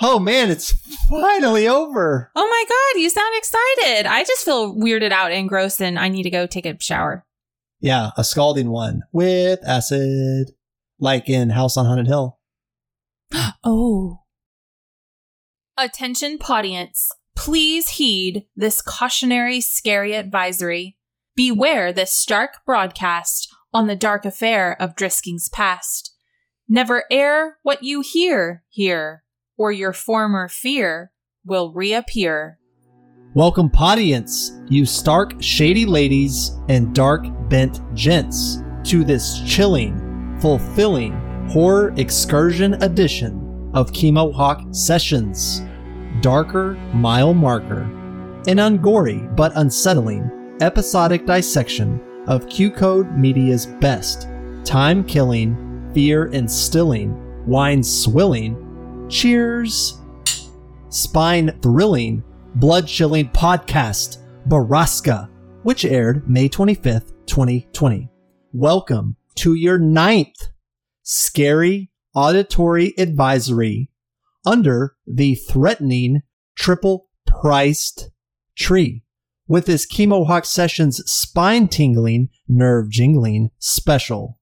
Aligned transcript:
Oh 0.00 0.18
man, 0.18 0.50
it's 0.50 0.72
finally 1.08 1.68
over. 1.68 2.30
Oh 2.34 2.46
my 2.48 2.64
god, 2.68 3.00
you 3.00 3.08
sound 3.10 3.34
excited. 3.36 4.06
I 4.06 4.24
just 4.24 4.44
feel 4.44 4.74
weirded 4.74 5.12
out 5.12 5.32
and 5.32 5.48
gross 5.48 5.80
and 5.80 5.98
I 5.98 6.08
need 6.08 6.24
to 6.24 6.30
go 6.30 6.46
take 6.46 6.66
a 6.66 6.80
shower. 6.80 7.24
Yeah, 7.80 8.10
a 8.16 8.24
scalding 8.24 8.70
one 8.70 9.02
with 9.12 9.60
acid, 9.66 10.52
like 10.98 11.28
in 11.28 11.50
House 11.50 11.76
on 11.76 11.86
Haunted 11.86 12.06
Hill. 12.06 12.38
Oh. 13.64 14.20
Attention, 15.78 16.38
Podience. 16.38 17.08
Please 17.36 17.90
heed 17.90 18.44
this 18.54 18.82
cautionary, 18.82 19.60
scary 19.60 20.14
advisory. 20.14 20.96
Beware 21.34 21.92
this 21.92 22.12
stark 22.12 22.58
broadcast 22.66 23.48
on 23.72 23.86
the 23.86 23.96
dark 23.96 24.24
affair 24.24 24.76
of 24.80 24.96
Drisking's 24.96 25.48
past. 25.48 26.14
Never 26.68 27.04
air 27.10 27.58
what 27.62 27.82
you 27.82 28.00
hear 28.00 28.64
here, 28.68 29.24
or 29.62 29.70
your 29.70 29.92
former 29.92 30.48
fear 30.48 31.12
will 31.44 31.72
reappear. 31.72 32.58
Welcome, 33.34 33.70
Podience, 33.70 34.50
you 34.68 34.84
stark, 34.84 35.40
shady 35.40 35.86
ladies 35.86 36.58
and 36.68 36.92
dark, 36.92 37.24
bent 37.48 37.80
gents, 37.94 38.58
to 38.82 39.04
this 39.04 39.40
chilling, 39.46 40.36
fulfilling 40.40 41.12
horror 41.48 41.94
excursion 41.96 42.74
edition 42.82 43.70
of 43.72 43.92
Chemohawk 43.92 44.74
Sessions. 44.74 45.62
Darker 46.22 46.74
mile 46.92 47.32
marker, 47.32 47.82
an 48.48 48.58
ungory 48.58 49.34
but 49.36 49.52
unsettling 49.54 50.28
episodic 50.60 51.24
dissection 51.24 52.00
of 52.26 52.46
QCODE 52.46 53.16
Media's 53.16 53.66
best 53.66 54.26
time 54.64 55.04
killing, 55.04 55.56
fear 55.94 56.26
instilling, 56.26 57.16
wine 57.46 57.84
swilling, 57.84 58.56
cheers, 59.12 60.00
spine 60.88 61.52
thrilling, 61.60 62.24
blood 62.54 62.88
chilling 62.88 63.28
podcast, 63.28 64.18
Borrasca, 64.48 65.28
which 65.64 65.84
aired 65.84 66.28
May 66.28 66.48
25th, 66.48 67.12
2020. 67.26 68.08
Welcome 68.54 69.16
to 69.34 69.54
your 69.54 69.78
ninth 69.78 70.48
scary 71.02 71.90
auditory 72.14 72.94
advisory 72.96 73.90
under 74.46 74.96
the 75.06 75.34
threatening 75.34 76.22
triple 76.56 77.08
priced 77.26 78.10
tree 78.56 79.04
with 79.46 79.66
this 79.66 79.86
Chemohawk 79.86 80.46
Sessions 80.46 81.02
spine 81.04 81.68
tingling, 81.68 82.30
nerve 82.48 82.88
jingling 82.88 83.50
special. 83.58 84.38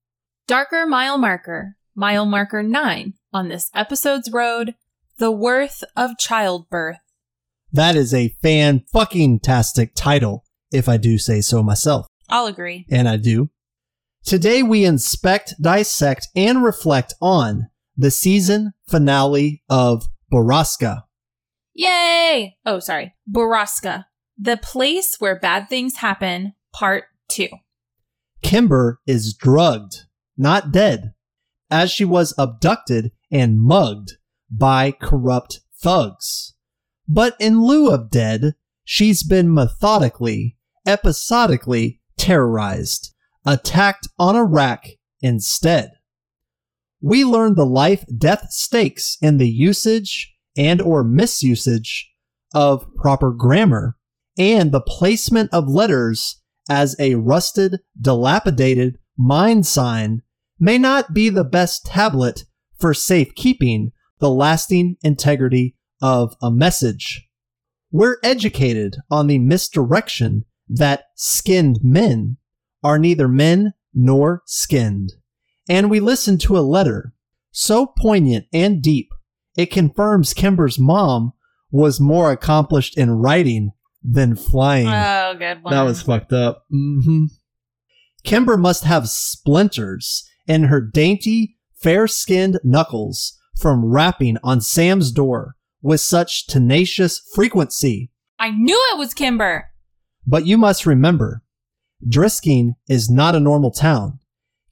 Darker 0.47 0.87
mile 0.87 1.19
marker, 1.19 1.77
mile 1.97 2.25
marker 2.25 2.63
9 2.63 3.15
on 3.33 3.49
this 3.49 3.71
episode's 3.75 4.31
road, 4.31 4.75
The 5.19 5.31
Worth 5.31 5.85
of 5.97 6.19
Childbirth. 6.19 6.99
That 7.73 7.97
is 7.97 8.13
a 8.13 8.37
fan 8.43 8.85
fucking 8.93 9.41
tastic 9.41 9.93
title, 9.95 10.45
if 10.73 10.89
I 10.89 10.97
do 10.97 11.19
say 11.19 11.41
so 11.41 11.63
myself. 11.63 12.07
I'll 12.29 12.47
agree. 12.47 12.87
And 12.91 13.09
I 13.09 13.17
do. 13.17 13.51
Today 14.25 14.63
we 14.63 14.85
inspect, 14.85 15.55
dissect, 15.61 16.29
and 16.37 16.63
reflect 16.63 17.15
on 17.21 17.69
the 17.97 18.11
season 18.11 18.73
finale 18.89 19.63
of 19.69 20.09
Borrasca. 20.33 21.05
Yay! 21.75 22.57
Oh, 22.67 22.79
sorry. 22.79 23.15
Borrasca, 23.31 24.05
the 24.39 24.57
place 24.57 25.17
where 25.19 25.39
bad 25.39 25.69
things 25.69 25.97
happen, 25.97 26.55
part 26.73 27.05
two. 27.29 27.49
Kimber 28.43 29.01
is 29.07 29.35
drugged, 29.35 30.05
not 30.37 30.73
dead, 30.73 31.15
as 31.71 31.91
she 31.91 32.05
was 32.05 32.35
abducted 32.37 33.13
and 33.31 33.61
mugged 33.61 34.13
by 34.51 34.93
corrupt 34.93 35.61
thugs. 35.81 36.55
But 37.09 37.37
in 37.41 37.63
lieu 37.63 37.91
of 37.91 38.11
dead, 38.11 38.55
she's 38.85 39.23
been 39.23 39.53
methodically, 39.53 40.57
episodically 40.87 42.01
terrorized, 42.17 43.15
attacked 43.47 44.09
on 44.19 44.37
a 44.37 44.45
rack 44.45 44.91
instead. 45.21 45.93
We 47.01 47.25
learn 47.25 47.55
the 47.55 47.67
life 47.67 48.05
death 48.17 48.49
stakes 48.51 49.17
in 49.23 49.39
the 49.39 49.49
usage 49.49 50.35
and 50.57 50.83
or 50.83 51.03
misusage 51.03 52.05
of 52.55 52.87
proper 52.97 53.33
grammar 53.33 53.97
and 54.37 54.73
the 54.73 54.81
placement 54.81 55.53
of 55.53 55.69
letters 55.69 56.41
as 56.69 56.95
a 56.99 57.15
rusted, 57.15 57.81
dilapidated 58.01 58.99
mind 59.17 59.67
sign 59.67 60.23
may 60.59 60.79
not 60.79 61.15
be 61.15 61.29
the 61.29 61.45
best 61.45 61.87
tablet 61.87 62.45
for 62.81 62.95
safekeeping 62.95 63.93
the 64.19 64.31
lasting 64.31 64.97
integrity 65.03 65.77
of 66.03 66.35
a 66.43 66.51
message. 66.51 67.29
We're 67.91 68.19
educated 68.23 68.97
on 69.11 69.27
the 69.27 69.39
misdirection 69.39 70.45
that 70.69 71.05
skinned 71.17 71.81
men 71.83 72.37
are 72.83 72.99
neither 72.99 73.29
men 73.29 73.75
nor 73.93 74.43
skinned. 74.47 75.13
And 75.69 75.91
we 75.91 76.01
listen 76.01 76.39
to 76.39 76.59
a 76.59 76.61
letter 76.61 77.13
so 77.53 77.87
poignant 77.87 78.47
and 78.53 78.81
deep, 78.81 79.09
it 79.57 79.67
confirms 79.67 80.35
Kimber's 80.35 80.79
mom 80.79 81.33
was 81.71 82.01
more 82.01 82.31
accomplished 82.31 82.97
in 82.97 83.11
writing 83.11 83.73
than 84.03 84.37
flying. 84.37 84.89
Oh, 84.89 85.35
good 85.39 85.63
one. 85.63 85.75
That 85.75 85.83
was 85.83 86.03
fucked 86.03 86.33
up. 86.33 86.65
hmm 86.71 87.27
Kimber 88.23 88.57
must 88.57 88.85
have 88.85 89.09
splinters 89.09 90.25
in 90.47 90.65
her 90.65 90.81
dainty, 90.81 91.57
fair 91.81 92.07
skinned 92.07 92.59
knuckles 92.63 93.39
from 93.57 93.85
rapping 93.85 94.37
on 94.43 94.61
Sam's 94.61 95.13
door 95.13 95.57
with 95.83 96.01
such 96.01 96.47
tenacious 96.47 97.21
frequency. 97.35 98.11
I 98.39 98.51
knew 98.51 98.79
it 98.93 98.99
was 98.99 99.15
Kimber. 99.15 99.71
But 100.27 100.47
you 100.47 100.59
must 100.59 100.87
remember, 100.87 101.43
Drisking 102.07 102.77
is 102.89 103.11
not 103.11 103.35
a 103.35 103.41
normal 103.41 103.71
town. 103.71 104.21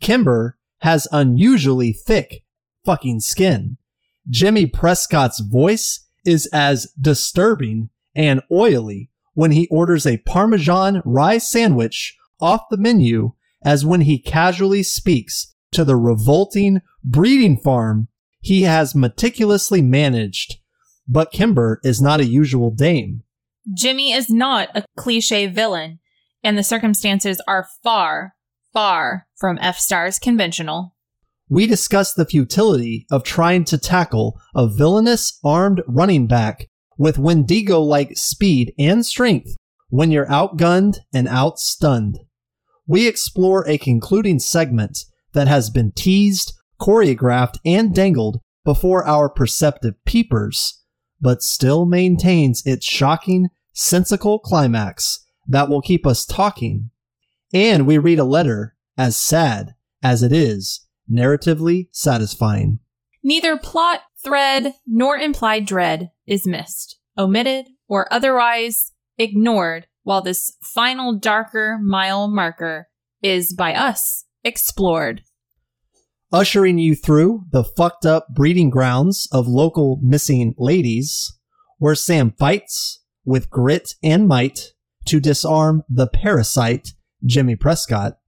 Kimber 0.00 0.58
has 0.80 1.08
unusually 1.12 1.92
thick 1.92 2.44
fucking 2.84 3.20
skin. 3.20 3.76
Jimmy 4.28 4.66
Prescott's 4.66 5.40
voice 5.40 6.06
is 6.25 6.46
as 6.52 6.92
disturbing 7.00 7.90
and 8.14 8.42
oily 8.50 9.10
when 9.34 9.50
he 9.52 9.69
orders 9.70 10.06
a 10.06 10.19
Parmesan 10.19 11.02
rye 11.04 11.38
sandwich 11.38 12.16
off 12.40 12.62
the 12.70 12.76
menu 12.76 13.32
as 13.62 13.84
when 13.84 14.02
he 14.02 14.19
casually 14.19 14.82
speaks 14.82 15.54
to 15.72 15.84
the 15.84 15.96
revolting 15.96 16.80
breeding 17.08 17.56
farm 17.56 18.08
he 18.41 18.62
has 18.62 18.94
meticulously 18.94 19.82
managed. 19.82 20.56
But 21.08 21.32
Kimber 21.32 21.80
is 21.82 22.00
not 22.00 22.20
a 22.20 22.26
usual 22.26 22.70
dame. 22.70 23.22
Jimmy 23.74 24.12
is 24.12 24.30
not 24.30 24.69
a 24.74 24.84
cliche 24.96 25.46
villain, 25.46 25.98
and 26.42 26.56
the 26.56 26.62
circumstances 26.62 27.41
are 27.48 27.66
far, 27.82 28.34
far 28.72 29.26
from 29.36 29.58
F 29.60 29.78
Star's 29.78 30.19
conventional. 30.19 30.94
We 31.48 31.66
discuss 31.66 32.12
the 32.12 32.26
futility 32.26 33.06
of 33.10 33.25
trying 33.25 33.64
to 33.64 33.78
tackle 33.78 34.38
a 34.54 34.69
villainous 34.69 35.38
armed 35.42 35.82
running 35.86 36.26
back 36.26 36.69
with 36.98 37.19
Wendigo 37.19 37.80
like 37.80 38.16
speed 38.16 38.75
and 38.78 39.04
strength 39.04 39.56
when 39.88 40.10
you're 40.10 40.26
outgunned 40.26 40.98
and 41.12 41.26
outstunned. 41.26 42.16
We 42.86 43.08
explore 43.08 43.66
a 43.66 43.78
concluding 43.78 44.40
segment 44.40 44.98
that 45.32 45.48
has 45.48 45.70
been 45.70 45.92
teased, 45.92 46.52
choreographed, 46.80 47.58
and 47.64 47.94
dangled 47.94 48.40
before 48.64 49.06
our 49.06 49.28
perceptive 49.28 49.94
peepers, 50.04 50.82
but 51.20 51.42
still 51.42 51.86
maintains 51.86 52.64
its 52.64 52.86
shocking, 52.86 53.48
sensical 53.72 54.38
climax 54.38 55.24
that 55.46 55.68
will 55.68 55.80
keep 55.80 56.06
us 56.06 56.26
talking. 56.26 56.90
And 57.52 57.86
we 57.86 57.98
read 57.98 58.18
a 58.18 58.24
letter 58.24 58.76
as 58.96 59.16
sad 59.16 59.74
as 60.02 60.22
it 60.22 60.32
is 60.32 60.86
narratively 61.10 61.88
satisfying. 61.92 62.80
Neither 63.22 63.56
plot, 63.56 64.02
thread, 64.22 64.74
nor 64.86 65.16
implied 65.16 65.64
dread 65.64 66.10
is 66.26 66.46
missed, 66.46 66.98
omitted, 67.16 67.66
or 67.88 68.12
otherwise 68.12 68.92
ignored 69.16 69.86
while 70.02 70.22
this 70.22 70.56
final 70.62 71.19
darker 71.19 71.78
mile 71.82 72.28
marker 72.28 72.88
is 73.22 73.52
by 73.52 73.74
us 73.74 74.24
explored. 74.44 75.22
Ushering 76.30 76.78
you 76.78 76.94
through 76.94 77.44
the 77.52 77.64
fucked 77.64 78.04
up 78.04 78.28
breeding 78.34 78.69
grounds 78.69 79.28
of 79.32 79.48
local 79.48 79.98
missing 80.02 80.54
ladies, 80.58 81.32
where 81.78 81.94
Sam 81.94 82.34
fights 82.38 83.00
with 83.25 83.48
grit 83.48 83.94
and 84.02 84.28
might 84.28 84.72
to 85.06 85.20
disarm 85.20 85.84
the 85.88 86.06
parasite, 86.06 86.90
Jimmy 87.25 87.56
Prescott, 87.56 88.19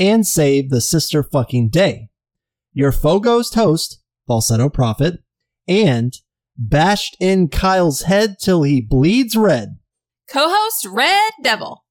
and 0.00 0.26
save 0.26 0.70
the 0.70 0.80
sister 0.80 1.22
fucking 1.22 1.68
day. 1.68 2.08
Your 2.72 2.92
Fogos 2.92 3.54
host, 3.54 4.02
Falsetto 4.26 4.68
Prophet, 4.68 5.20
and 5.68 6.14
bashed 6.56 7.16
in 7.20 7.48
Kyle's 7.48 8.02
head 8.02 8.36
till 8.40 8.64
he 8.64 8.80
bleeds 8.80 9.36
red. 9.36 9.78
Co 10.28 10.48
host 10.48 10.86
Red 10.90 11.32
Devil. 11.42 11.84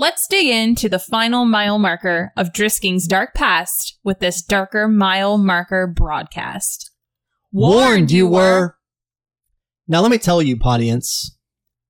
Let's 0.00 0.28
dig 0.28 0.46
into 0.46 0.88
the 0.88 1.00
final 1.00 1.44
mile 1.44 1.76
marker 1.76 2.32
of 2.36 2.52
Drisking's 2.52 3.08
dark 3.08 3.34
past 3.34 3.98
with 4.04 4.20
this 4.20 4.40
darker 4.42 4.86
mile 4.86 5.38
marker 5.38 5.88
broadcast. 5.88 6.92
Warned 7.50 8.12
you 8.12 8.28
were. 8.28 8.76
Now, 9.88 10.00
let 10.00 10.12
me 10.12 10.18
tell 10.18 10.40
you, 10.40 10.56
audience, 10.62 11.36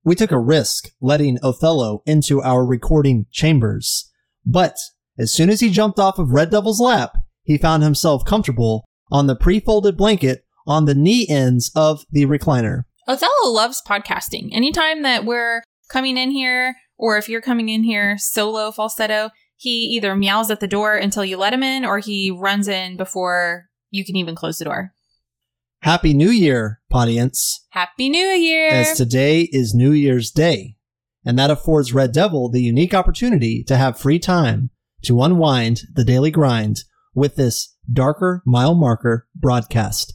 we 0.03 0.15
took 0.15 0.31
a 0.31 0.39
risk 0.39 0.89
letting 0.99 1.37
Othello 1.43 2.01
into 2.07 2.41
our 2.41 2.65
recording 2.65 3.27
chambers. 3.29 4.09
But 4.43 4.75
as 5.19 5.31
soon 5.31 5.51
as 5.51 5.59
he 5.59 5.69
jumped 5.69 5.99
off 5.99 6.17
of 6.17 6.31
Red 6.31 6.49
Devil's 6.49 6.81
lap, 6.81 7.11
he 7.43 7.59
found 7.59 7.83
himself 7.83 8.25
comfortable 8.25 8.85
on 9.11 9.27
the 9.27 9.35
pre 9.35 9.59
folded 9.59 9.95
blanket 9.95 10.45
on 10.65 10.85
the 10.85 10.95
knee 10.95 11.27
ends 11.29 11.71
of 11.75 12.05
the 12.09 12.25
recliner. 12.25 12.85
Othello 13.07 13.51
loves 13.51 13.83
podcasting. 13.87 14.49
Anytime 14.51 15.03
that 15.03 15.25
we're 15.25 15.61
coming 15.91 16.17
in 16.17 16.31
here, 16.31 16.75
or 16.99 17.17
if 17.17 17.29
you're 17.29 17.41
coming 17.41 17.69
in 17.69 17.81
here 17.81 18.17
solo 18.19 18.71
falsetto, 18.71 19.31
he 19.55 19.85
either 19.95 20.15
meows 20.15 20.51
at 20.51 20.59
the 20.59 20.67
door 20.67 20.95
until 20.95 21.25
you 21.25 21.37
let 21.37 21.53
him 21.53 21.63
in, 21.63 21.85
or 21.85 21.99
he 21.99 22.29
runs 22.29 22.67
in 22.67 22.97
before 22.97 23.69
you 23.89 24.05
can 24.05 24.15
even 24.15 24.35
close 24.35 24.59
the 24.59 24.65
door. 24.65 24.93
Happy 25.81 26.13
New 26.13 26.29
Year, 26.29 26.81
audience, 26.91 27.65
Happy 27.69 28.09
New 28.09 28.27
Year! 28.27 28.69
as 28.69 28.97
today 28.97 29.43
is 29.51 29.73
New 29.73 29.91
Year's 29.91 30.29
Day. 30.29 30.75
And 31.25 31.39
that 31.39 31.49
affords 31.49 31.93
Red 31.93 32.11
Devil 32.11 32.49
the 32.49 32.61
unique 32.61 32.93
opportunity 32.93 33.63
to 33.63 33.77
have 33.77 33.97
free 33.97 34.19
time 34.19 34.71
to 35.03 35.21
unwind 35.21 35.81
the 35.93 36.03
daily 36.03 36.31
grind 36.31 36.81
with 37.15 37.37
this 37.37 37.75
darker 37.91 38.43
mile 38.45 38.75
marker 38.75 39.27
broadcast. 39.35 40.13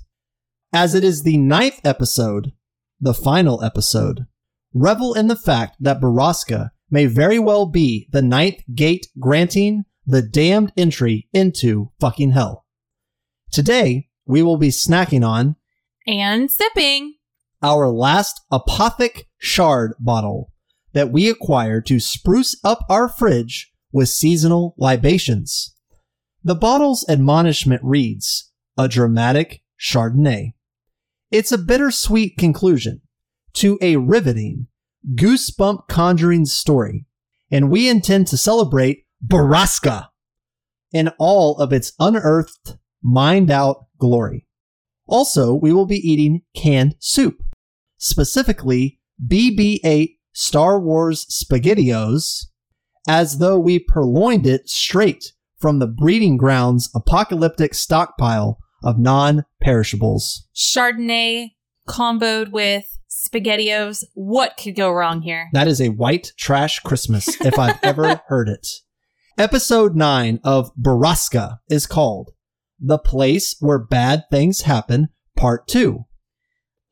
As 0.72 0.94
it 0.94 1.04
is 1.04 1.22
the 1.22 1.38
ninth 1.38 1.80
episode, 1.84 2.52
the 3.00 3.14
final 3.14 3.62
episode, 3.62 4.26
revel 4.74 5.14
in 5.14 5.28
the 5.28 5.36
fact 5.36 5.76
that 5.80 6.00
Borrasca 6.00 6.70
may 6.90 7.06
very 7.06 7.38
well 7.38 7.66
be 7.66 8.08
the 8.12 8.22
ninth 8.22 8.62
gate 8.74 9.06
granting 9.18 9.84
the 10.06 10.20
damned 10.20 10.72
entry 10.76 11.28
into 11.32 11.90
fucking 12.00 12.32
hell. 12.32 12.66
Today, 13.50 14.08
we 14.26 14.42
will 14.42 14.58
be 14.58 14.68
snacking 14.68 15.26
on 15.26 15.56
and 16.06 16.50
sipping. 16.50 17.14
our 17.62 17.88
last 17.88 18.40
apothic 18.52 19.24
shard 19.38 19.94
bottle 19.98 20.50
that 20.92 21.10
we 21.10 21.30
acquired 21.30 21.86
to 21.86 21.98
spruce 21.98 22.58
up 22.62 22.80
our 22.90 23.08
fridge 23.08 23.72
with 23.92 24.08
seasonal 24.08 24.74
libations. 24.76 25.74
The 26.42 26.54
bottle's 26.54 27.06
admonishment 27.08 27.80
reads, 27.82 28.52
a 28.76 28.88
dramatic 28.88 29.62
Chardonnay. 29.80 30.52
It's 31.30 31.52
a 31.52 31.58
bittersweet 31.58 32.36
conclusion 32.36 33.00
to 33.54 33.78
a 33.80 33.96
riveting, 33.96 34.66
goosebump 35.14 35.88
conjuring 35.88 36.46
story, 36.46 37.06
and 37.50 37.70
we 37.70 37.88
intend 37.88 38.26
to 38.28 38.36
celebrate 38.36 39.04
Borrasca 39.24 40.08
in 40.92 41.08
all 41.18 41.58
of 41.58 41.72
its 41.72 41.92
unearthed, 41.98 42.76
mined 43.02 43.50
out 43.50 43.86
glory. 43.98 44.46
Also, 45.06 45.52
we 45.54 45.72
will 45.72 45.86
be 45.86 45.96
eating 45.96 46.42
canned 46.56 46.96
soup, 46.98 47.42
specifically 47.98 49.00
BB 49.26 49.80
8 49.84 50.18
Star 50.32 50.80
Wars 50.80 51.26
SpaghettiOs, 51.26 52.46
as 53.06 53.38
though 53.38 53.58
we 53.58 53.78
purloined 53.78 54.46
it 54.46 54.68
straight 54.68 55.32
from 55.58 55.78
the 55.78 55.86
breeding 55.86 56.36
grounds 56.36 56.90
apocalyptic 56.94 57.74
stockpile 57.74 58.58
of 58.82 58.98
non 58.98 59.44
perishables. 59.62 60.46
Chardonnay 60.54 61.50
comboed 61.88 62.50
with 62.50 62.93
SpaghettiOs. 63.14 64.04
What 64.14 64.56
could 64.56 64.74
go 64.74 64.90
wrong 64.90 65.22
here? 65.22 65.48
That 65.52 65.68
is 65.68 65.80
a 65.80 65.90
white 65.90 66.32
trash 66.36 66.80
Christmas 66.80 67.28
if 67.40 67.58
I've 67.58 67.78
ever 67.82 68.20
heard 68.26 68.48
it. 68.48 68.66
Episode 69.38 69.94
9 69.94 70.40
of 70.42 70.74
Borrasca 70.76 71.58
is 71.68 71.86
called 71.86 72.30
The 72.80 72.98
Place 72.98 73.56
Where 73.60 73.78
Bad 73.78 74.24
Things 74.30 74.62
Happen, 74.62 75.08
Part 75.36 75.68
2. 75.68 76.04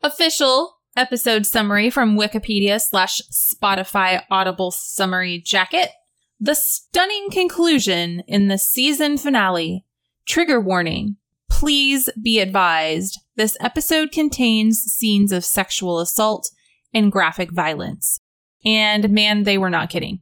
Official 0.03 0.77
episode 0.97 1.47
summary 1.47 1.91
from 1.91 2.17
Wikipedia 2.17 2.81
slash 2.81 3.21
Spotify 3.31 4.23
Audible 4.31 4.71
Summary 4.71 5.41
Jacket. 5.41 5.91
The 6.39 6.55
stunning 6.55 7.31
conclusion 7.31 8.23
in 8.27 8.49
the 8.49 8.59
season 8.59 9.17
finale. 9.19 9.85
Trigger 10.27 10.61
warning. 10.61 11.17
Please 11.49 12.09
be 12.21 12.41
advised. 12.41 13.21
This 13.35 13.57
episode 13.61 14.13
contains 14.13 14.81
scenes 14.81 15.33
of 15.33 15.45
sexual 15.45 16.01
assault 16.01 16.51
and 16.93 17.11
graphic 17.11 17.51
violence. 17.51 18.21
And 18.65 19.11
man, 19.11 19.45
they 19.45 19.57
were 19.57 19.71
not 19.71 19.91
kidding. 19.91 20.21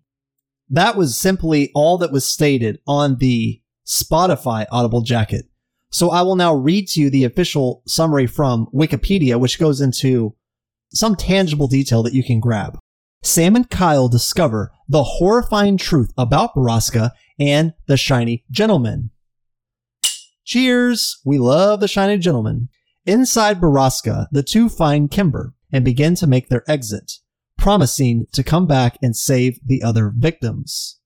That 0.68 0.96
was 0.96 1.16
simply 1.16 1.70
all 1.74 1.98
that 1.98 2.12
was 2.12 2.24
stated 2.24 2.78
on 2.86 3.16
the 3.16 3.60
Spotify 3.86 4.66
Audible 4.70 5.02
jacket. 5.02 5.46
So 5.90 6.10
I 6.10 6.22
will 6.22 6.36
now 6.36 6.54
read 6.54 6.86
to 6.88 7.00
you 7.00 7.10
the 7.10 7.24
official 7.24 7.82
summary 7.86 8.28
from 8.28 8.68
Wikipedia, 8.72 9.40
which 9.40 9.58
goes 9.58 9.80
into 9.80 10.36
some 10.92 11.16
tangible 11.16 11.66
detail 11.66 12.04
that 12.04 12.14
you 12.14 12.22
can 12.22 12.38
grab. 12.38 12.78
Sam 13.24 13.56
and 13.56 13.68
Kyle 13.68 14.08
discover 14.08 14.72
the 14.88 15.02
horrifying 15.02 15.76
truth 15.76 16.12
about 16.16 16.54
Borrasca 16.54 17.10
and 17.40 17.74
the 17.86 17.96
Shiny 17.96 18.44
Gentleman. 18.50 19.10
Cheers! 20.44 21.20
We 21.24 21.38
love 21.38 21.80
the 21.80 21.88
Shiny 21.88 22.18
Gentleman. 22.18 22.68
Inside 23.06 23.60
Borrasca, 23.60 24.26
the 24.30 24.42
two 24.42 24.68
find 24.68 25.10
Kimber 25.10 25.54
and 25.72 25.84
begin 25.84 26.14
to 26.16 26.26
make 26.26 26.48
their 26.48 26.68
exit, 26.70 27.12
promising 27.56 28.26
to 28.32 28.42
come 28.42 28.66
back 28.66 28.98
and 29.02 29.16
save 29.16 29.58
the 29.64 29.82
other 29.82 30.12
victims. 30.14 30.98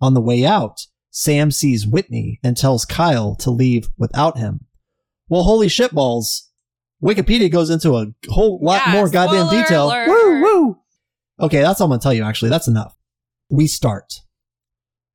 On 0.00 0.14
the 0.14 0.20
way 0.20 0.44
out, 0.44 0.86
Sam 1.10 1.50
sees 1.50 1.86
Whitney 1.86 2.38
and 2.44 2.56
tells 2.56 2.84
Kyle 2.84 3.34
to 3.36 3.50
leave 3.50 3.88
without 3.96 4.38
him. 4.38 4.66
Well, 5.28 5.42
holy 5.44 5.68
shitballs. 5.68 6.42
Wikipedia 7.02 7.50
goes 7.50 7.70
into 7.70 7.96
a 7.96 8.06
whole 8.28 8.58
lot 8.62 8.82
Yeah, 8.86 8.92
more 8.92 9.08
goddamn 9.08 9.48
detail. 9.50 9.86
alert. 9.88 10.08
Woo, 10.08 10.42
woo. 10.42 10.78
Okay, 11.40 11.60
that's 11.60 11.80
all 11.80 11.86
I'm 11.86 11.90
gonna 11.90 12.00
tell 12.00 12.14
you, 12.14 12.24
actually. 12.24 12.50
That's 12.50 12.68
enough. 12.68 12.96
We 13.50 13.66
start. 13.66 14.20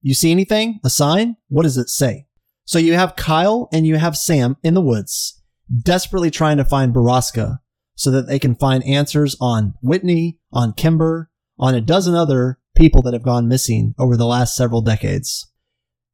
You 0.02 0.14
see 0.14 0.32
anything? 0.32 0.80
A 0.84 0.90
sign? 0.90 1.38
What 1.50 1.64
does 1.64 1.78
it 1.78 1.90
say? 1.90 2.28
So 2.66 2.80
you 2.80 2.94
have 2.94 3.16
Kyle 3.16 3.70
and 3.72 3.86
you 3.86 3.98
have 3.98 4.18
Sam 4.18 4.58
in 4.64 4.74
the 4.74 4.82
woods, 4.82 5.42
desperately 5.82 6.32
trying 6.32 6.58
to 6.58 6.66
find 6.66 6.94
Borrasca 6.94 7.60
so 7.96 8.12
that 8.12 8.28
they 8.28 8.40
can 8.40 8.56
find 8.56 8.84
answers 8.84 9.36
on 9.40 9.76
Whitney, 9.82 10.40
on 10.52 10.74
Kimber, 10.74 11.30
on 11.60 11.76
a 11.76 11.82
dozen 11.82 12.16
other 12.16 12.60
people 12.76 13.02
that 13.04 13.14
have 13.14 13.24
gone 13.24 13.48
missing 13.48 13.94
over 14.00 14.18
the 14.18 14.26
last 14.26 14.56
several 14.56 14.82
decades. 14.82 15.50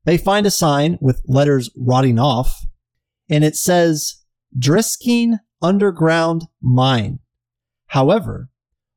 They 0.05 0.17
find 0.17 0.45
a 0.45 0.51
sign 0.51 0.97
with 1.01 1.21
letters 1.25 1.69
rotting 1.77 2.19
off, 2.19 2.65
and 3.29 3.43
it 3.43 3.55
says 3.55 4.23
Drisking 4.57 5.39
Underground 5.61 6.43
Mine. 6.61 7.19
However, 7.87 8.49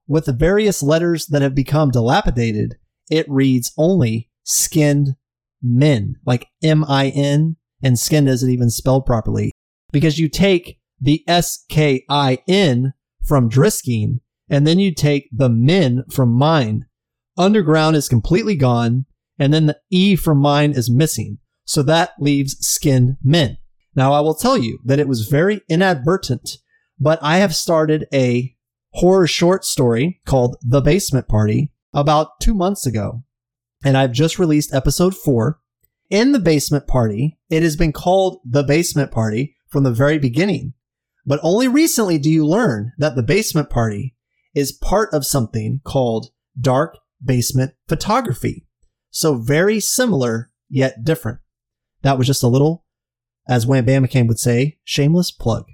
with 0.06 0.24
the 0.24 0.32
various 0.32 0.82
letters 0.82 1.26
that 1.26 1.42
have 1.42 1.54
become 1.54 1.90
dilapidated, 1.90 2.74
it 3.10 3.26
reads 3.28 3.72
only 3.78 4.30
skinned 4.42 5.16
men, 5.62 6.16
like 6.26 6.48
M 6.62 6.84
I 6.84 7.08
N, 7.08 7.56
and 7.82 7.98
skinned 7.98 8.28
isn't 8.28 8.50
even 8.50 8.70
spelled 8.70 9.06
properly. 9.06 9.51
Because 9.92 10.18
you 10.18 10.28
take 10.28 10.80
the 11.00 11.22
S 11.28 11.64
K 11.68 12.04
I 12.08 12.38
N 12.48 12.94
from 13.22 13.48
Drisking, 13.48 14.20
and 14.48 14.66
then 14.66 14.78
you 14.78 14.92
take 14.92 15.28
the 15.32 15.48
men 15.48 16.04
from 16.10 16.30
mine. 16.30 16.86
Underground 17.38 17.94
is 17.96 18.08
completely 18.08 18.56
gone, 18.56 19.06
and 19.38 19.54
then 19.54 19.66
the 19.66 19.78
E 19.90 20.16
from 20.16 20.38
mine 20.38 20.72
is 20.72 20.90
missing. 20.90 21.38
So 21.64 21.82
that 21.84 22.12
leaves 22.18 22.56
skinned 22.66 23.16
men. 23.22 23.58
Now 23.94 24.12
I 24.12 24.20
will 24.20 24.34
tell 24.34 24.58
you 24.58 24.80
that 24.84 24.98
it 24.98 25.08
was 25.08 25.28
very 25.28 25.60
inadvertent, 25.68 26.58
but 26.98 27.18
I 27.22 27.36
have 27.38 27.54
started 27.54 28.06
a 28.12 28.56
horror 28.94 29.26
short 29.26 29.64
story 29.64 30.20
called 30.26 30.56
The 30.62 30.80
Basement 30.80 31.28
Party 31.28 31.72
about 31.92 32.40
two 32.40 32.54
months 32.54 32.86
ago. 32.86 33.22
And 33.84 33.96
I've 33.96 34.12
just 34.12 34.38
released 34.38 34.74
episode 34.74 35.16
four. 35.16 35.60
In 36.10 36.32
The 36.32 36.38
Basement 36.38 36.86
Party, 36.86 37.38
it 37.48 37.62
has 37.62 37.74
been 37.76 37.92
called 37.92 38.40
The 38.44 38.62
Basement 38.62 39.10
Party 39.10 39.51
from 39.72 39.82
the 39.82 39.90
very 39.90 40.18
beginning. 40.18 40.74
But 41.24 41.40
only 41.42 41.66
recently 41.66 42.18
do 42.18 42.30
you 42.30 42.46
learn 42.46 42.92
that 42.98 43.16
The 43.16 43.22
Basement 43.22 43.70
Party 43.70 44.14
is 44.54 44.70
part 44.70 45.12
of 45.14 45.24
something 45.26 45.80
called 45.84 46.30
Dark 46.60 46.98
Basement 47.24 47.72
Photography. 47.88 48.66
So 49.10 49.36
very 49.36 49.80
similar, 49.80 50.50
yet 50.68 51.04
different. 51.04 51.38
That 52.02 52.18
was 52.18 52.26
just 52.26 52.42
a 52.42 52.48
little, 52.48 52.84
as 53.48 53.66
Wham 53.66 53.84
Bam 53.84 54.06
would 54.26 54.38
say, 54.38 54.78
shameless 54.84 55.30
plug. 55.30 55.64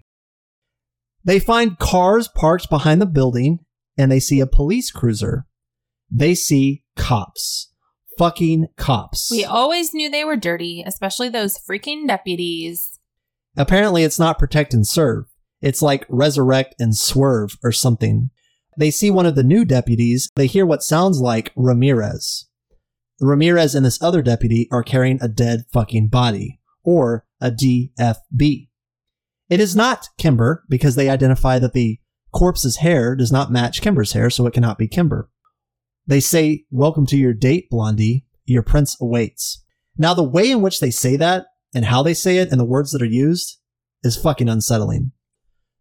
They 1.25 1.41
find 1.41 1.79
cars 1.79 2.29
parked 2.29 2.71
behind 2.71 3.01
the 3.01 3.07
building 3.07 3.61
and 3.97 4.13
they 4.13 4.21
see 4.21 4.41
a 4.41 4.47
police 4.47 4.91
cruiser. 4.91 5.47
They 6.11 6.35
see 6.35 6.85
cops. 6.97 7.73
Fucking 8.17 8.69
cops. 8.77 9.31
We 9.31 9.45
always 9.45 9.95
knew 9.95 10.11
they 10.11 10.25
were 10.25 10.37
dirty, 10.37 10.83
especially 10.87 11.29
those 11.29 11.59
freaking 11.59 12.07
deputies. 12.07 12.98
Apparently, 13.57 14.05
it's 14.05 14.19
not 14.19 14.39
protect 14.39 14.75
and 14.75 14.87
serve. 14.87 15.25
It's 15.61 15.83
like 15.83 16.07
resurrect 16.09 16.75
and 16.79 16.97
swerve 16.97 17.57
or 17.63 17.73
something. 17.73 18.31
They 18.77 18.91
see 18.91 19.11
one 19.11 19.27
of 19.27 19.35
the 19.35 19.43
new 19.43 19.65
deputies. 19.65 20.31
They 20.37 20.47
hear 20.47 20.65
what 20.65 20.83
sounds 20.83 21.19
like 21.21 21.53
Ramirez. 21.57 22.47
Ramirez 23.21 23.75
and 23.75 23.85
this 23.85 24.01
other 24.01 24.23
deputy 24.23 24.69
are 24.71 24.85
carrying 24.85 25.19
a 25.21 25.27
dead 25.27 25.65
fucking 25.73 26.09
body, 26.09 26.61
or 26.85 27.27
a 27.41 27.51
DFB. 27.51 28.69
It 29.51 29.61
is 29.61 29.75
not 29.75 30.09
Kimber 30.19 30.65
because 30.69 30.95
they 30.95 31.09
identify 31.09 31.59
that 31.59 31.73
the 31.73 31.99
Corpse's 32.33 32.77
hair 32.77 33.17
does 33.17 33.33
not 33.33 33.51
match 33.51 33.81
Kimber's 33.81 34.13
hair, 34.13 34.31
so 34.31 34.47
it 34.47 34.55
cannot 34.55 34.79
be 34.79 34.87
Kimber. 34.87 35.31
They 36.07 36.21
say, 36.21 36.65
Welcome 36.71 37.07
to 37.07 37.17
your 37.17 37.35
date, 37.35 37.69
Blondie. 37.71 38.27
Your 38.45 38.63
prince 38.63 38.97
awaits. 39.01 39.65
Now, 39.97 40.15
the 40.15 40.23
way 40.23 40.51
in 40.51 40.63
which 40.63 40.81
they 40.81 40.91
say 40.91 41.17
that 41.17 41.47
and 41.75 41.87
how 41.87 42.03
they 42.03 42.15
say 42.15 42.39
it 42.39 42.51
and 42.51 42.61
the 42.61 42.65
words 42.65 42.93
that 42.93 43.03
are 43.03 43.07
used 43.07 43.59
is 44.03 44.17
fucking 44.17 44.49
unsettling. 44.49 45.13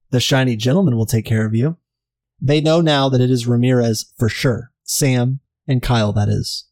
The 0.09 0.19
shiny 0.19 0.55
gentleman 0.55 0.95
will 0.95 1.05
take 1.05 1.25
care 1.25 1.45
of 1.45 1.53
you. 1.53 1.77
They 2.39 2.61
know 2.61 2.81
now 2.81 3.09
that 3.09 3.21
it 3.21 3.31
is 3.31 3.47
Ramirez 3.47 4.13
for 4.17 4.29
sure. 4.29 4.71
Sam 4.83 5.39
and 5.67 5.81
Kyle, 5.81 6.13
that 6.13 6.29
is. 6.29 6.65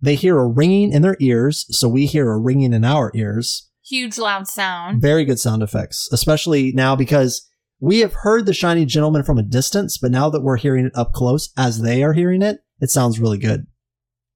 They 0.00 0.14
hear 0.14 0.38
a 0.38 0.46
ringing 0.46 0.92
in 0.92 1.02
their 1.02 1.16
ears, 1.20 1.66
so 1.76 1.88
we 1.88 2.06
hear 2.06 2.30
a 2.30 2.38
ringing 2.38 2.72
in 2.72 2.84
our 2.84 3.10
ears. 3.14 3.70
Huge 3.84 4.18
loud 4.18 4.46
sound. 4.46 5.00
Very 5.00 5.24
good 5.24 5.40
sound 5.40 5.62
effects, 5.62 6.08
especially 6.12 6.72
now 6.72 6.96
because 6.96 7.48
we 7.80 8.00
have 8.00 8.14
heard 8.14 8.46
the 8.46 8.54
shiny 8.54 8.84
gentleman 8.84 9.22
from 9.22 9.38
a 9.38 9.42
distance, 9.42 9.98
but 9.98 10.10
now 10.10 10.30
that 10.30 10.42
we're 10.42 10.56
hearing 10.56 10.86
it 10.86 10.96
up 10.96 11.12
close 11.12 11.50
as 11.56 11.82
they 11.82 12.02
are 12.02 12.12
hearing 12.12 12.42
it, 12.42 12.60
it 12.80 12.90
sounds 12.90 13.20
really 13.20 13.38
good. 13.38 13.66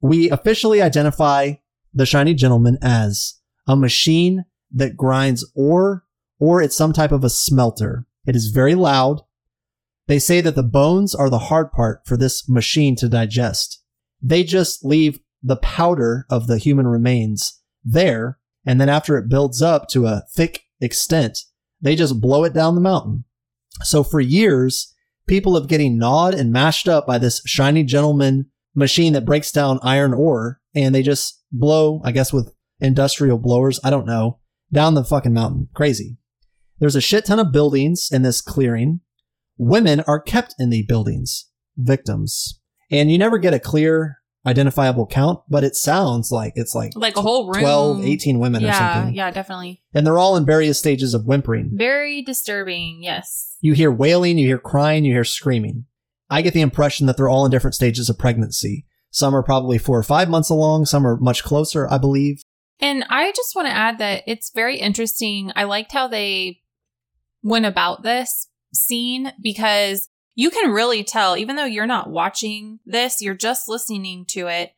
We 0.00 0.30
officially 0.30 0.80
identify 0.80 1.54
the 1.92 2.06
shiny 2.06 2.34
gentleman 2.34 2.78
as 2.82 3.39
a 3.70 3.76
machine 3.76 4.44
that 4.72 4.96
grinds 4.96 5.48
ore 5.54 6.04
or 6.40 6.60
it's 6.60 6.76
some 6.76 6.92
type 6.92 7.12
of 7.12 7.22
a 7.22 7.30
smelter. 7.30 8.06
It 8.26 8.34
is 8.34 8.48
very 8.48 8.74
loud. 8.74 9.22
They 10.08 10.18
say 10.18 10.40
that 10.40 10.56
the 10.56 10.62
bones 10.62 11.14
are 11.14 11.30
the 11.30 11.38
hard 11.38 11.70
part 11.70 12.00
for 12.04 12.16
this 12.16 12.48
machine 12.48 12.96
to 12.96 13.08
digest. 13.08 13.82
They 14.20 14.42
just 14.42 14.84
leave 14.84 15.20
the 15.42 15.56
powder 15.56 16.26
of 16.28 16.46
the 16.46 16.58
human 16.58 16.86
remains 16.86 17.60
there, 17.84 18.38
and 18.66 18.80
then 18.80 18.88
after 18.88 19.16
it 19.16 19.28
builds 19.28 19.62
up 19.62 19.88
to 19.88 20.06
a 20.06 20.24
thick 20.34 20.64
extent, 20.80 21.38
they 21.80 21.94
just 21.94 22.20
blow 22.20 22.44
it 22.44 22.52
down 22.52 22.74
the 22.74 22.80
mountain. 22.80 23.24
So 23.82 24.02
for 24.02 24.20
years, 24.20 24.94
people 25.26 25.54
have 25.54 25.68
getting 25.68 25.96
gnawed 25.96 26.34
and 26.34 26.52
mashed 26.52 26.88
up 26.88 27.06
by 27.06 27.18
this 27.18 27.40
shiny 27.46 27.84
gentleman 27.84 28.50
machine 28.74 29.12
that 29.12 29.24
breaks 29.24 29.52
down 29.52 29.78
iron 29.82 30.12
ore, 30.12 30.60
and 30.74 30.94
they 30.94 31.02
just 31.02 31.42
blow, 31.52 32.02
I 32.04 32.12
guess 32.12 32.32
with 32.32 32.52
industrial 32.80 33.38
blowers, 33.38 33.78
I 33.84 33.90
don't 33.90 34.06
know, 34.06 34.38
down 34.72 34.94
the 34.94 35.04
fucking 35.04 35.32
mountain. 35.34 35.68
Crazy. 35.74 36.16
There's 36.78 36.96
a 36.96 37.00
shit 37.00 37.26
ton 37.26 37.38
of 37.38 37.52
buildings 37.52 38.08
in 38.12 38.22
this 38.22 38.40
clearing. 38.40 39.00
Women 39.58 40.00
are 40.06 40.20
kept 40.20 40.54
in 40.58 40.70
the 40.70 40.82
buildings, 40.82 41.46
victims. 41.76 42.60
And 42.90 43.10
you 43.10 43.18
never 43.18 43.38
get 43.38 43.54
a 43.54 43.60
clear 43.60 44.18
identifiable 44.46 45.06
count, 45.06 45.40
but 45.50 45.62
it 45.64 45.76
sounds 45.76 46.32
like 46.32 46.54
it's 46.56 46.74
like 46.74 46.92
Like 46.96 47.16
a 47.16 47.20
whole 47.20 47.46
room. 47.52 47.60
12, 47.60 48.04
18 48.06 48.38
women 48.38 48.64
or 48.64 48.68
Yeah, 48.68 48.94
something. 48.94 49.14
yeah, 49.14 49.30
definitely. 49.30 49.82
And 49.92 50.06
they're 50.06 50.18
all 50.18 50.36
in 50.36 50.46
various 50.46 50.78
stages 50.78 51.12
of 51.12 51.26
whimpering. 51.26 51.72
Very 51.74 52.22
disturbing. 52.22 53.02
Yes. 53.02 53.56
You 53.60 53.74
hear 53.74 53.92
wailing, 53.92 54.38
you 54.38 54.46
hear 54.46 54.58
crying, 54.58 55.04
you 55.04 55.12
hear 55.12 55.24
screaming. 55.24 55.84
I 56.30 56.40
get 56.42 56.54
the 56.54 56.62
impression 56.62 57.06
that 57.06 57.16
they're 57.18 57.28
all 57.28 57.44
in 57.44 57.50
different 57.50 57.74
stages 57.74 58.08
of 58.08 58.18
pregnancy. 58.18 58.86
Some 59.10 59.34
are 59.36 59.42
probably 59.42 59.76
four 59.76 59.98
or 59.98 60.02
five 60.04 60.30
months 60.30 60.48
along, 60.48 60.86
some 60.86 61.06
are 61.06 61.18
much 61.18 61.42
closer, 61.44 61.90
I 61.92 61.98
believe. 61.98 62.40
And 62.80 63.04
I 63.10 63.32
just 63.32 63.54
want 63.54 63.68
to 63.68 63.74
add 63.74 63.98
that 63.98 64.22
it's 64.26 64.50
very 64.54 64.78
interesting. 64.78 65.52
I 65.54 65.64
liked 65.64 65.92
how 65.92 66.08
they 66.08 66.60
went 67.42 67.66
about 67.66 68.02
this 68.02 68.48
scene 68.72 69.32
because 69.42 70.08
you 70.34 70.50
can 70.50 70.70
really 70.70 71.04
tell, 71.04 71.36
even 71.36 71.56
though 71.56 71.64
you're 71.64 71.86
not 71.86 72.10
watching 72.10 72.78
this, 72.86 73.20
you're 73.20 73.34
just 73.34 73.68
listening 73.68 74.24
to 74.28 74.46
it, 74.46 74.72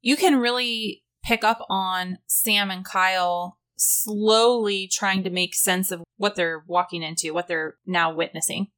you 0.00 0.16
can 0.16 0.36
really 0.36 1.04
pick 1.24 1.44
up 1.44 1.64
on 1.68 2.18
Sam 2.26 2.70
and 2.70 2.84
Kyle 2.84 3.58
slowly 3.76 4.88
trying 4.90 5.22
to 5.24 5.30
make 5.30 5.54
sense 5.54 5.90
of 5.90 6.02
what 6.16 6.34
they're 6.34 6.64
walking 6.66 7.02
into, 7.02 7.34
what 7.34 7.46
they're 7.46 7.76
now 7.86 8.12
witnessing. 8.12 8.68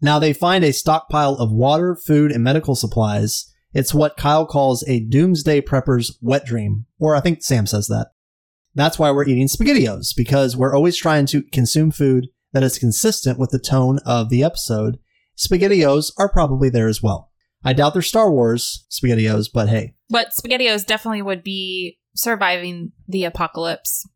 Now 0.00 0.18
they 0.18 0.32
find 0.32 0.64
a 0.64 0.72
stockpile 0.72 1.34
of 1.34 1.52
water, 1.52 1.94
food, 1.94 2.32
and 2.32 2.42
medical 2.42 2.74
supplies. 2.74 3.52
It's 3.72 3.94
what 3.94 4.16
Kyle 4.16 4.46
calls 4.46 4.82
a 4.88 5.00
doomsday 5.00 5.60
prepper's 5.60 6.18
wet 6.20 6.44
dream, 6.44 6.86
or 6.98 7.14
I 7.14 7.20
think 7.20 7.42
Sam 7.42 7.66
says 7.66 7.86
that. 7.86 8.08
That's 8.74 8.98
why 8.98 9.10
we're 9.10 9.28
eating 9.28 9.48
SpaghettiOs, 9.48 10.14
because 10.16 10.56
we're 10.56 10.74
always 10.74 10.96
trying 10.96 11.26
to 11.26 11.42
consume 11.42 11.90
food 11.90 12.28
that 12.52 12.62
is 12.62 12.78
consistent 12.78 13.38
with 13.38 13.50
the 13.50 13.58
tone 13.58 13.98
of 14.04 14.28
the 14.28 14.42
episode. 14.42 14.98
SpaghettiOs 15.36 16.12
are 16.18 16.30
probably 16.30 16.68
there 16.68 16.88
as 16.88 17.02
well. 17.02 17.30
I 17.64 17.72
doubt 17.72 17.92
they're 17.92 18.02
Star 18.02 18.30
Wars 18.30 18.86
SpaghettiOs, 18.90 19.48
but 19.52 19.68
hey. 19.68 19.94
But 20.08 20.30
SpaghettiOs 20.30 20.86
definitely 20.86 21.22
would 21.22 21.42
be 21.42 21.98
surviving 22.14 22.92
the 23.06 23.24
apocalypse. 23.24 24.06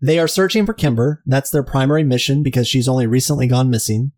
They 0.00 0.18
are 0.18 0.28
searching 0.28 0.66
for 0.66 0.74
Kimber. 0.74 1.22
That's 1.26 1.50
their 1.50 1.62
primary 1.62 2.04
mission 2.04 2.42
because 2.42 2.68
she's 2.68 2.88
only 2.88 3.06
recently 3.06 3.46
gone 3.46 3.70
missing. 3.70 4.12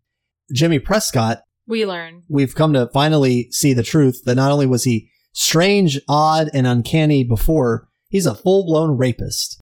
Jimmy 0.53 0.79
Prescott, 0.79 1.43
We 1.71 1.85
learn. 1.85 2.23
we've 2.27 2.53
come 2.53 2.73
to 2.73 2.89
finally 2.91 3.49
see 3.51 3.71
the 3.71 3.81
truth 3.81 4.23
that 4.25 4.35
not 4.35 4.51
only 4.51 4.65
was 4.65 4.83
he 4.83 5.09
strange, 5.31 6.01
odd, 6.09 6.49
and 6.53 6.67
uncanny 6.67 7.23
before, 7.23 7.87
he's 8.09 8.25
a 8.25 8.35
full 8.35 8.65
blown 8.65 8.97
rapist. 8.97 9.57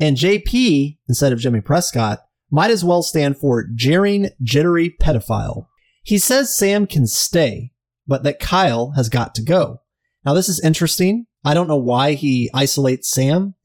And 0.00 0.16
JP, 0.16 0.96
instead 1.06 1.30
of 1.30 1.40
Jimmy 1.40 1.60
Prescott, 1.60 2.20
might 2.50 2.70
as 2.70 2.82
well 2.82 3.02
stand 3.02 3.36
for 3.36 3.68
jeering, 3.74 4.30
jittery 4.42 4.96
pedophile. 4.98 5.66
He 6.02 6.16
says 6.16 6.56
Sam 6.56 6.86
can 6.86 7.06
stay, 7.06 7.72
but 8.06 8.22
that 8.22 8.40
Kyle 8.40 8.92
has 8.92 9.10
got 9.10 9.34
to 9.34 9.42
go. 9.42 9.82
Now, 10.24 10.32
this 10.32 10.48
is 10.48 10.58
interesting. 10.58 11.26
I 11.44 11.52
don't 11.52 11.68
know 11.68 11.76
why 11.76 12.14
he 12.14 12.48
isolates 12.54 13.10
Sam. 13.10 13.56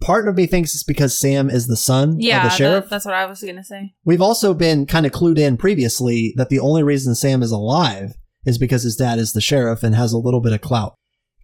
Part 0.00 0.28
of 0.28 0.36
me 0.36 0.46
thinks 0.46 0.74
it's 0.74 0.82
because 0.82 1.18
Sam 1.18 1.48
is 1.50 1.66
the 1.66 1.76
son 1.76 2.16
Yeah, 2.20 2.38
of 2.38 2.50
the 2.50 2.56
sheriff. 2.56 2.84
that- 2.84 2.90
that's 2.90 3.04
what 3.04 3.14
I 3.14 3.26
was 3.26 3.40
going 3.42 3.56
to 3.56 3.64
say. 3.64 3.94
We've 4.04 4.20
also 4.22 4.52
been 4.54 4.86
kind 4.86 5.06
of 5.06 5.12
clued 5.12 5.38
in 5.38 5.56
previously 5.56 6.34
that 6.36 6.48
the 6.48 6.60
only 6.60 6.82
reason 6.82 7.14
Sam 7.14 7.42
is 7.42 7.50
alive 7.50 8.14
is 8.44 8.58
because 8.58 8.82
his 8.82 8.96
dad 8.96 9.18
is 9.18 9.32
the 9.32 9.40
sheriff 9.40 9.82
and 9.82 9.94
has 9.94 10.12
a 10.12 10.18
little 10.18 10.40
bit 10.40 10.52
of 10.52 10.60
clout. 10.60 10.94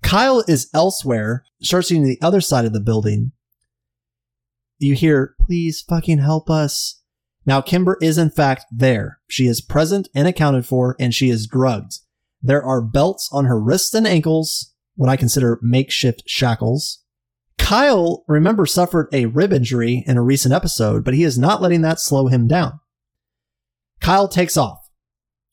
Kyle 0.03 0.43
is 0.49 0.69
elsewhere, 0.75 1.45
searching 1.63 2.03
the 2.05 2.19
other 2.23 2.41
side 2.41 2.65
of 2.65 2.73
the 2.73 2.81
building. 2.81 3.33
You 4.79 4.95
hear, 4.95 5.35
please 5.47 5.83
fucking 5.83 6.19
help 6.19 6.49
us. 6.51 7.01
Now, 7.47 7.61
Kimber 7.61 7.99
is 8.01 8.19
in 8.19 8.31
fact 8.31 8.65
there. 8.71 9.19
She 9.29 9.47
is 9.47 9.61
present 9.61 10.09
and 10.15 10.27
accounted 10.29 10.67
for, 10.67 10.97
and 10.99 11.15
she 11.15 11.31
is 11.31 11.47
drugged. 11.47 11.99
There 12.43 12.63
are 12.63 12.81
belts 12.83 13.29
on 13.33 13.45
her 13.47 13.61
wrists 13.61 13.95
and 13.95 14.07
ankles, 14.07 14.73
what 14.95 15.11
I 15.11 15.17
consider 15.17 15.59
makeshift 15.63 16.23
shackles. 16.27 17.00
Kyle, 17.61 18.25
remember, 18.27 18.67
suffered 18.67 19.09
a 19.13 19.27
rib 19.27 19.53
injury 19.53 20.03
in 20.07 20.17
a 20.17 20.23
recent 20.23 20.53
episode, 20.53 21.05
but 21.05 21.15
he 21.15 21.23
is 21.23 21.39
not 21.39 21.63
letting 21.63 21.83
that 21.83 22.01
slow 22.01 22.27
him 22.27 22.49
down. 22.49 22.81
Kyle 24.01 24.27
takes 24.29 24.57
off 24.57 24.89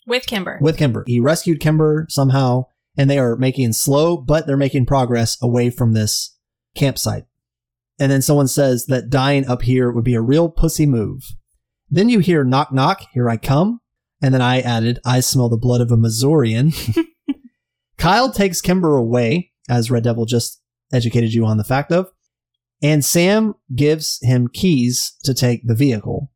With 0.07 0.25
Kimber. 0.25 0.57
with 0.61 0.77
Kimber. 0.77 1.03
He 1.05 1.19
rescued 1.19 1.59
Kimber 1.59 2.07
somehow, 2.09 2.65
and 2.97 3.09
they 3.09 3.19
are 3.19 3.35
making 3.35 3.73
slow, 3.73 4.17
but 4.17 4.47
they're 4.47 4.57
making 4.57 4.85
progress 4.87 5.37
away 5.41 5.69
from 5.69 5.93
this 5.93 6.35
campsite. 6.75 7.25
And 7.99 8.11
then 8.11 8.21
someone 8.21 8.47
says 8.47 8.85
that 8.85 9.09
dying 9.09 9.47
up 9.47 9.63
here 9.63 9.91
would 9.91 10.03
be 10.05 10.13
a 10.15 10.21
real 10.21 10.49
pussy 10.49 10.85
move. 10.85 11.23
Then 11.89 12.09
you 12.09 12.19
hear 12.19 12.43
knock 12.43 12.71
knock, 12.71 13.03
here 13.13 13.29
I 13.29 13.37
come. 13.37 13.79
And 14.21 14.33
then 14.33 14.41
I 14.41 14.61
added, 14.61 14.99
I 15.05 15.19
smell 15.19 15.49
the 15.49 15.57
blood 15.57 15.81
of 15.81 15.91
a 15.91 15.97
Missourian. 15.97 16.71
Kyle 17.97 18.31
takes 18.31 18.61
Kimber 18.61 18.95
away, 18.95 19.51
as 19.69 19.91
Red 19.91 20.03
Devil 20.03 20.25
just 20.25 20.61
educated 20.91 21.33
you 21.33 21.45
on 21.45 21.57
the 21.57 21.63
fact 21.63 21.91
of, 21.91 22.11
and 22.81 23.03
Sam 23.03 23.55
gives 23.75 24.19
him 24.21 24.47
keys 24.47 25.15
to 25.23 25.33
take 25.33 25.65
the 25.65 25.75
vehicle. 25.75 26.31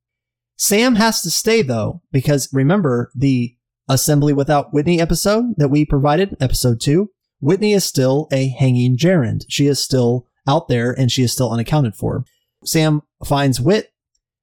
Sam 0.57 0.95
has 0.95 1.21
to 1.21 1.31
stay 1.31 1.61
though, 1.61 2.01
because 2.11 2.49
remember 2.51 3.11
the 3.15 3.55
Assembly 3.89 4.33
Without 4.33 4.73
Whitney 4.73 5.01
episode 5.01 5.55
that 5.57 5.69
we 5.69 5.85
provided, 5.85 6.37
episode 6.39 6.79
two? 6.79 7.09
Whitney 7.39 7.73
is 7.73 7.83
still 7.83 8.27
a 8.31 8.49
hanging 8.49 8.95
gerund. 8.95 9.45
She 9.49 9.67
is 9.67 9.83
still 9.83 10.27
out 10.47 10.67
there 10.67 10.91
and 10.91 11.11
she 11.11 11.23
is 11.23 11.31
still 11.31 11.51
unaccounted 11.51 11.95
for. 11.95 12.23
Sam 12.63 13.01
finds 13.25 13.59
Wit 13.59 13.91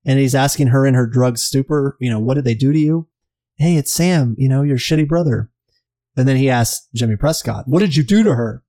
and 0.05 0.19
he's 0.19 0.35
asking 0.35 0.69
her 0.69 0.87
in 0.87 0.95
her 0.95 1.07
drug 1.07 1.39
stupor, 1.39 1.97
you 2.01 2.11
know, 2.11 2.19
what 2.19 2.35
did 2.35 2.45
they 2.45 2.55
do 2.55 2.73
to 2.73 2.79
you? 2.79 3.09
Hey, 3.57 3.77
it's 3.77 3.93
Sam, 3.93 4.35
you 4.39 4.49
know, 4.49 4.63
your 4.63 4.77
shitty 4.77 5.09
brother. 5.09 5.51
And 6.17 6.27
then 6.27 6.37
he 6.37 6.51
asks 6.51 6.89
Jimmy 6.95 7.17
Prescott, 7.17 7.69
what 7.69 7.81
did 7.81 7.95
you 7.95 8.03
do 8.03 8.25
to 8.25 8.35
her? 8.35 8.65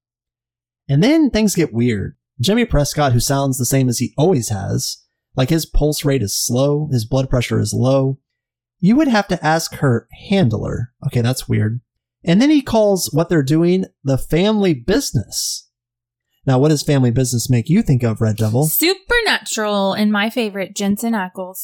And 0.89 1.01
then 1.03 1.29
things 1.29 1.55
get 1.55 1.71
weird. 1.71 2.17
Jimmy 2.41 2.65
Prescott, 2.65 3.13
who 3.13 3.19
sounds 3.19 3.57
the 3.57 3.65
same 3.65 3.87
as 3.87 3.99
he 3.99 4.13
always 4.17 4.49
has, 4.49 4.97
like 5.35 5.49
his 5.49 5.65
pulse 5.65 6.03
rate 6.03 6.23
is 6.23 6.35
slow, 6.35 6.89
his 6.91 7.05
blood 7.05 7.29
pressure 7.29 7.59
is 7.59 7.73
low. 7.73 8.17
You 8.79 8.95
would 8.95 9.07
have 9.07 9.27
to 9.27 9.45
ask 9.45 9.75
her 9.75 10.07
handler. 10.27 10.93
Okay, 11.05 11.21
that's 11.21 11.47
weird. 11.47 11.81
And 12.23 12.41
then 12.41 12.49
he 12.49 12.61
calls 12.61 13.13
what 13.13 13.29
they're 13.29 13.43
doing 13.43 13.85
the 14.03 14.17
family 14.17 14.73
business. 14.73 15.69
Now, 16.45 16.57
what 16.57 16.69
does 16.69 16.81
family 16.81 17.11
business 17.11 17.49
make 17.49 17.69
you 17.69 17.81
think 17.81 18.03
of, 18.03 18.21
Red 18.21 18.37
Devil? 18.37 18.67
Supernatural 18.67 19.93
and 19.93 20.11
my 20.11 20.29
favorite, 20.29 20.75
Jensen 20.75 21.13
Ackles. 21.13 21.59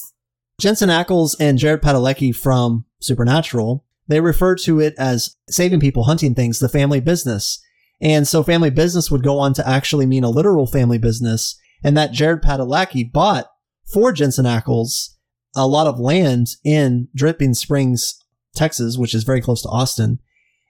Jensen 0.59 0.89
Ackles 0.89 1.35
and 1.39 1.57
Jared 1.57 1.81
Padalecki 1.81 2.35
from 2.35 2.85
Supernatural, 3.01 3.85
they 4.07 4.21
refer 4.21 4.55
to 4.57 4.79
it 4.79 4.93
as 4.97 5.35
saving 5.49 5.79
people, 5.79 6.03
hunting 6.03 6.35
things, 6.35 6.59
the 6.59 6.69
family 6.69 6.99
business. 6.99 7.59
And 8.01 8.27
so 8.27 8.43
family 8.43 8.69
business 8.69 9.09
would 9.09 9.23
go 9.23 9.39
on 9.39 9.53
to 9.53 9.67
actually 9.67 10.05
mean 10.05 10.23
a 10.23 10.29
literal 10.29 10.67
family 10.67 10.97
business. 10.97 11.57
And 11.83 11.95
that 11.97 12.11
Jared 12.11 12.41
Padalecki 12.41 13.11
bought 13.11 13.47
for 13.91 14.11
Jensen 14.11 14.45
Ackles 14.45 15.15
a 15.55 15.67
lot 15.67 15.87
of 15.87 15.99
land 15.99 16.47
in 16.63 17.07
Dripping 17.15 17.53
Springs, 17.53 18.21
Texas, 18.53 18.97
which 18.97 19.13
is 19.13 19.23
very 19.23 19.41
close 19.41 19.61
to 19.61 19.69
Austin. 19.69 20.19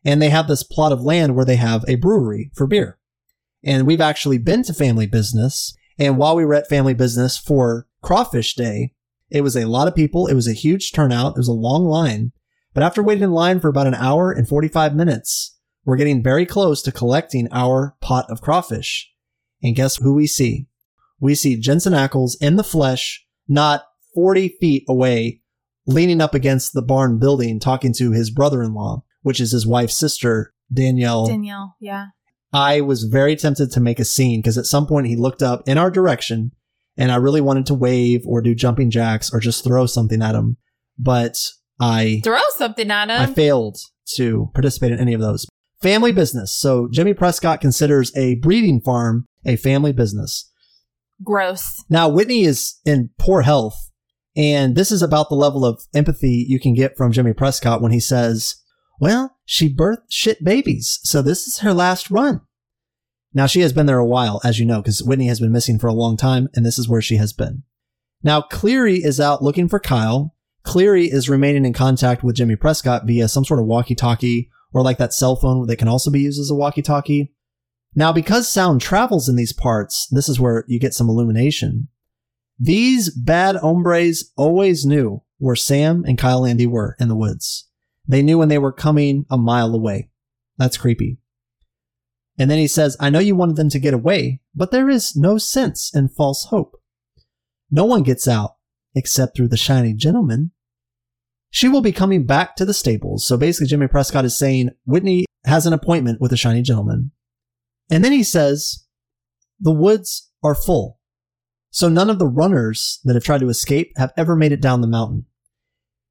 And 0.04 0.22
they 0.22 0.30
have 0.30 0.48
this 0.48 0.64
plot 0.64 0.92
of 0.92 1.02
land 1.02 1.36
where 1.36 1.46
they 1.46 1.56
have 1.56 1.84
a 1.88 1.96
brewery 1.96 2.52
for 2.54 2.68
beer. 2.68 3.00
And 3.64 3.88
we've 3.88 4.02
actually 4.02 4.38
been 4.38 4.62
to 4.64 4.74
Family 4.74 5.08
Business. 5.08 5.76
And 5.98 6.18
while 6.18 6.36
we 6.36 6.46
were 6.46 6.54
at 6.54 6.70
Family 6.70 6.94
Business 6.94 7.38
for 7.38 7.88
Crawfish 8.04 8.54
Day, 8.54 8.94
it 9.32 9.42
was 9.42 9.58
a 9.58 9.66
lot 9.66 9.88
of 9.88 9.96
people. 9.96 10.28
It 10.28 10.36
was 10.36 10.48
a 10.48 10.54
huge 10.54 10.92
turnout. 10.92 11.36
It 11.36 11.40
was 11.40 11.48
a 11.48 11.54
long 11.54 11.86
line. 11.86 12.32
But 12.76 12.84
after 12.84 13.02
waiting 13.02 13.24
in 13.24 13.32
line 13.32 13.60
for 13.60 13.70
about 13.70 13.88
an 13.88 13.96
hour 13.96 14.32
and 14.32 14.48
45 14.48 14.96
minutes, 14.96 15.55
we're 15.86 15.98
getting 15.98 16.24
very 16.24 16.46
close 16.46 16.82
to 16.82 16.92
collecting 16.92 17.48
our 17.52 17.96
pot 18.02 18.30
of 18.30 18.42
crawfish. 18.42 19.12
And 19.64 19.76
guess 19.76 19.98
who 19.98 20.14
we 20.14 20.28
see? 20.28 20.68
We 21.20 21.36
see 21.36 21.60
Jensen 21.60 21.94
Ackles 21.94 22.36
in 22.42 22.56
the 22.56 22.64
flesh, 22.64 23.26
not 23.48 23.84
40 24.14 24.50
feet 24.60 24.84
away, 24.90 25.42
leaning 25.86 26.22
up 26.22 26.34
against 26.34 26.74
the 26.74 26.82
barn 26.82 27.20
building, 27.20 27.60
talking 27.60 27.94
to 27.94 28.12
his 28.12 28.32
brother 28.32 28.64
in 28.64 28.74
law, 28.74 29.04
which 29.22 29.40
is 29.40 29.52
his 29.52 29.66
wife's 29.66 29.96
sister, 29.96 30.54
Danielle. 30.74 31.28
Danielle, 31.28 31.76
yeah. 31.80 32.08
I 32.52 32.82
was 32.82 33.04
very 33.04 33.36
tempted 33.36 33.72
to 33.72 33.80
make 33.80 34.00
a 34.00 34.06
scene 34.06 34.40
because 34.42 34.58
at 34.58 34.66
some 34.66 34.88
point 34.88 35.08
he 35.08 35.16
looked 35.16 35.44
up 35.44 35.68
in 35.68 35.78
our 35.78 35.92
direction 35.92 36.52
and 36.98 37.12
I 37.12 37.18
really 37.18 37.42
wanted 37.42 37.66
to 37.68 37.74
wave 37.74 38.26
or 38.26 38.42
do 38.42 38.56
jumping 38.56 38.90
jacks 38.90 39.32
or 39.34 39.40
just 39.40 39.64
throw 39.64 39.86
something 39.86 40.22
at 40.22 40.36
him. 40.36 40.58
But 40.98 41.38
I 41.80 42.22
Throw 42.24 42.40
something 42.56 42.90
at 42.90 43.10
him. 43.10 43.22
I 43.22 43.26
failed 43.26 43.78
to 44.16 44.50
participate 44.54 44.94
in 44.94 45.00
any 45.00 45.14
of 45.14 45.22
those. 45.22 45.46
Family 45.86 46.12
business. 46.12 46.52
So 46.52 46.88
Jimmy 46.92 47.14
Prescott 47.14 47.62
considers 47.62 48.12
a 48.18 48.38
breeding 48.38 48.82
farm 48.82 49.28
a 49.46 49.56
family 49.56 49.94
business. 49.94 50.52
Gross. 51.24 51.84
Now 51.92 52.10
Whitney 52.10 52.42
is 52.42 52.80
in 52.86 53.12
poor 53.20 53.44
health, 53.44 53.92
and 54.36 54.76
this 54.76 54.92
is 54.92 55.04
about 55.04 55.30
the 55.30 55.36
level 55.36 55.64
of 55.64 55.84
empathy 55.94 56.44
you 56.50 56.60
can 56.60 56.74
get 56.74 56.98
from 56.98 57.12
Jimmy 57.12 57.34
Prescott 57.34 57.84
when 57.84 57.92
he 57.92 58.00
says, 58.00 58.56
"Well, 59.00 59.38
she 59.46 59.72
birthed 59.72 60.10
shit 60.10 60.44
babies, 60.44 61.00
so 61.04 61.22
this 61.22 61.46
is 61.46 61.60
her 61.60 61.72
last 61.72 62.10
run." 62.10 62.42
Now 63.32 63.46
she 63.46 63.60
has 63.60 63.72
been 63.72 63.86
there 63.86 64.00
a 64.00 64.08
while, 64.08 64.42
as 64.44 64.58
you 64.58 64.66
know, 64.66 64.82
because 64.82 65.04
Whitney 65.04 65.28
has 65.28 65.40
been 65.40 65.52
missing 65.52 65.78
for 65.78 65.86
a 65.86 65.94
long 65.94 66.18
time, 66.18 66.50
and 66.56 66.66
this 66.66 66.80
is 66.80 66.90
where 66.90 67.00
she 67.00 67.18
has 67.18 67.32
been. 67.32 67.62
Now 68.24 68.42
Cleary 68.42 69.04
is 69.04 69.20
out 69.20 69.44
looking 69.44 69.70
for 69.70 69.80
Kyle. 69.80 70.34
Cleary 70.64 71.12
is 71.12 71.30
remaining 71.30 71.64
in 71.64 71.74
contact 71.74 72.24
with 72.24 72.38
Jimmy 72.38 72.56
Prescott 72.56 73.06
via 73.06 73.28
some 73.28 73.46
sort 73.46 73.60
of 73.60 73.68
walkie-talkie 73.68 74.50
or 74.76 74.84
like 74.84 74.98
that 74.98 75.14
cell 75.14 75.38
phone 75.38 75.66
that 75.68 75.78
can 75.78 75.88
also 75.88 76.12
be 76.12 76.20
used 76.20 76.38
as 76.38 76.52
a 76.52 76.56
walkie-talkie. 76.56 77.32
Now, 77.96 78.12
because 78.12 78.50
sound 78.50 78.82
travels 78.82 79.30
in 79.30 79.38
these 79.38 79.54
parts, 79.54 80.06
this 80.12 80.28
is 80.28 80.38
where 80.38 80.66
you 80.68 80.80
get 80.82 80.94
some 80.94 81.08
illumination. 81.08 81.88
These 82.60 83.10
bad 83.10 83.56
hombres 83.56 84.34
always 84.36 84.86
knew 84.86 85.24
where 85.38 85.56
Sam 85.56 86.04
and 86.06 86.18
Kyle 86.18 86.42
Landy 86.42 86.68
were 86.68 86.98
in 87.00 87.08
the 87.08 87.16
woods. 87.16 87.70
They 88.06 88.22
knew 88.22 88.38
when 88.38 88.50
they 88.50 88.58
were 88.58 88.74
coming 88.74 89.26
a 89.30 89.38
mile 89.38 89.74
away. 89.74 90.10
That's 90.58 90.76
creepy. 90.76 91.20
And 92.38 92.52
then 92.52 92.60
he 92.60 92.68
says, 92.68 92.98
I 93.00 93.10
know 93.10 93.20
you 93.20 93.34
wanted 93.34 93.56
them 93.56 93.70
to 93.70 93.80
get 93.80 93.94
away, 93.94 94.42
but 94.54 94.72
there 94.72 94.90
is 94.90 95.16
no 95.16 95.38
sense 95.38 95.90
in 95.96 96.10
false 96.10 96.48
hope. 96.50 96.76
No 97.72 97.86
one 97.86 98.04
gets 98.04 98.28
out 98.28 98.58
except 98.94 99.38
through 99.38 99.48
the 99.48 99.56
shiny 99.56 99.94
gentleman. 99.94 100.52
She 101.50 101.70
will 101.70 101.82
be 101.82 101.92
coming 101.92 102.26
back 102.26 102.56
to 102.58 102.66
the 102.66 102.74
stables. 102.74 103.26
So 103.26 103.38
basically, 103.38 103.68
Jimmy 103.68 103.88
Prescott 103.88 104.26
is 104.26 104.38
saying 104.38 104.72
Whitney 104.86 105.26
has 105.46 105.66
an 105.66 105.74
appointment 105.74 106.20
with 106.20 106.32
the 106.32 106.38
shiny 106.38 106.62
gentleman. 106.62 107.12
And 107.90 108.04
then 108.04 108.12
he 108.12 108.24
says, 108.24 108.86
the 109.60 109.72
woods 109.72 110.32
are 110.44 110.56
full. 110.56 111.00
So 111.70 111.90
none 111.90 112.10
of 112.10 112.20
the 112.20 112.28
runners 112.28 113.00
that 113.04 113.16
have 113.16 113.24
tried 113.24 113.42
to 113.42 113.50
escape 113.50 113.92
have 113.98 114.14
ever 114.18 114.36
made 114.36 114.52
it 114.52 114.62
down 114.62 114.82
the 114.82 114.88
mountain. 114.88 115.26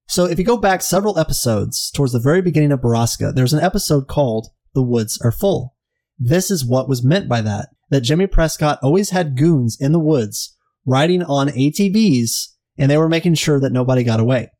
So 0.06 0.26
if 0.26 0.38
you 0.38 0.44
go 0.44 0.56
back 0.56 0.82
several 0.82 1.18
episodes 1.18 1.90
towards 1.90 2.12
the 2.12 2.18
very 2.20 2.42
beginning 2.42 2.72
of 2.72 2.80
Borrasca, 2.80 3.34
there's 3.34 3.54
an 3.54 3.64
episode 3.64 4.06
called 4.06 4.48
The 4.74 4.82
Woods 4.82 5.18
Are 5.22 5.32
Full. 5.32 5.74
This 6.18 6.50
is 6.50 6.64
what 6.64 6.88
was 6.88 7.02
meant 7.02 7.28
by 7.28 7.40
that. 7.40 7.70
That 7.90 8.02
Jimmy 8.02 8.26
Prescott 8.26 8.78
always 8.82 9.10
had 9.10 9.36
goons 9.36 9.76
in 9.80 9.92
the 9.92 9.98
woods 9.98 10.56
riding 10.86 11.22
on 11.22 11.48
ATVs 11.48 12.48
and 12.76 12.90
they 12.90 12.98
were 12.98 13.08
making 13.08 13.34
sure 13.34 13.60
that 13.60 13.72
nobody 13.72 14.04
got 14.04 14.20
away. 14.20 14.50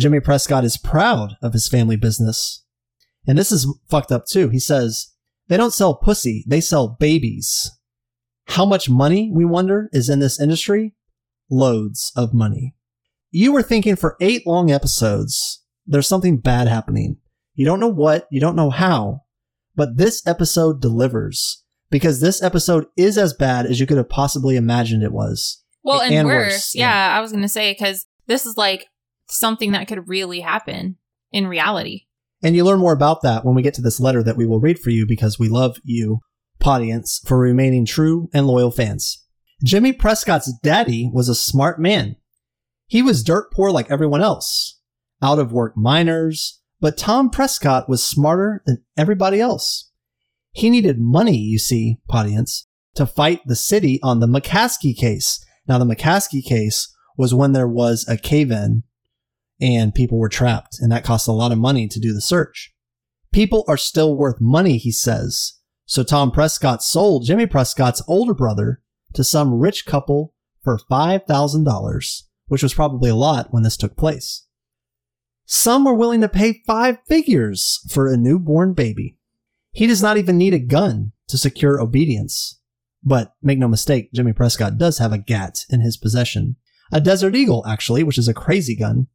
Jimmy 0.00 0.20
Prescott 0.20 0.64
is 0.64 0.78
proud 0.78 1.36
of 1.42 1.52
his 1.52 1.68
family 1.68 1.96
business. 1.96 2.64
And 3.26 3.36
this 3.36 3.52
is 3.52 3.72
fucked 3.88 4.10
up 4.10 4.26
too. 4.26 4.48
He 4.48 4.58
says, 4.58 5.12
they 5.48 5.56
don't 5.56 5.74
sell 5.74 5.94
pussy, 5.94 6.44
they 6.46 6.60
sell 6.60 6.96
babies. 6.98 7.70
How 8.46 8.64
much 8.64 8.88
money, 8.88 9.30
we 9.32 9.44
wonder, 9.44 9.90
is 9.92 10.08
in 10.08 10.18
this 10.18 10.40
industry? 10.40 10.94
Loads 11.50 12.12
of 12.16 12.32
money. 12.32 12.74
You 13.30 13.52
were 13.52 13.62
thinking 13.62 13.94
for 13.94 14.16
eight 14.20 14.46
long 14.46 14.70
episodes, 14.70 15.62
there's 15.86 16.08
something 16.08 16.38
bad 16.38 16.66
happening. 16.66 17.18
You 17.54 17.66
don't 17.66 17.80
know 17.80 17.88
what, 17.88 18.26
you 18.30 18.40
don't 18.40 18.56
know 18.56 18.70
how, 18.70 19.24
but 19.76 19.98
this 19.98 20.26
episode 20.26 20.80
delivers 20.80 21.62
because 21.90 22.20
this 22.20 22.42
episode 22.42 22.86
is 22.96 23.18
as 23.18 23.34
bad 23.34 23.66
as 23.66 23.80
you 23.80 23.86
could 23.86 23.98
have 23.98 24.08
possibly 24.08 24.56
imagined 24.56 25.02
it 25.02 25.12
was. 25.12 25.62
Well, 25.82 26.00
and, 26.00 26.14
And 26.14 26.26
worse. 26.26 26.52
worse, 26.52 26.74
Yeah, 26.74 26.90
yeah. 26.90 27.18
I 27.18 27.20
was 27.20 27.32
going 27.32 27.42
to 27.42 27.48
say, 27.48 27.72
because 27.72 28.06
this 28.26 28.46
is 28.46 28.56
like 28.56 28.86
something 29.30 29.72
that 29.72 29.88
could 29.88 30.08
really 30.08 30.40
happen 30.40 30.96
in 31.32 31.46
reality. 31.46 32.06
And 32.42 32.56
you 32.56 32.64
learn 32.64 32.80
more 32.80 32.92
about 32.92 33.22
that 33.22 33.44
when 33.44 33.54
we 33.54 33.62
get 33.62 33.74
to 33.74 33.82
this 33.82 34.00
letter 34.00 34.22
that 34.22 34.36
we 34.36 34.46
will 34.46 34.60
read 34.60 34.78
for 34.78 34.90
you 34.90 35.06
because 35.06 35.38
we 35.38 35.48
love 35.48 35.78
you, 35.84 36.20
audience, 36.64 37.20
for 37.26 37.38
remaining 37.38 37.84
true 37.84 38.28
and 38.32 38.46
loyal 38.46 38.70
fans. 38.70 39.24
Jimmy 39.62 39.92
Prescott's 39.92 40.52
daddy 40.62 41.10
was 41.12 41.28
a 41.28 41.34
smart 41.34 41.78
man. 41.78 42.16
He 42.86 43.02
was 43.02 43.22
dirt 43.22 43.52
poor 43.52 43.70
like 43.70 43.90
everyone 43.90 44.22
else, 44.22 44.80
out 45.22 45.38
of 45.38 45.52
work 45.52 45.76
miners, 45.76 46.60
but 46.80 46.96
Tom 46.96 47.28
Prescott 47.28 47.88
was 47.88 48.02
smarter 48.02 48.62
than 48.66 48.82
everybody 48.96 49.38
else. 49.38 49.90
He 50.52 50.70
needed 50.70 50.98
money, 50.98 51.36
you 51.36 51.58
see, 51.58 51.98
audience, 52.08 52.66
to 52.94 53.06
fight 53.06 53.42
the 53.44 53.54
city 53.54 54.00
on 54.02 54.20
the 54.20 54.26
McCaskey 54.26 54.96
case. 54.96 55.44
Now, 55.68 55.78
the 55.78 55.84
McCaskey 55.84 56.42
case 56.42 56.92
was 57.16 57.34
when 57.34 57.52
there 57.52 57.68
was 57.68 58.04
a 58.08 58.16
cave 58.16 58.50
in 58.50 58.82
and 59.60 59.94
people 59.94 60.18
were 60.18 60.28
trapped, 60.28 60.78
and 60.80 60.90
that 60.90 61.04
cost 61.04 61.28
a 61.28 61.32
lot 61.32 61.52
of 61.52 61.58
money 61.58 61.86
to 61.88 62.00
do 62.00 62.12
the 62.12 62.20
search. 62.20 62.72
People 63.32 63.64
are 63.68 63.76
still 63.76 64.16
worth 64.16 64.40
money, 64.40 64.78
he 64.78 64.90
says. 64.90 65.54
So 65.86 66.02
Tom 66.02 66.30
Prescott 66.30 66.82
sold 66.82 67.24
Jimmy 67.24 67.46
Prescott's 67.46 68.02
older 68.08 68.34
brother 68.34 68.82
to 69.14 69.24
some 69.24 69.54
rich 69.54 69.86
couple 69.86 70.34
for 70.62 70.78
$5,000, 70.90 72.22
which 72.46 72.62
was 72.62 72.74
probably 72.74 73.10
a 73.10 73.14
lot 73.14 73.48
when 73.50 73.62
this 73.62 73.76
took 73.76 73.96
place. 73.96 74.46
Some 75.46 75.84
were 75.84 75.94
willing 75.94 76.20
to 76.20 76.28
pay 76.28 76.62
five 76.66 76.98
figures 77.08 77.80
for 77.90 78.06
a 78.06 78.16
newborn 78.16 78.72
baby. 78.72 79.16
He 79.72 79.86
does 79.86 80.02
not 80.02 80.16
even 80.16 80.38
need 80.38 80.54
a 80.54 80.60
gun 80.60 81.12
to 81.28 81.38
secure 81.38 81.80
obedience. 81.80 82.60
But 83.02 83.34
make 83.42 83.58
no 83.58 83.66
mistake, 83.66 84.12
Jimmy 84.12 84.32
Prescott 84.32 84.78
does 84.78 84.98
have 84.98 85.12
a 85.12 85.18
GAT 85.18 85.64
in 85.70 85.80
his 85.80 85.96
possession. 85.96 86.56
A 86.92 87.00
Desert 87.00 87.34
Eagle, 87.34 87.64
actually, 87.66 88.02
which 88.02 88.18
is 88.18 88.28
a 88.28 88.34
crazy 88.34 88.76
gun. 88.76 89.06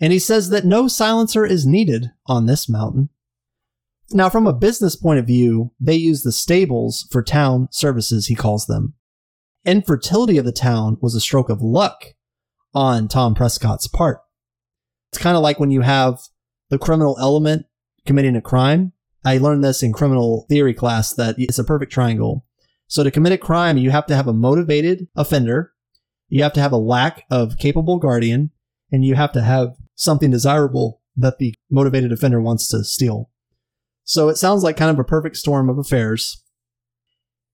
And 0.00 0.12
he 0.12 0.18
says 0.18 0.50
that 0.50 0.64
no 0.64 0.88
silencer 0.88 1.44
is 1.44 1.66
needed 1.66 2.10
on 2.26 2.46
this 2.46 2.68
mountain. 2.68 3.08
Now, 4.10 4.30
from 4.30 4.46
a 4.46 4.52
business 4.52 4.96
point 4.96 5.18
of 5.18 5.26
view, 5.26 5.72
they 5.78 5.96
use 5.96 6.22
the 6.22 6.32
stables 6.32 7.06
for 7.10 7.22
town 7.22 7.68
services, 7.70 8.26
he 8.26 8.34
calls 8.34 8.66
them. 8.66 8.94
Infertility 9.66 10.38
of 10.38 10.46
the 10.46 10.52
town 10.52 10.96
was 11.00 11.14
a 11.14 11.20
stroke 11.20 11.50
of 11.50 11.60
luck 11.60 12.14
on 12.74 13.08
Tom 13.08 13.34
Prescott's 13.34 13.86
part. 13.86 14.20
It's 15.12 15.22
kind 15.22 15.36
of 15.36 15.42
like 15.42 15.60
when 15.60 15.70
you 15.70 15.82
have 15.82 16.20
the 16.70 16.78
criminal 16.78 17.16
element 17.20 17.66
committing 18.06 18.36
a 18.36 18.40
crime. 18.40 18.92
I 19.24 19.38
learned 19.38 19.64
this 19.64 19.82
in 19.82 19.92
criminal 19.92 20.46
theory 20.48 20.74
class 20.74 21.12
that 21.14 21.34
it's 21.38 21.58
a 21.58 21.64
perfect 21.64 21.92
triangle. 21.92 22.46
So 22.86 23.04
to 23.04 23.10
commit 23.10 23.32
a 23.32 23.38
crime, 23.38 23.76
you 23.76 23.90
have 23.90 24.06
to 24.06 24.16
have 24.16 24.28
a 24.28 24.32
motivated 24.32 25.08
offender, 25.16 25.72
you 26.28 26.42
have 26.42 26.54
to 26.54 26.60
have 26.60 26.72
a 26.72 26.78
lack 26.78 27.24
of 27.30 27.58
capable 27.58 27.98
guardian, 27.98 28.50
and 28.90 29.04
you 29.04 29.14
have 29.16 29.32
to 29.32 29.42
have 29.42 29.76
something 29.98 30.30
desirable 30.30 31.02
that 31.16 31.38
the 31.38 31.52
motivated 31.70 32.12
offender 32.12 32.40
wants 32.40 32.68
to 32.68 32.84
steal. 32.84 33.30
So 34.04 34.28
it 34.28 34.36
sounds 34.36 34.62
like 34.62 34.76
kind 34.76 34.90
of 34.90 34.98
a 34.98 35.04
perfect 35.04 35.36
storm 35.36 35.68
of 35.68 35.76
affairs. 35.76 36.42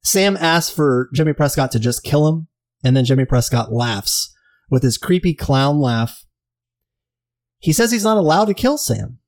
Sam 0.02 0.37
asks 0.37 0.72
for 0.72 1.09
Jimmy 1.14 1.33
Prescott 1.33 1.72
to 1.72 1.80
just 1.80 2.04
kill 2.04 2.28
him, 2.28 2.48
and 2.85 2.96
then 2.96 3.07
Jimmy 3.07 3.24
Prescott 3.24 3.72
laughs 3.72 4.33
with 4.70 4.83
his 4.83 4.98
creepy 4.98 5.35
clown 5.35 5.80
laugh. 5.80 6.24
He 7.59 7.72
says 7.72 7.90
he's 7.90 8.04
not 8.04 8.18
allowed 8.18 8.44
to 8.44 8.54
kill 8.54 8.76
Sam. 8.76 9.18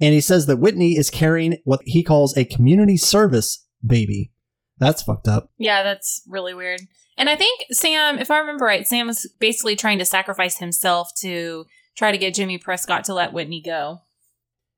And 0.00 0.14
he 0.14 0.22
says 0.22 0.46
that 0.46 0.56
Whitney 0.56 0.96
is 0.96 1.10
carrying 1.10 1.58
what 1.64 1.80
he 1.84 2.02
calls 2.02 2.34
a 2.36 2.46
community 2.46 2.96
service 2.96 3.66
baby. 3.86 4.32
That's 4.78 5.02
fucked 5.02 5.28
up. 5.28 5.50
Yeah, 5.58 5.82
that's 5.82 6.22
really 6.26 6.54
weird. 6.54 6.80
And 7.18 7.28
I 7.28 7.36
think 7.36 7.66
Sam, 7.70 8.18
if 8.18 8.30
I 8.30 8.38
remember 8.38 8.64
right, 8.64 8.86
Sam 8.86 9.08
was 9.08 9.30
basically 9.38 9.76
trying 9.76 9.98
to 9.98 10.06
sacrifice 10.06 10.56
himself 10.56 11.10
to 11.18 11.66
try 11.96 12.12
to 12.12 12.18
get 12.18 12.34
Jimmy 12.34 12.58
Prescott 12.58 13.04
to 13.04 13.14
let 13.14 13.32
Whitney 13.32 13.60
go. 13.60 14.00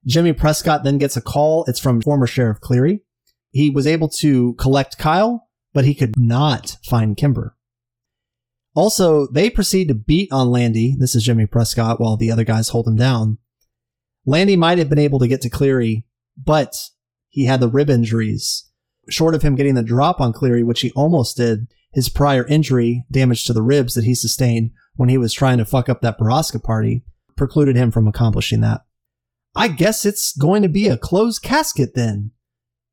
Jimmy 0.07 0.33
Prescott 0.33 0.85
then 0.85 0.99
gets 0.99 1.17
a 1.17 1.23
call. 1.23 1.65
It's 1.67 1.79
from 1.79 2.03
former 2.03 2.27
Sheriff 2.27 2.61
Cleary. 2.61 3.01
He 3.51 3.71
was 3.71 3.87
able 3.87 4.09
to 4.21 4.55
collect 4.55 4.99
Kyle, 4.99 5.49
but 5.73 5.85
he 5.85 5.95
could 5.95 6.19
not 6.19 6.79
find 6.85 7.17
Kimber. 7.17 7.57
Also, 8.75 9.27
they 9.27 9.51
proceed 9.51 9.89
to 9.89 9.95
beat 9.95 10.33
on 10.33 10.51
Landy. 10.51 10.97
This 10.99 11.15
is 11.15 11.25
Jimmy 11.25 11.47
Prescott 11.47 12.01
while 12.01 12.17
the 12.17 12.33
other 12.33 12.45
guys 12.45 12.71
hold 12.71 12.89
him 12.89 12.97
down. 12.97 13.39
Landy 14.25 14.57
might 14.57 14.79
have 14.79 14.89
been 14.89 14.99
able 14.99 15.19
to 15.19 15.29
get 15.29 15.43
to 15.43 15.51
Cleary, 15.51 16.07
but 16.43 16.77
he 17.29 17.45
had 17.45 17.61
the 17.61 17.69
rib 17.69 17.91
injuries. 17.91 18.71
Short 19.09 19.35
of 19.35 19.43
him 19.43 19.57
getting 19.57 19.75
the 19.75 19.83
drop 19.83 20.21
on 20.21 20.33
Cleary, 20.33 20.63
which 20.63 20.81
he 20.81 20.93
almost 20.93 21.37
did, 21.37 21.67
his 21.93 22.09
prior 22.09 22.47
injury, 22.47 23.05
damage 23.11 23.45
to 23.45 23.53
the 23.53 23.63
ribs 23.63 23.95
that 23.95 24.05
he 24.05 24.15
sustained 24.15 24.71
when 24.95 25.09
he 25.09 25.19
was 25.19 25.33
trying 25.33 25.59
to 25.59 25.65
fuck 25.65 25.89
up 25.89 26.01
that 26.01 26.19
Borrasca 26.19 26.63
party, 26.63 27.05
precluded 27.37 27.77
him 27.77 27.91
from 27.91 28.07
accomplishing 28.07 28.61
that. 28.61 28.83
I 29.55 29.69
guess 29.69 30.05
it's 30.05 30.37
going 30.37 30.63
to 30.63 30.69
be 30.69 30.89
a 30.89 30.97
closed 30.97 31.43
casket 31.43 31.95
then, 31.95 32.31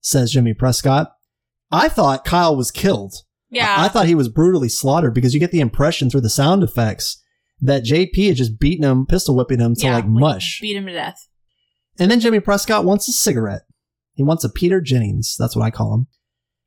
says 0.02 0.32
Jimmy 0.32 0.54
Prescott. 0.54 1.12
I 1.72 1.88
thought 1.88 2.26
Kyle 2.26 2.56
was 2.56 2.72
killed. 2.72 3.16
Yeah. 3.50 3.76
I, 3.78 3.86
I 3.86 3.88
thought 3.90 4.08
he 4.08 4.16
was 4.16 4.30
brutally 4.30 4.70
slaughtered 4.70 5.14
because 5.14 5.34
you 5.34 5.40
get 5.40 5.52
the 5.52 5.62
impression 5.62 6.10
through 6.10 6.22
the 6.22 6.30
sound 6.30 6.64
effects 6.64 7.22
that 7.62 7.84
JP 7.84 8.28
had 8.28 8.38
just 8.38 8.60
beaten 8.60 8.86
him, 8.86 9.06
pistol 9.06 9.36
whipping 9.36 9.60
him 9.60 9.76
to 9.76 9.86
Yeah, 9.86 9.96
like 9.96 10.08
mush. 10.08 10.60
Beat 10.62 10.78
him 10.78 10.86
to 10.86 10.94
death. 10.94 11.28
And 11.98 12.10
then 12.10 12.20
Jimmy 12.20 12.40
Prescott 12.40 12.86
wants 12.86 13.08
a 13.10 13.12
cigarette. 13.12 13.64
He 14.14 14.24
wants 14.24 14.44
a 14.44 14.50
Peter 14.50 14.82
Jennings. 14.82 15.36
That's 15.38 15.56
what 15.56 15.64
I 15.64 15.72
call 15.72 15.94
him. 15.94 16.08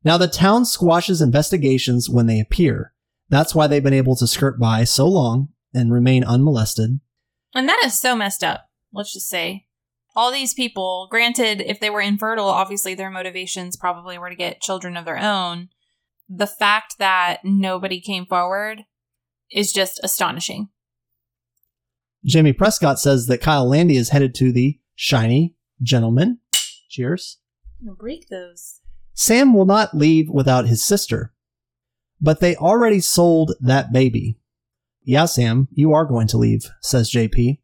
Now, 0.05 0.18
the 0.18 0.29
town 0.29 0.64
squashes 0.64 1.23
investigations 1.23 2.09
when 2.09 2.27
they 2.27 2.40
appear. 2.40 2.92
That's 3.29 3.55
why 3.55 3.67
they've 3.67 3.83
been 3.83 3.93
able 3.93 4.17
to 4.17 4.27
skirt 4.27 4.59
by 4.59 4.85
so 4.85 5.09
long 5.09 5.49
and 5.75 5.93
remain 5.93 6.25
unmolested. 6.25 7.01
And 7.55 7.69
that 7.69 7.83
is 7.85 7.99
so 7.99 8.15
messed 8.15 8.45
up. 8.45 8.69
Let's 8.93 9.13
just 9.13 9.29
say. 9.29 9.67
All 10.15 10.31
these 10.31 10.53
people, 10.53 11.09
granted, 11.11 11.63
if 11.63 11.81
they 11.81 11.89
were 11.89 12.03
infertile, 12.03 12.49
obviously 12.49 12.95
their 12.95 13.11
motivations 13.11 13.77
probably 13.77 14.19
were 14.19 14.29
to 14.29 14.37
get 14.37 14.61
children 14.61 14.97
of 14.97 15.07
their 15.07 15.19
own. 15.19 15.71
The 16.29 16.47
fact 16.47 16.97
that 16.99 17.41
nobody 17.45 18.01
came 18.01 18.27
forward 18.27 18.85
is 19.51 19.73
just 19.73 20.01
astonishing. 20.03 20.69
Jimmy 22.25 22.53
Prescott 22.53 23.01
says 23.01 23.27
that 23.27 23.41
Kyle 23.41 23.69
Landy 23.69 23.97
is 23.97 24.11
headed 24.11 24.35
to 24.37 24.53
the 24.53 24.79
shiny 24.95 25.57
gentleman. 25.83 26.39
Cheers. 26.89 27.39
I'm 27.81 27.95
break 27.95 28.29
those. 28.29 28.81
Sam 29.15 29.55
will 29.55 29.67
not 29.67 29.97
leave 29.97 30.29
without 30.31 30.67
his 30.67 30.85
sister. 30.85 31.32
But 32.23 32.39
they 32.39 32.55
already 32.55 33.01
sold 33.01 33.55
that 33.61 33.93
baby. 33.93 34.39
Yeah, 35.03 35.25
Sam, 35.25 35.67
you 35.73 35.93
are 35.93 36.05
going 36.05 36.29
to 36.29 36.39
leave, 36.39 36.71
says 36.81 37.11
JP. 37.11 37.59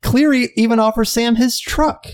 Cleary 0.00 0.48
even 0.56 0.78
offers 0.78 1.10
Sam 1.10 1.36
his 1.36 1.60
truck. 1.60 2.06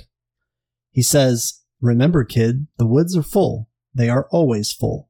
He 0.91 1.03
says, 1.03 1.63
Remember, 1.81 2.25
kid, 2.25 2.67
the 2.77 2.87
woods 2.87 3.17
are 3.17 3.23
full. 3.23 3.69
They 3.95 4.09
are 4.09 4.27
always 4.33 4.73
full. 4.73 5.09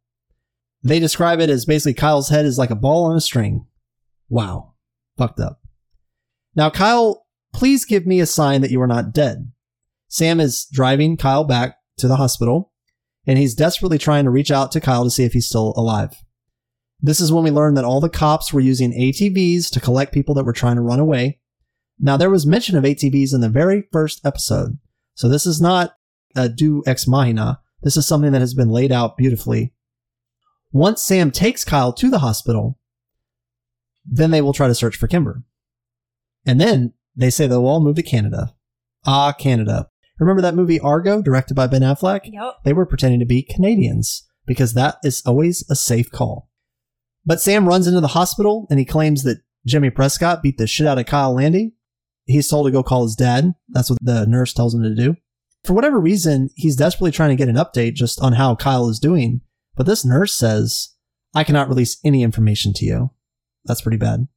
They 0.83 1.01
describe 1.01 1.41
it 1.41 1.49
as 1.49 1.65
basically 1.65 1.95
Kyle's 1.95 2.29
head 2.29 2.45
is 2.45 2.59
like 2.59 2.71
a 2.71 2.77
ball 2.77 3.07
on 3.07 3.17
a 3.17 3.21
string. 3.21 3.67
Wow. 4.29 4.75
Fucked 5.17 5.41
up. 5.41 5.61
Now, 6.55 6.69
Kyle, 6.69 7.27
please 7.55 7.87
give 7.87 8.07
me 8.07 8.21
a 8.21 8.27
sign 8.27 8.61
that 8.61 8.71
you 8.71 8.81
are 8.83 8.87
not 8.87 9.15
dead. 9.15 9.51
Sam 10.09 10.41
is 10.41 10.67
driving 10.71 11.17
Kyle 11.17 11.45
back 11.45 11.79
to 11.97 12.07
the 12.07 12.17
hospital, 12.17 12.73
and 13.27 13.39
he's 13.39 13.55
desperately 13.55 13.99
trying 13.99 14.25
to 14.25 14.31
reach 14.31 14.51
out 14.51 14.73
to 14.73 14.81
Kyle 14.81 15.05
to 15.05 15.11
see 15.11 15.25
if 15.25 15.33
he's 15.33 15.47
still 15.47 15.73
alive. 15.77 16.23
This 17.07 17.21
is 17.21 17.31
when 17.31 17.45
we 17.45 17.53
learn 17.53 17.75
that 17.75 17.85
all 17.85 18.01
the 18.01 18.09
cops 18.09 18.53
were 18.53 18.59
using 18.59 18.91
ATVs 18.91 19.71
to 19.71 19.81
collect 19.81 20.13
people 20.13 20.35
that 20.35 20.43
were 20.43 20.53
trying 20.53 20.75
to 20.75 20.83
run 20.83 20.99
away. 20.99 21.39
Now, 22.01 22.17
there 22.17 22.31
was 22.31 22.45
mention 22.45 22.77
of 22.77 22.83
ATVs 22.83 23.33
in 23.33 23.41
the 23.41 23.49
very 23.49 23.85
first 23.93 24.27
episode, 24.27 24.79
so 25.15 25.29
this 25.29 25.47
is 25.47 25.61
not 25.61 25.95
a 26.35 26.49
deus 26.49 26.83
ex 26.85 27.07
machina. 27.07 27.61
This 27.81 27.97
is 27.97 28.07
something 28.07 28.33
that 28.33 28.41
has 28.41 28.55
been 28.55 28.71
laid 28.71 28.91
out 28.91 29.17
beautifully. 29.17 29.73
Once 30.73 31.01
Sam 31.01 31.31
takes 31.31 31.65
Kyle 31.65 31.93
to 31.93 32.11
the 32.11 32.19
hospital, 32.19 32.77
then 34.05 34.33
they 34.33 34.41
will 34.41 34.53
try 34.53 34.67
to 34.67 34.75
search 34.75 34.97
for 34.97 35.07
Kimber. 35.07 35.45
And 36.45 36.61
then 36.61 36.93
they 37.15 37.31
say 37.31 37.47
they'll 37.47 37.69
all 37.69 37.79
move 37.79 37.97
to 37.97 38.03
Canada. 38.03 38.57
Ah, 39.07 39.33
Canada. 39.33 39.91
Remember 40.19 40.43
that 40.43 40.57
movie 40.57 40.81
Argo, 40.81 41.23
directed 41.23 41.55
by 41.55 41.69
Ben 41.69 41.83
Affleck? 41.83 42.23
Yep. 42.25 42.55
They 42.65 42.73
were 42.73 42.85
pretending 42.85 43.21
to 43.21 43.27
be 43.27 43.43
Canadians 43.45 44.27
because 44.45 44.75
that 44.75 44.97
is 45.05 45.23
always 45.25 45.65
a 45.71 45.77
safe 45.77 46.11
call. 46.11 46.51
But 47.27 47.41
Sam 47.41 47.67
runs 47.67 47.87
into 47.87 48.01
the 48.01 48.09
hospital 48.09 48.67
and 48.71 48.79
he 48.79 48.85
claims 48.85 49.25
that 49.25 49.43
Jimmy 49.67 49.91
Prescott 49.91 50.43
beat 50.43 50.59
the 50.59 50.67
shit 50.67 50.87
out 50.87 50.99
of 50.99 51.07
Kyle 51.07 51.35
Landy. 51.35 51.75
He's 52.25 52.49
told 52.49 52.67
to 52.67 52.73
go 52.73 52.83
call 52.83 53.03
his 53.03 53.17
dad. 53.17 53.53
That's 53.69 53.91
what 53.91 53.99
the 54.01 54.27
nurse 54.27 54.53
tells 54.53 54.75
him 54.75 54.83
to 54.83 54.95
do. 54.95 55.17
For 55.65 55.75
whatever 55.75 55.99
reason, 55.99 56.51
he's 56.55 56.77
desperately 56.77 57.11
trying 57.11 57.31
to 57.31 57.37
get 57.37 57.49
an 57.49 57.57
update 57.57 57.95
just 57.95 58.21
on 58.21 58.35
how 58.35 58.55
Kyle 58.55 58.89
is 58.89 59.01
doing. 59.01 59.41
But 59.75 59.87
this 59.87 60.05
nurse 60.05 60.35
says, 60.35 60.95
I 61.35 61.43
cannot 61.43 61.69
release 61.69 61.99
any 62.05 62.23
information 62.23 62.73
to 62.75 62.85
you. 62.85 63.11
That's 63.65 63.81
pretty 63.81 63.99
bad. 63.99 64.29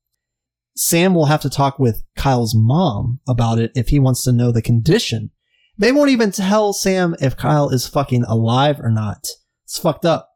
Sam 0.76 1.14
will 1.14 1.26
have 1.26 1.42
to 1.42 1.50
talk 1.50 1.78
with 1.78 2.04
Kyle's 2.16 2.56
mom 2.56 3.20
about 3.28 3.60
it 3.60 3.72
if 3.76 3.90
he 3.90 4.00
wants 4.00 4.24
to 4.24 4.32
know 4.32 4.52
the 4.52 4.62
condition. 4.62 5.30
They 5.78 5.92
won't 5.92 6.10
even 6.10 6.32
tell 6.32 6.74
Sam 6.74 7.16
if 7.22 7.38
Kyle 7.38 7.70
is 7.70 7.88
fucking 7.88 8.24
alive 8.24 8.80
or 8.80 8.90
not. 8.90 9.28
It's 9.66 9.78
fucked 9.78 10.06
up. 10.06 10.29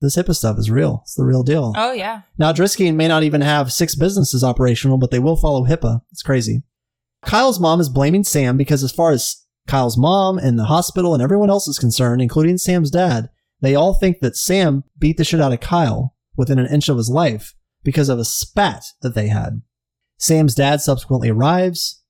This 0.00 0.16
HIPAA 0.16 0.36
stuff 0.36 0.58
is 0.58 0.70
real. 0.70 1.00
It's 1.04 1.14
the 1.14 1.24
real 1.24 1.42
deal. 1.42 1.72
Oh 1.76 1.92
yeah. 1.92 2.22
Now, 2.38 2.52
Drisking 2.52 2.96
may 2.96 3.08
not 3.08 3.22
even 3.22 3.40
have 3.40 3.72
six 3.72 3.94
businesses 3.94 4.44
operational, 4.44 4.98
but 4.98 5.10
they 5.10 5.18
will 5.18 5.36
follow 5.36 5.64
HIPAA. 5.64 6.02
It's 6.12 6.22
crazy. 6.22 6.62
Kyle's 7.22 7.58
mom 7.58 7.80
is 7.80 7.88
blaming 7.88 8.22
Sam 8.22 8.56
because, 8.56 8.84
as 8.84 8.92
far 8.92 9.10
as 9.10 9.46
Kyle's 9.66 9.96
mom 9.96 10.38
and 10.38 10.58
the 10.58 10.64
hospital 10.64 11.14
and 11.14 11.22
everyone 11.22 11.50
else 11.50 11.66
is 11.66 11.78
concerned, 11.78 12.20
including 12.20 12.58
Sam's 12.58 12.90
dad, 12.90 13.30
they 13.60 13.74
all 13.74 13.94
think 13.94 14.20
that 14.20 14.36
Sam 14.36 14.84
beat 14.98 15.16
the 15.16 15.24
shit 15.24 15.40
out 15.40 15.52
of 15.52 15.60
Kyle 15.60 16.14
within 16.36 16.58
an 16.58 16.72
inch 16.72 16.88
of 16.88 16.98
his 16.98 17.08
life 17.08 17.54
because 17.82 18.08
of 18.08 18.18
a 18.18 18.24
spat 18.24 18.84
that 19.00 19.14
they 19.14 19.28
had. 19.28 19.62
Sam's 20.18 20.54
dad 20.54 20.80
subsequently 20.80 21.30
arrives. 21.30 22.02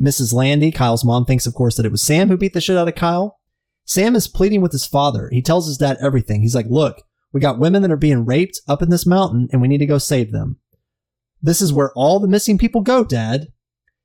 Mrs. 0.00 0.32
Landy, 0.32 0.70
Kyle's 0.70 1.04
mom, 1.04 1.24
thinks, 1.24 1.46
of 1.46 1.54
course, 1.54 1.76
that 1.76 1.86
it 1.86 1.92
was 1.92 2.02
Sam 2.02 2.28
who 2.28 2.36
beat 2.36 2.52
the 2.52 2.60
shit 2.60 2.76
out 2.76 2.88
of 2.88 2.94
Kyle. 2.94 3.38
Sam 3.84 4.14
is 4.14 4.28
pleading 4.28 4.60
with 4.60 4.72
his 4.72 4.86
father. 4.86 5.28
He 5.32 5.42
tells 5.42 5.66
his 5.66 5.78
dad 5.78 5.98
everything. 6.00 6.42
He's 6.42 6.54
like, 6.54 6.66
look, 6.68 7.02
we 7.32 7.40
got 7.40 7.58
women 7.58 7.82
that 7.82 7.90
are 7.90 7.96
being 7.96 8.24
raped 8.24 8.60
up 8.68 8.82
in 8.82 8.90
this 8.90 9.06
mountain 9.06 9.48
and 9.52 9.60
we 9.60 9.68
need 9.68 9.78
to 9.78 9.86
go 9.86 9.98
save 9.98 10.32
them. 10.32 10.58
This 11.42 11.60
is 11.60 11.72
where 11.72 11.92
all 11.94 12.20
the 12.20 12.28
missing 12.28 12.58
people 12.58 12.82
go, 12.82 13.04
dad. 13.04 13.48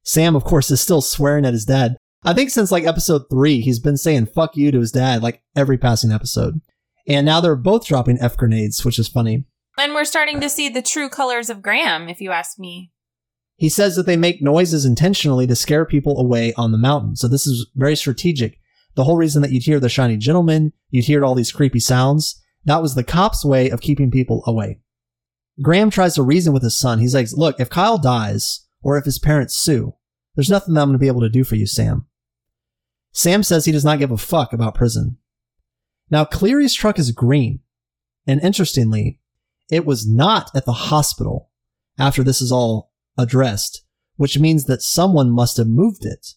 Sam, 0.03 0.35
of 0.35 0.43
course, 0.43 0.69
is 0.71 0.79
still 0.79 1.01
swearing 1.01 1.45
at 1.45 1.53
his 1.53 1.65
dad. 1.65 1.97
I 2.23 2.33
think 2.33 2.49
since 2.49 2.71
like 2.71 2.85
episode 2.85 3.23
three, 3.29 3.61
he's 3.61 3.79
been 3.79 3.97
saying 3.97 4.27
fuck 4.27 4.55
you 4.55 4.71
to 4.71 4.79
his 4.79 4.91
dad 4.91 5.21
like 5.21 5.41
every 5.55 5.77
passing 5.77 6.11
episode. 6.11 6.61
And 7.07 7.25
now 7.25 7.41
they're 7.41 7.55
both 7.55 7.85
dropping 7.85 8.19
F 8.19 8.37
grenades, 8.37 8.83
which 8.83 8.97
is 8.97 9.07
funny. 9.07 9.45
And 9.77 9.93
we're 9.93 10.05
starting 10.05 10.39
to 10.41 10.49
see 10.49 10.69
the 10.69 10.81
true 10.81 11.09
colors 11.09 11.49
of 11.49 11.61
Graham, 11.61 12.07
if 12.07 12.21
you 12.21 12.31
ask 12.31 12.57
me. 12.57 12.91
He 13.57 13.69
says 13.69 13.95
that 13.95 14.05
they 14.05 14.17
make 14.17 14.41
noises 14.41 14.85
intentionally 14.85 15.47
to 15.47 15.55
scare 15.55 15.85
people 15.85 16.19
away 16.19 16.53
on 16.57 16.71
the 16.71 16.77
mountain. 16.77 17.15
So 17.15 17.27
this 17.27 17.45
is 17.45 17.69
very 17.75 17.95
strategic. 17.95 18.59
The 18.95 19.03
whole 19.03 19.17
reason 19.17 19.41
that 19.41 19.51
you'd 19.51 19.63
hear 19.63 19.79
the 19.79 19.89
shiny 19.89 20.17
gentleman, 20.17 20.73
you'd 20.89 21.05
hear 21.05 21.23
all 21.23 21.35
these 21.35 21.51
creepy 21.51 21.79
sounds, 21.79 22.41
that 22.65 22.81
was 22.81 22.95
the 22.95 23.03
cops' 23.03 23.45
way 23.45 23.69
of 23.69 23.81
keeping 23.81 24.11
people 24.11 24.43
away. 24.45 24.79
Graham 25.61 25.89
tries 25.89 26.15
to 26.15 26.23
reason 26.23 26.53
with 26.53 26.63
his 26.63 26.77
son. 26.77 26.99
He's 26.99 27.15
like, 27.15 27.31
look, 27.33 27.59
if 27.59 27.69
Kyle 27.69 27.97
dies, 27.97 28.65
or 28.81 28.97
if 28.97 29.05
his 29.05 29.19
parents 29.19 29.55
sue, 29.55 29.95
there's 30.35 30.49
nothing 30.49 30.73
that 30.73 30.81
I'm 30.81 30.89
going 30.89 30.95
to 30.95 30.99
be 30.99 31.07
able 31.07 31.21
to 31.21 31.29
do 31.29 31.43
for 31.43 31.55
you, 31.55 31.65
Sam. 31.65 32.05
Sam 33.11 33.43
says 33.43 33.63
he 33.65 33.71
does 33.71 33.85
not 33.85 33.99
give 33.99 34.11
a 34.11 34.17
fuck 34.17 34.51
about 34.51 34.75
prison. 34.75 35.17
Now, 36.11 36.25
Cleary's 36.25 36.73
truck 36.73 36.99
is 36.99 37.11
green. 37.11 37.61
And 38.27 38.41
interestingly, 38.41 39.19
it 39.69 39.85
was 39.85 40.07
not 40.07 40.51
at 40.55 40.65
the 40.65 40.73
hospital 40.73 41.49
after 41.97 42.23
this 42.23 42.41
is 42.41 42.51
all 42.51 42.91
addressed, 43.17 43.83
which 44.17 44.39
means 44.39 44.65
that 44.65 44.81
someone 44.81 45.31
must 45.31 45.57
have 45.57 45.67
moved 45.67 46.05
it. 46.05 46.33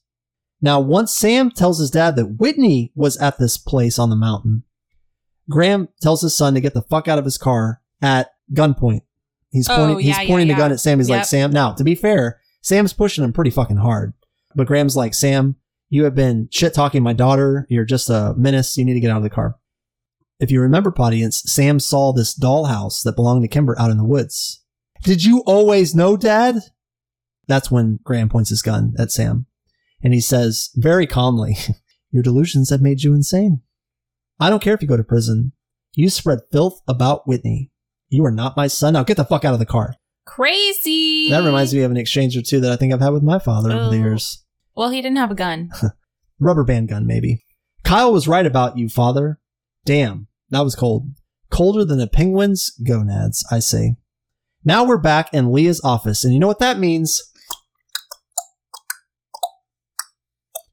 Now, 0.60 0.80
once 0.80 1.14
Sam 1.14 1.50
tells 1.50 1.78
his 1.78 1.90
dad 1.90 2.16
that 2.16 2.38
Whitney 2.38 2.92
was 2.94 3.16
at 3.18 3.38
this 3.38 3.56
place 3.58 3.98
on 3.98 4.10
the 4.10 4.16
mountain, 4.16 4.64
Graham 5.50 5.88
tells 6.00 6.22
his 6.22 6.36
son 6.36 6.54
to 6.54 6.60
get 6.60 6.74
the 6.74 6.82
fuck 6.82 7.08
out 7.08 7.18
of 7.18 7.24
his 7.24 7.38
car 7.38 7.80
at 8.02 8.30
gunpoint. 8.52 9.02
He's 9.50 9.68
Oh, 9.68 9.76
pointing, 9.76 10.06
yeah, 10.06 10.18
he's 10.18 10.28
pointing 10.28 10.48
yeah, 10.48 10.54
the 10.54 10.58
gun 10.58 10.72
at 10.72 10.80
Sam. 10.80 10.98
He's 10.98 11.08
like, 11.08 11.24
Sam, 11.24 11.50
now, 11.52 11.72
to 11.72 11.84
be 11.84 11.94
fair, 11.94 12.40
Sam's 12.60 12.92
pushing 12.92 13.24
him 13.24 13.32
pretty 13.32 13.50
fucking 13.50 13.78
hard. 13.78 14.12
But 14.54 14.66
Graham's 14.66 14.96
like, 14.96 15.14
Sam, 15.14 15.56
you 15.88 16.04
have 16.04 16.14
been 16.14 16.48
shit 16.52 16.74
talking 16.74 17.02
my 17.02 17.14
daughter. 17.14 17.66
You're 17.70 17.84
just 17.84 18.10
a 18.10 18.34
menace. 18.36 18.76
You 18.76 18.84
need 18.84 18.94
to 18.94 19.00
get 19.00 19.10
out 19.10 19.18
of 19.18 19.22
the 19.22 19.30
car. 19.30 19.56
If 20.38 20.50
you 20.50 20.60
remember, 20.60 20.92
audience, 20.98 21.42
Sam 21.46 21.80
saw 21.80 22.12
this 22.12 22.38
dollhouse 22.38 23.02
that 23.02 23.16
belonged 23.16 23.42
to 23.42 23.48
Kimber 23.48 23.78
out 23.80 23.90
in 23.90 23.96
the 23.96 24.04
woods. 24.04 24.62
Did 25.02 25.24
you 25.24 25.40
always 25.46 25.94
know, 25.94 26.16
Dad? 26.16 26.56
That's 27.46 27.70
when 27.70 28.00
Graham 28.04 28.28
points 28.28 28.50
his 28.50 28.62
gun 28.62 28.94
at 28.98 29.10
Sam. 29.10 29.46
And 30.02 30.12
he 30.12 30.20
says, 30.20 30.70
very 30.76 31.06
calmly, 31.06 31.56
Your 32.10 32.22
delusions 32.22 32.70
have 32.70 32.80
made 32.80 33.02
you 33.02 33.12
insane. 33.14 33.60
I 34.40 34.50
don't 34.50 34.62
care 34.62 34.74
if 34.74 34.82
you 34.82 34.88
go 34.88 34.96
to 34.96 35.04
prison. 35.04 35.52
You 35.94 36.10
spread 36.10 36.40
filth 36.52 36.80
about 36.86 37.26
Whitney. 37.26 37.70
You 38.08 38.24
are 38.24 38.30
not 38.30 38.56
my 38.56 38.66
son. 38.68 38.92
Now 38.94 39.02
get 39.02 39.16
the 39.16 39.24
fuck 39.24 39.44
out 39.44 39.52
of 39.52 39.58
the 39.58 39.66
car. 39.66 39.94
Crazy. 40.26 41.30
That 41.30 41.44
reminds 41.44 41.74
me 41.74 41.82
of 41.82 41.90
an 41.90 41.96
exchange 41.96 42.36
or 42.36 42.42
two 42.42 42.60
that 42.60 42.72
I 42.72 42.76
think 42.76 42.92
I've 42.92 43.00
had 43.00 43.12
with 43.12 43.22
my 43.22 43.38
father 43.38 43.70
over 43.72 43.84
the 43.90 43.96
Oh. 43.96 44.04
years. 44.04 44.44
Well, 44.76 44.90
he 44.90 45.02
didn't 45.02 45.16
have 45.18 45.30
a 45.30 45.34
gun. 45.34 45.70
Rubber 46.38 46.64
band 46.64 46.88
gun, 46.88 47.06
maybe. 47.06 47.44
Kyle 47.84 48.12
was 48.12 48.28
right 48.28 48.46
about 48.46 48.78
you, 48.78 48.88
father. 48.88 49.40
Damn, 49.84 50.28
that 50.50 50.60
was 50.60 50.76
cold. 50.76 51.08
Colder 51.50 51.84
than 51.84 52.00
a 52.00 52.06
penguin's 52.06 52.70
gonads, 52.86 53.44
I 53.50 53.58
say. 53.58 53.96
Now 54.64 54.84
we're 54.84 54.98
back 54.98 55.32
in 55.32 55.50
Leah's 55.52 55.80
office, 55.82 56.24
and 56.24 56.34
you 56.34 56.38
know 56.40 56.46
what 56.46 56.58
that 56.58 56.78
means? 56.78 57.22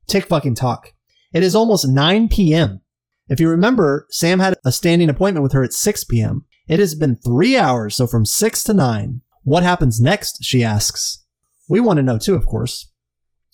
Tick 0.08 0.26
fucking 0.26 0.56
talk. 0.56 0.92
It 1.34 1.44
is 1.44 1.56
almost 1.56 1.88
9 1.88 2.28
p.m. 2.30 2.82
If 3.28 3.40
you 3.40 3.50
remember, 3.50 4.08
Sam 4.10 4.40
had 4.40 4.56
a 4.64 4.72
standing 4.72 5.10
appointment 5.10 5.44
with 5.44 5.54
her 5.54 5.64
at 5.64 5.74
6 5.74 6.04
p.m. 6.06 6.46
It 6.68 6.80
has 6.80 6.96
been 6.96 7.16
three 7.16 7.58
hours, 7.58 7.96
so 7.96 8.08
from 8.08 8.26
6 8.26 8.64
to 8.64 8.74
9. 8.74 9.22
What 9.44 9.64
happens 9.64 10.00
next? 10.00 10.44
She 10.44 10.64
asks. 10.64 11.24
We 11.68 11.80
want 11.80 11.98
to 11.98 12.04
know 12.04 12.18
too, 12.18 12.36
of 12.36 12.46
course. 12.46 12.92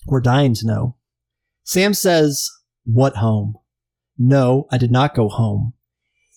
We're 0.07 0.21
dying 0.21 0.53
to 0.55 0.67
know. 0.67 0.95
Sam 1.63 1.93
says, 1.93 2.49
What 2.83 3.17
home? 3.17 3.57
No, 4.17 4.67
I 4.71 4.77
did 4.77 4.91
not 4.91 5.15
go 5.15 5.29
home. 5.29 5.73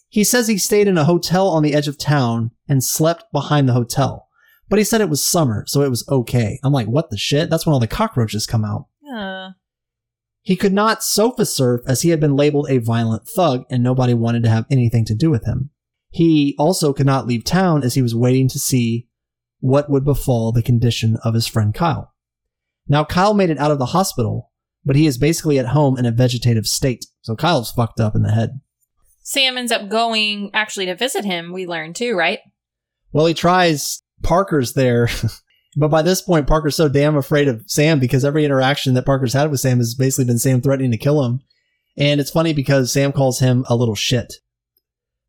He 0.08 0.22
says 0.22 0.46
he 0.46 0.58
stayed 0.58 0.86
in 0.86 0.96
a 0.96 1.04
hotel 1.04 1.48
on 1.48 1.62
the 1.62 1.74
edge 1.74 1.88
of 1.88 1.98
town 1.98 2.52
and 2.68 2.84
slept 2.84 3.24
behind 3.32 3.68
the 3.68 3.72
hotel. 3.72 4.28
But 4.68 4.78
he 4.78 4.84
said 4.84 5.00
it 5.00 5.10
was 5.10 5.22
summer, 5.22 5.64
so 5.66 5.82
it 5.82 5.90
was 5.90 6.08
okay. 6.08 6.58
I'm 6.62 6.72
like, 6.72 6.86
what 6.86 7.10
the 7.10 7.18
shit? 7.18 7.50
That's 7.50 7.66
when 7.66 7.72
all 7.74 7.80
the 7.80 7.86
cockroaches 7.86 8.46
come 8.46 8.64
out. 8.64 8.86
Uh, 9.12 9.50
He 10.44 10.56
could 10.56 10.74
not 10.74 11.02
sofa 11.02 11.46
surf 11.46 11.80
as 11.86 12.02
he 12.02 12.10
had 12.10 12.20
been 12.20 12.36
labeled 12.36 12.66
a 12.68 12.76
violent 12.76 13.26
thug 13.26 13.64
and 13.70 13.82
nobody 13.82 14.12
wanted 14.12 14.42
to 14.42 14.50
have 14.50 14.66
anything 14.70 15.06
to 15.06 15.14
do 15.14 15.30
with 15.30 15.46
him. 15.46 15.70
He 16.10 16.54
also 16.58 16.92
could 16.92 17.06
not 17.06 17.26
leave 17.26 17.44
town 17.44 17.82
as 17.82 17.94
he 17.94 18.02
was 18.02 18.14
waiting 18.14 18.46
to 18.48 18.58
see 18.58 19.08
what 19.60 19.88
would 19.88 20.04
befall 20.04 20.52
the 20.52 20.62
condition 20.62 21.16
of 21.24 21.32
his 21.32 21.46
friend 21.46 21.72
Kyle. 21.74 22.12
Now, 22.86 23.04
Kyle 23.04 23.32
made 23.32 23.48
it 23.48 23.58
out 23.58 23.70
of 23.70 23.78
the 23.78 23.86
hospital, 23.86 24.52
but 24.84 24.96
he 24.96 25.06
is 25.06 25.16
basically 25.16 25.58
at 25.58 25.68
home 25.68 25.96
in 25.96 26.04
a 26.04 26.10
vegetative 26.10 26.66
state. 26.66 27.06
So 27.22 27.34
Kyle's 27.34 27.72
fucked 27.72 27.98
up 27.98 28.14
in 28.14 28.22
the 28.22 28.32
head. 28.32 28.60
Sam 29.22 29.56
ends 29.56 29.72
up 29.72 29.88
going 29.88 30.50
actually 30.52 30.84
to 30.86 30.94
visit 30.94 31.24
him, 31.24 31.54
we 31.54 31.66
learn 31.66 31.94
too, 31.94 32.14
right? 32.14 32.40
Well, 33.12 33.24
he 33.24 33.32
tries. 33.32 34.02
Parker's 34.22 34.74
there. 34.74 35.08
but 35.76 35.88
by 35.88 36.02
this 36.02 36.22
point, 36.22 36.46
Parker's 36.46 36.76
so 36.76 36.88
damn 36.88 37.16
afraid 37.16 37.48
of 37.48 37.62
Sam 37.66 37.98
because 37.98 38.24
every 38.24 38.44
interaction 38.44 38.94
that 38.94 39.06
Parker's 39.06 39.32
had 39.32 39.50
with 39.50 39.60
Sam 39.60 39.78
has 39.78 39.94
basically 39.94 40.26
been 40.26 40.38
Sam 40.38 40.60
threatening 40.60 40.90
to 40.92 40.98
kill 40.98 41.24
him. 41.24 41.40
And 41.96 42.20
it's 42.20 42.30
funny 42.30 42.52
because 42.52 42.92
Sam 42.92 43.12
calls 43.12 43.40
him 43.40 43.64
a 43.68 43.76
little 43.76 43.94
shit. 43.94 44.34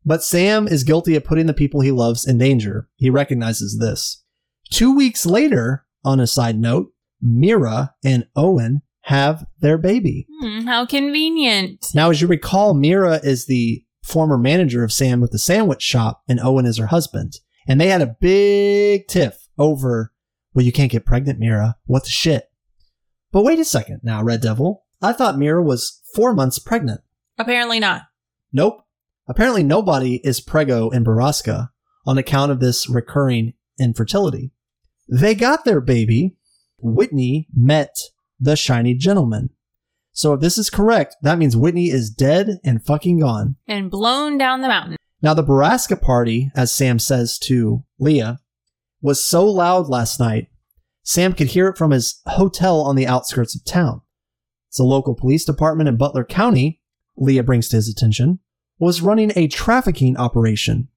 But 0.04 0.22
Sam 0.22 0.68
is 0.68 0.84
guilty 0.84 1.16
of 1.16 1.24
putting 1.24 1.46
the 1.46 1.54
people 1.54 1.80
he 1.80 1.90
loves 1.90 2.26
in 2.26 2.38
danger. 2.38 2.88
He 2.96 3.10
recognizes 3.10 3.78
this. 3.78 4.22
Two 4.70 4.94
weeks 4.94 5.26
later, 5.26 5.84
on 6.04 6.20
a 6.20 6.26
side 6.26 6.58
note, 6.58 6.92
Mira 7.20 7.94
and 8.04 8.26
Owen 8.36 8.82
have 9.02 9.46
their 9.60 9.78
baby. 9.78 10.26
Hmm, 10.40 10.60
how 10.62 10.86
convenient. 10.86 11.86
Now, 11.94 12.10
as 12.10 12.20
you 12.20 12.28
recall, 12.28 12.74
Mira 12.74 13.20
is 13.22 13.46
the 13.46 13.84
former 14.02 14.38
manager 14.38 14.84
of 14.84 14.92
Sam 14.92 15.20
with 15.20 15.32
the 15.32 15.38
sandwich 15.38 15.82
shop, 15.82 16.22
and 16.28 16.40
Owen 16.40 16.66
is 16.66 16.78
her 16.78 16.86
husband. 16.86 17.34
And 17.68 17.80
they 17.80 17.88
had 17.88 18.02
a 18.02 18.16
big 18.20 19.08
tiff 19.08 19.48
over, 19.58 20.12
well, 20.56 20.64
you 20.64 20.72
can't 20.72 20.90
get 20.90 21.04
pregnant, 21.04 21.38
Mira. 21.38 21.76
What 21.84 22.04
the 22.04 22.10
shit? 22.10 22.50
But 23.30 23.44
wait 23.44 23.58
a 23.58 23.64
second 23.64 24.00
now, 24.02 24.22
Red 24.22 24.40
Devil. 24.40 24.86
I 25.02 25.12
thought 25.12 25.36
Mira 25.36 25.62
was 25.62 26.00
four 26.14 26.32
months 26.32 26.58
pregnant. 26.58 27.02
Apparently 27.36 27.78
not. 27.78 28.04
Nope. 28.54 28.82
Apparently, 29.28 29.62
nobody 29.62 30.16
is 30.24 30.40
prego 30.40 30.88
in 30.88 31.04
Borrasca 31.04 31.68
on 32.06 32.16
account 32.16 32.52
of 32.52 32.60
this 32.60 32.88
recurring 32.88 33.52
infertility. 33.78 34.50
They 35.06 35.34
got 35.34 35.66
their 35.66 35.82
baby. 35.82 36.36
Whitney 36.78 37.48
met 37.54 37.94
the 38.40 38.56
shiny 38.56 38.94
gentleman. 38.94 39.50
So 40.12 40.32
if 40.32 40.40
this 40.40 40.56
is 40.56 40.70
correct, 40.70 41.16
that 41.20 41.38
means 41.38 41.54
Whitney 41.54 41.90
is 41.90 42.08
dead 42.08 42.60
and 42.64 42.82
fucking 42.82 43.20
gone. 43.20 43.56
And 43.68 43.90
blown 43.90 44.38
down 44.38 44.62
the 44.62 44.68
mountain. 44.68 44.96
Now, 45.20 45.34
the 45.34 45.44
Borrasca 45.44 46.00
party, 46.00 46.50
as 46.54 46.72
Sam 46.72 46.98
says 46.98 47.38
to 47.40 47.84
Leah, 47.98 48.38
was 49.00 49.24
so 49.24 49.44
loud 49.44 49.88
last 49.88 50.18
night, 50.18 50.48
Sam 51.02 51.32
could 51.32 51.48
hear 51.48 51.68
it 51.68 51.78
from 51.78 51.92
his 51.92 52.20
hotel 52.26 52.80
on 52.80 52.96
the 52.96 53.06
outskirts 53.06 53.54
of 53.54 53.64
town. 53.64 54.00
The 54.76 54.82
local 54.82 55.14
police 55.14 55.44
department 55.44 55.88
in 55.88 55.96
Butler 55.96 56.24
County, 56.24 56.82
Leah 57.16 57.42
brings 57.42 57.68
to 57.68 57.76
his 57.76 57.88
attention, 57.88 58.40
was 58.78 59.00
running 59.00 59.32
a 59.34 59.48
trafficking 59.48 60.16
operation. 60.16 60.88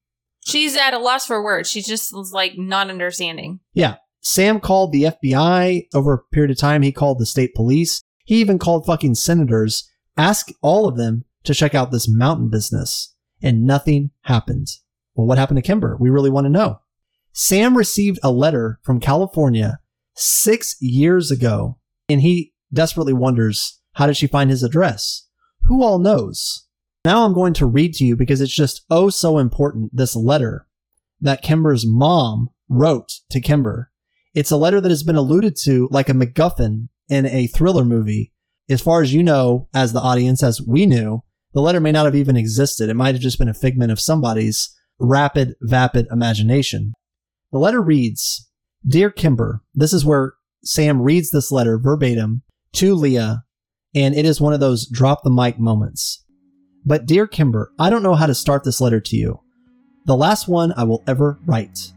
She's 0.44 0.76
at 0.76 0.92
a 0.92 0.98
loss 0.98 1.26
for 1.26 1.42
words. 1.42 1.70
She's 1.70 1.86
just 1.86 2.12
like 2.32 2.58
not 2.58 2.90
understanding. 2.90 3.60
Yeah, 3.72 3.96
Sam 4.20 4.60
called 4.60 4.92
the 4.92 5.04
FBI 5.04 5.86
over 5.94 6.12
a 6.12 6.34
period 6.34 6.50
of 6.50 6.58
time. 6.58 6.82
He 6.82 6.92
called 6.92 7.18
the 7.18 7.26
state 7.26 7.54
police. 7.54 8.02
He 8.24 8.36
even 8.36 8.58
called 8.58 8.86
fucking 8.86 9.14
senators, 9.14 9.88
asked 10.16 10.52
all 10.60 10.86
of 10.86 10.96
them 10.96 11.24
to 11.44 11.54
check 11.54 11.74
out 11.74 11.90
this 11.90 12.08
mountain 12.08 12.50
business, 12.50 13.14
and 13.42 13.64
nothing 13.64 14.10
happened. 14.22 14.68
Well, 15.14 15.26
what 15.26 15.38
happened 15.38 15.56
to 15.56 15.62
Kimber? 15.62 15.96
We 15.98 16.10
really 16.10 16.30
want 16.30 16.44
to 16.44 16.50
know. 16.50 16.80
Sam 17.32 17.76
received 17.76 18.18
a 18.22 18.30
letter 18.30 18.78
from 18.82 19.00
California 19.00 19.78
six 20.16 20.76
years 20.80 21.30
ago, 21.30 21.78
and 22.08 22.20
he 22.20 22.52
desperately 22.72 23.12
wonders 23.12 23.80
how 23.94 24.06
did 24.06 24.16
she 24.16 24.26
find 24.26 24.50
his 24.50 24.62
address? 24.62 25.26
Who 25.64 25.82
all 25.82 25.98
knows? 25.98 26.66
Now 27.04 27.24
I'm 27.24 27.34
going 27.34 27.54
to 27.54 27.66
read 27.66 27.94
to 27.94 28.04
you 28.04 28.16
because 28.16 28.40
it's 28.40 28.54
just 28.54 28.84
oh 28.90 29.10
so 29.10 29.38
important 29.38 29.96
this 29.96 30.14
letter 30.14 30.66
that 31.20 31.42
Kimber's 31.42 31.86
mom 31.86 32.50
wrote 32.68 33.20
to 33.30 33.40
Kimber. 33.40 33.90
It's 34.34 34.50
a 34.50 34.56
letter 34.56 34.80
that 34.80 34.90
has 34.90 35.02
been 35.02 35.16
alluded 35.16 35.56
to 35.64 35.88
like 35.90 36.08
a 36.08 36.12
MacGuffin 36.12 36.88
in 37.08 37.26
a 37.26 37.46
thriller 37.48 37.84
movie. 37.84 38.32
As 38.68 38.80
far 38.80 39.02
as 39.02 39.12
you 39.12 39.22
know, 39.22 39.68
as 39.74 39.92
the 39.92 40.00
audience, 40.00 40.42
as 40.42 40.62
we 40.62 40.86
knew, 40.86 41.24
the 41.52 41.60
letter 41.60 41.80
may 41.80 41.90
not 41.90 42.04
have 42.04 42.14
even 42.14 42.36
existed. 42.36 42.88
It 42.88 42.94
might 42.94 43.14
have 43.14 43.22
just 43.22 43.38
been 43.38 43.48
a 43.48 43.54
figment 43.54 43.90
of 43.90 43.98
somebody's 43.98 44.74
rapid, 45.00 45.56
vapid 45.60 46.06
imagination. 46.12 46.92
The 47.52 47.58
letter 47.58 47.80
reads, 47.80 48.48
Dear 48.86 49.10
Kimber, 49.10 49.62
this 49.74 49.92
is 49.92 50.04
where 50.04 50.34
Sam 50.62 51.02
reads 51.02 51.30
this 51.30 51.50
letter 51.50 51.78
verbatim 51.78 52.42
to 52.74 52.94
Leah, 52.94 53.44
and 53.94 54.14
it 54.14 54.24
is 54.24 54.40
one 54.40 54.52
of 54.52 54.60
those 54.60 54.86
drop 54.86 55.22
the 55.22 55.30
mic 55.30 55.58
moments. 55.58 56.24
But 56.84 57.06
dear 57.06 57.26
Kimber, 57.26 57.72
I 57.78 57.90
don't 57.90 58.02
know 58.02 58.14
how 58.14 58.26
to 58.26 58.34
start 58.34 58.64
this 58.64 58.80
letter 58.80 59.00
to 59.00 59.16
you. 59.16 59.40
The 60.06 60.16
last 60.16 60.48
one 60.48 60.72
I 60.76 60.84
will 60.84 61.02
ever 61.06 61.38
write. 61.44 61.92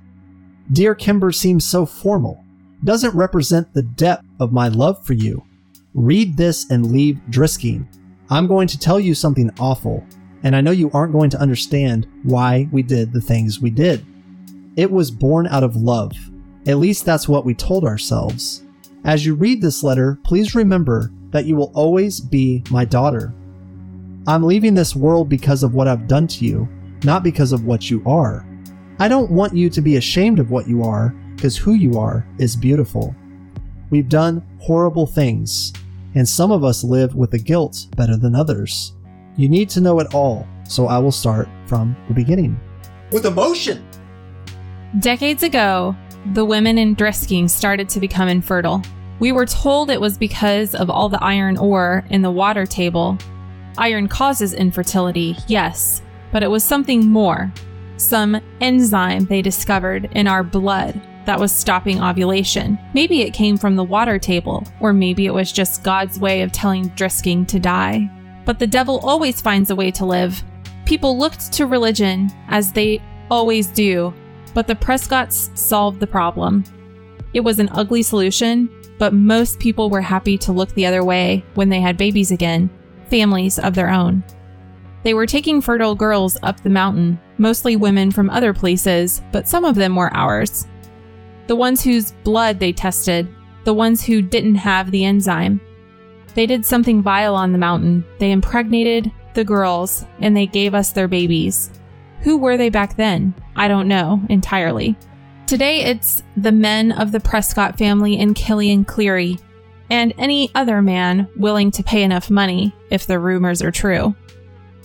Dear 0.71 0.95
Kimber 0.95 1.31
seems 1.31 1.65
so 1.65 1.85
formal, 1.85 2.43
doesn't 2.83 3.15
represent 3.15 3.73
the 3.73 3.83
depth 3.83 4.25
of 4.39 4.51
my 4.51 4.67
love 4.67 5.05
for 5.05 5.13
you. 5.13 5.43
Read 5.93 6.35
this 6.35 6.69
and 6.69 6.91
leave 6.91 7.21
Drisking. 7.29 7.87
I'm 8.29 8.47
going 8.47 8.67
to 8.67 8.79
tell 8.79 8.99
you 8.99 9.13
something 9.13 9.51
awful, 9.59 10.03
and 10.41 10.55
I 10.55 10.61
know 10.61 10.71
you 10.71 10.89
aren't 10.93 11.13
going 11.13 11.29
to 11.29 11.39
understand 11.39 12.07
why 12.23 12.67
we 12.71 12.81
did 12.81 13.13
the 13.13 13.21
things 13.21 13.61
we 13.61 13.69
did. 13.69 14.05
It 14.75 14.91
was 14.91 15.11
born 15.11 15.47
out 15.47 15.63
of 15.63 15.75
love. 15.75 16.13
At 16.65 16.77
least 16.77 17.05
that's 17.05 17.27
what 17.27 17.45
we 17.45 17.53
told 17.53 17.83
ourselves. 17.85 18.63
As 19.03 19.25
you 19.25 19.35
read 19.35 19.61
this 19.61 19.83
letter, 19.83 20.17
please 20.23 20.55
remember 20.55 21.11
that 21.29 21.45
you 21.45 21.55
will 21.55 21.71
always 21.75 22.19
be 22.19 22.63
my 22.71 22.85
daughter. 22.85 23.33
I'm 24.25 24.43
leaving 24.43 24.73
this 24.73 24.95
world 24.95 25.29
because 25.29 25.61
of 25.61 25.73
what 25.73 25.87
I've 25.87 26.07
done 26.07 26.27
to 26.27 26.45
you, 26.45 26.67
not 27.03 27.23
because 27.23 27.51
of 27.51 27.65
what 27.65 27.91
you 27.91 28.01
are. 28.05 28.47
I 28.99 29.07
don't 29.07 29.31
want 29.31 29.55
you 29.55 29.69
to 29.69 29.81
be 29.81 29.97
ashamed 29.97 30.39
of 30.39 30.49
what 30.49 30.67
you 30.67 30.83
are, 30.83 31.09
because 31.35 31.57
who 31.57 31.73
you 31.73 31.99
are 31.99 32.25
is 32.39 32.55
beautiful. 32.55 33.13
We've 33.89 34.07
done 34.07 34.41
horrible 34.59 35.05
things, 35.05 35.73
and 36.15 36.27
some 36.27 36.51
of 36.51 36.63
us 36.63 36.83
live 36.83 37.15
with 37.15 37.31
the 37.31 37.39
guilt 37.39 37.87
better 37.97 38.15
than 38.15 38.33
others. 38.33 38.93
You 39.35 39.49
need 39.49 39.69
to 39.71 39.81
know 39.81 39.99
it 39.99 40.13
all, 40.13 40.47
so 40.67 40.87
I 40.87 40.99
will 40.99 41.11
start 41.11 41.49
from 41.67 41.95
the 42.07 42.13
beginning. 42.13 42.59
With 43.11 43.25
emotion! 43.25 43.85
Decades 44.99 45.41
ago, 45.41 45.95
the 46.33 46.45
women 46.45 46.77
in 46.77 46.95
Drisking 46.95 47.49
started 47.49 47.89
to 47.89 47.99
become 47.99 48.27
infertile. 48.27 48.83
We 49.19 49.31
were 49.31 49.47
told 49.47 49.89
it 49.89 49.99
was 49.99 50.19
because 50.19 50.75
of 50.75 50.87
all 50.87 51.09
the 51.09 51.23
iron 51.23 51.57
ore 51.57 52.05
in 52.11 52.21
the 52.21 52.29
water 52.29 52.67
table. 52.67 53.17
Iron 53.79 54.07
causes 54.07 54.53
infertility, 54.53 55.35
yes, 55.47 56.03
but 56.31 56.43
it 56.43 56.51
was 56.51 56.63
something 56.63 57.07
more. 57.07 57.51
Some 57.97 58.39
enzyme 58.61 59.25
they 59.25 59.41
discovered 59.41 60.09
in 60.11 60.27
our 60.27 60.43
blood 60.43 61.01
that 61.25 61.39
was 61.39 61.51
stopping 61.51 61.99
ovulation. 61.99 62.77
Maybe 62.93 63.23
it 63.23 63.33
came 63.33 63.57
from 63.57 63.75
the 63.75 63.83
water 63.83 64.19
table, 64.19 64.63
or 64.79 64.93
maybe 64.93 65.25
it 65.25 65.33
was 65.33 65.51
just 65.51 65.83
God's 65.83 66.19
way 66.19 66.43
of 66.43 66.51
telling 66.51 66.91
Drisking 66.91 67.47
to 67.47 67.59
die. 67.59 68.11
But 68.45 68.59
the 68.59 68.67
devil 68.67 68.99
always 68.99 69.41
finds 69.41 69.71
a 69.71 69.75
way 69.75 69.89
to 69.89 70.05
live. 70.05 70.43
People 70.85 71.17
looked 71.17 71.51
to 71.53 71.65
religion, 71.65 72.29
as 72.49 72.71
they 72.71 73.01
always 73.31 73.67
do, 73.67 74.13
but 74.53 74.67
the 74.67 74.75
Prescotts 74.75 75.49
solved 75.55 75.99
the 75.99 76.07
problem. 76.07 76.63
It 77.33 77.41
was 77.41 77.59
an 77.59 77.69
ugly 77.71 78.03
solution, 78.03 78.69
but 78.99 79.13
most 79.13 79.59
people 79.59 79.89
were 79.89 80.01
happy 80.01 80.37
to 80.39 80.51
look 80.51 80.73
the 80.73 80.85
other 80.85 81.03
way 81.03 81.43
when 81.55 81.69
they 81.69 81.81
had 81.81 81.97
babies 81.97 82.31
again, 82.31 82.69
families 83.09 83.59
of 83.59 83.73
their 83.73 83.89
own. 83.89 84.23
They 85.03 85.13
were 85.13 85.25
taking 85.25 85.59
fertile 85.59 85.95
girls 85.95 86.37
up 86.43 86.61
the 86.61 86.69
mountain, 86.69 87.19
mostly 87.37 87.75
women 87.75 88.11
from 88.11 88.29
other 88.29 88.53
places, 88.53 89.21
but 89.31 89.47
some 89.47 89.65
of 89.65 89.75
them 89.75 89.95
were 89.95 90.13
ours. 90.13 90.67
The 91.47 91.55
ones 91.55 91.83
whose 91.83 92.13
blood 92.23 92.59
they 92.59 92.71
tested, 92.71 93.27
the 93.65 93.73
ones 93.73 94.05
who 94.05 94.21
didn't 94.21 94.55
have 94.55 94.91
the 94.91 95.03
enzyme. 95.03 95.59
They 96.35 96.45
did 96.45 96.65
something 96.65 97.01
vile 97.01 97.35
on 97.35 97.51
the 97.51 97.57
mountain. 97.57 98.05
They 98.19 98.31
impregnated 98.31 99.11
the 99.33 99.43
girls 99.43 100.05
and 100.19 100.35
they 100.35 100.45
gave 100.45 100.73
us 100.73 100.91
their 100.91 101.07
babies. 101.07 101.71
Who 102.23 102.37
were 102.37 102.55
they 102.55 102.69
back 102.69 102.95
then? 102.95 103.33
I 103.55 103.67
don't 103.67 103.87
know 103.87 104.21
entirely. 104.29 104.95
Today, 105.45 105.81
it's 105.81 106.23
the 106.37 106.53
men 106.53 106.93
of 106.93 107.11
the 107.11 107.19
Prescott 107.19 107.77
family 107.77 108.17
and 108.17 108.33
Killian 108.33 108.85
Cleary, 108.85 109.37
and 109.89 110.13
any 110.17 110.49
other 110.55 110.81
man 110.81 111.27
willing 111.35 111.69
to 111.71 111.83
pay 111.83 112.01
enough 112.01 112.29
money 112.29 112.73
if 112.89 113.05
the 113.05 113.19
rumors 113.19 113.61
are 113.61 113.71
true. 113.71 114.15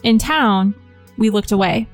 In 0.03 0.19
town, 0.19 0.75
we 1.17 1.31
looked 1.31 1.53
away. 1.53 1.89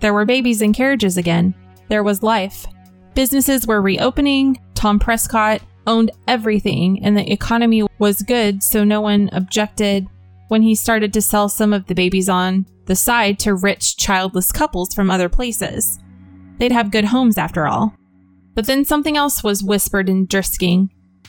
There 0.00 0.14
were 0.14 0.24
babies 0.24 0.62
in 0.62 0.72
carriages 0.72 1.18
again. 1.18 1.54
There 1.88 2.02
was 2.02 2.22
life. 2.22 2.66
Businesses 3.14 3.66
were 3.66 3.82
reopening. 3.82 4.58
Tom 4.74 4.98
Prescott 4.98 5.60
owned 5.86 6.10
everything, 6.26 7.04
and 7.04 7.16
the 7.16 7.30
economy 7.30 7.86
was 7.98 8.22
good, 8.22 8.62
so 8.62 8.82
no 8.82 9.02
one 9.02 9.28
objected 9.32 10.06
when 10.50 10.62
he 10.62 10.74
started 10.74 11.12
to 11.12 11.22
sell 11.22 11.48
some 11.48 11.72
of 11.72 11.86
the 11.86 11.94
babies 11.94 12.28
on 12.28 12.66
the 12.86 12.96
side 12.96 13.38
to 13.38 13.54
rich, 13.54 13.96
childless 13.96 14.50
couples 14.50 14.92
from 14.92 15.08
other 15.08 15.28
places. 15.28 16.00
They'd 16.58 16.72
have 16.72 16.90
good 16.90 17.04
homes 17.04 17.38
after 17.38 17.68
all. 17.68 17.94
But 18.56 18.66
then 18.66 18.84
something 18.84 19.16
else 19.16 19.44
was 19.44 19.62
whispered 19.62 20.08
in 20.08 20.26
Drisking. 20.26 20.88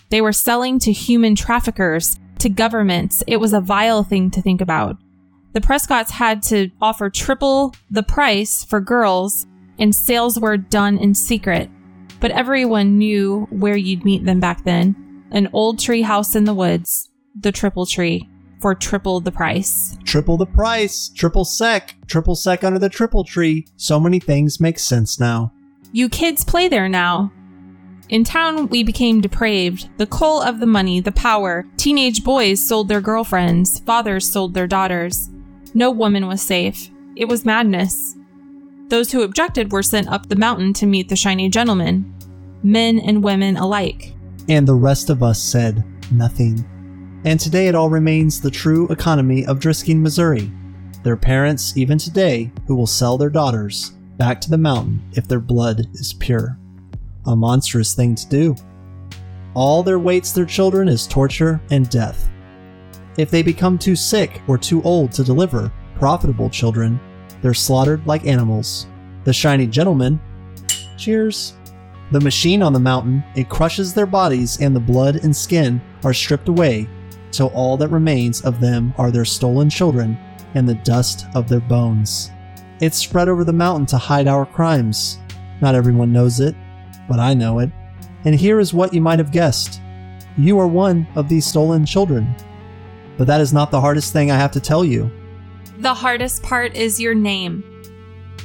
They 0.10 0.22
were 0.22 0.34
selling 0.34 0.80
to 0.80 0.92
human 0.92 1.36
traffickers, 1.36 2.20
to 2.40 2.50
governments. 2.50 3.24
It 3.28 3.38
was 3.38 3.54
a 3.54 3.62
vile 3.62 4.04
thing 4.04 4.32
to 4.32 4.42
think 4.42 4.60
about. 4.60 4.98
The 5.54 5.62
Prescotts 5.62 6.10
had 6.10 6.42
to 6.46 6.72
offer 6.82 7.12
triple 7.12 7.76
the 7.92 8.02
price 8.02 8.64
for 8.64 8.82
girls, 8.82 9.46
and 9.78 9.94
sales 9.94 10.40
were 10.40 10.58
done 10.58 10.98
in 10.98 11.14
secret. 11.14 11.70
But 12.20 12.32
everyone 12.32 12.98
knew 12.98 13.48
where 13.52 13.78
you'd 13.78 14.04
meet 14.04 14.26
them 14.26 14.40
back 14.40 14.64
then 14.64 14.96
an 15.30 15.48
old 15.54 15.78
tree 15.78 16.02
house 16.02 16.36
in 16.36 16.46
the 16.46 16.56
woods, 16.56 17.12
the 17.40 17.52
triple 17.52 17.86
tree, 17.86 18.28
for 18.62 18.76
triple 18.76 19.20
the 19.20 19.32
price. 19.32 19.98
Triple 20.06 20.38
the 20.38 20.46
price, 20.46 21.10
triple 21.10 21.44
sec, 21.44 21.96
triple 22.08 22.36
sec 22.36 22.64
under 22.64 22.80
the 22.80 22.90
triple 22.90 23.24
tree. 23.24 23.66
So 23.76 24.00
many 24.00 24.20
things 24.20 24.60
make 24.60 24.80
sense 24.80 25.20
now. 25.20 25.52
You 25.92 26.08
kids 26.08 26.46
play 26.46 26.68
there 26.70 26.88
now. 26.88 27.32
In 28.10 28.24
town, 28.24 28.68
we 28.68 28.84
became 28.84 29.22
depraved. 29.22 29.90
The 29.98 30.06
coal 30.06 30.42
of 30.42 30.60
the 30.60 30.66
money, 30.66 31.00
the 31.00 31.14
power. 31.14 31.66
Teenage 31.78 32.24
boys 32.24 32.66
sold 32.66 32.88
their 32.88 33.02
girlfriends, 33.02 33.80
fathers 33.80 34.30
sold 34.30 34.54
their 34.54 34.68
daughters. 34.68 35.30
No 35.74 35.90
woman 35.90 36.28
was 36.28 36.42
safe. 36.42 36.90
It 37.16 37.30
was 37.30 37.46
madness. 37.46 38.18
Those 38.90 39.12
who 39.12 39.22
objected 39.24 39.72
were 39.72 39.84
sent 39.84 40.10
up 40.10 40.28
the 40.28 40.36
mountain 40.36 40.74
to 40.74 40.86
meet 40.86 41.08
the 41.08 41.16
shiny 41.16 41.50
gentleman, 41.50 42.14
men 42.64 43.00
and 43.00 43.24
women 43.24 43.56
alike. 43.56 44.14
And 44.50 44.68
the 44.68 44.76
rest 44.76 45.10
of 45.10 45.24
us 45.24 45.42
said 45.42 45.82
nothing. 46.12 46.66
And 47.24 47.40
today 47.40 47.68
it 47.68 47.76
all 47.76 47.90
remains 47.90 48.42
the 48.42 48.50
true 48.50 48.88
economy 48.88 49.46
of 49.46 49.60
Drisking, 49.60 50.02
Missouri. 50.02 50.52
Their 51.04 51.16
parents, 51.16 51.78
even 51.78 52.00
today, 52.00 52.52
who 52.66 52.76
will 52.76 52.88
sell 52.88 53.18
their 53.18 53.30
daughters 53.30 53.92
back 54.18 54.42
to 54.42 54.50
the 54.50 54.58
mountain 54.58 55.02
if 55.14 55.28
their 55.28 55.40
blood 55.40 55.86
is 55.94 56.14
pure. 56.14 56.58
A 57.28 57.36
monstrous 57.36 57.94
thing 57.94 58.16
to 58.16 58.28
do. 58.28 58.56
All 59.54 59.84
there 59.84 60.00
waits 60.00 60.32
their 60.32 60.46
children 60.46 60.88
is 60.88 61.06
torture 61.06 61.62
and 61.70 61.88
death. 61.90 62.28
If 63.18 63.30
they 63.30 63.44
become 63.44 63.78
too 63.78 63.96
sick 63.96 64.42
or 64.48 64.58
too 64.58 64.82
old 64.82 65.12
to 65.12 65.24
deliver 65.24 65.72
profitable 66.00 66.50
children, 66.50 67.00
they're 67.44 67.54
slaughtered 67.54 68.06
like 68.08 68.26
animals. 68.26 68.88
The 69.26 69.34
shiny 69.34 69.68
gentleman, 69.68 70.20
cheers. 70.98 71.54
The 72.12 72.22
machine 72.22 72.64
on 72.64 72.74
the 72.74 72.80
mountain, 72.80 73.24
it 73.36 73.48
crushes 73.50 73.94
their 73.94 74.08
bodies 74.08 74.60
and 74.60 74.76
the 74.76 74.80
blood 74.80 75.18
and 75.18 75.36
skin 75.36 75.80
are 76.04 76.14
stripped 76.14 76.50
away 76.50 76.88
till 77.32 77.48
all 77.48 77.78
that 77.78 77.90
remains 77.90 78.42
of 78.42 78.60
them 78.60 78.94
are 78.98 79.12
their 79.12 79.26
stolen 79.26 79.70
children 79.70 80.18
and 80.56 80.68
the 80.68 80.76
dust 80.76 81.26
of 81.36 81.48
their 81.48 81.60
bones. 81.60 82.32
It's 82.82 82.98
spread 82.98 83.30
over 83.30 83.44
the 83.44 83.54
mountain 83.54 83.86
to 83.88 83.98
hide 83.98 84.28
our 84.28 84.46
crimes. 84.46 85.20
Not 85.62 85.76
everyone 85.76 86.12
knows 86.12 86.40
it, 86.40 86.56
but 87.08 87.20
I 87.20 87.34
know 87.34 87.60
it. 87.60 87.70
And 88.26 88.36
here 88.36 88.60
is 88.60 88.74
what 88.74 88.94
you 88.94 89.02
might 89.02 89.20
have 89.20 89.32
guessed. 89.32 89.82
You 90.38 90.60
are 90.60 90.68
one 90.68 91.08
of 91.16 91.30
these 91.30 91.46
stolen 91.46 91.86
children. 91.86 92.36
But 93.18 93.28
that 93.28 93.42
is 93.42 93.54
not 93.54 93.72
the 93.72 93.82
hardest 93.82 94.14
thing 94.14 94.32
I 94.32 94.38
have 94.38 94.52
to 94.52 94.60
tell 94.60 94.84
you. 94.84 95.12
The 95.78 95.94
hardest 95.94 96.44
part 96.44 96.76
is 96.76 97.00
your 97.00 97.14
name. 97.14 97.64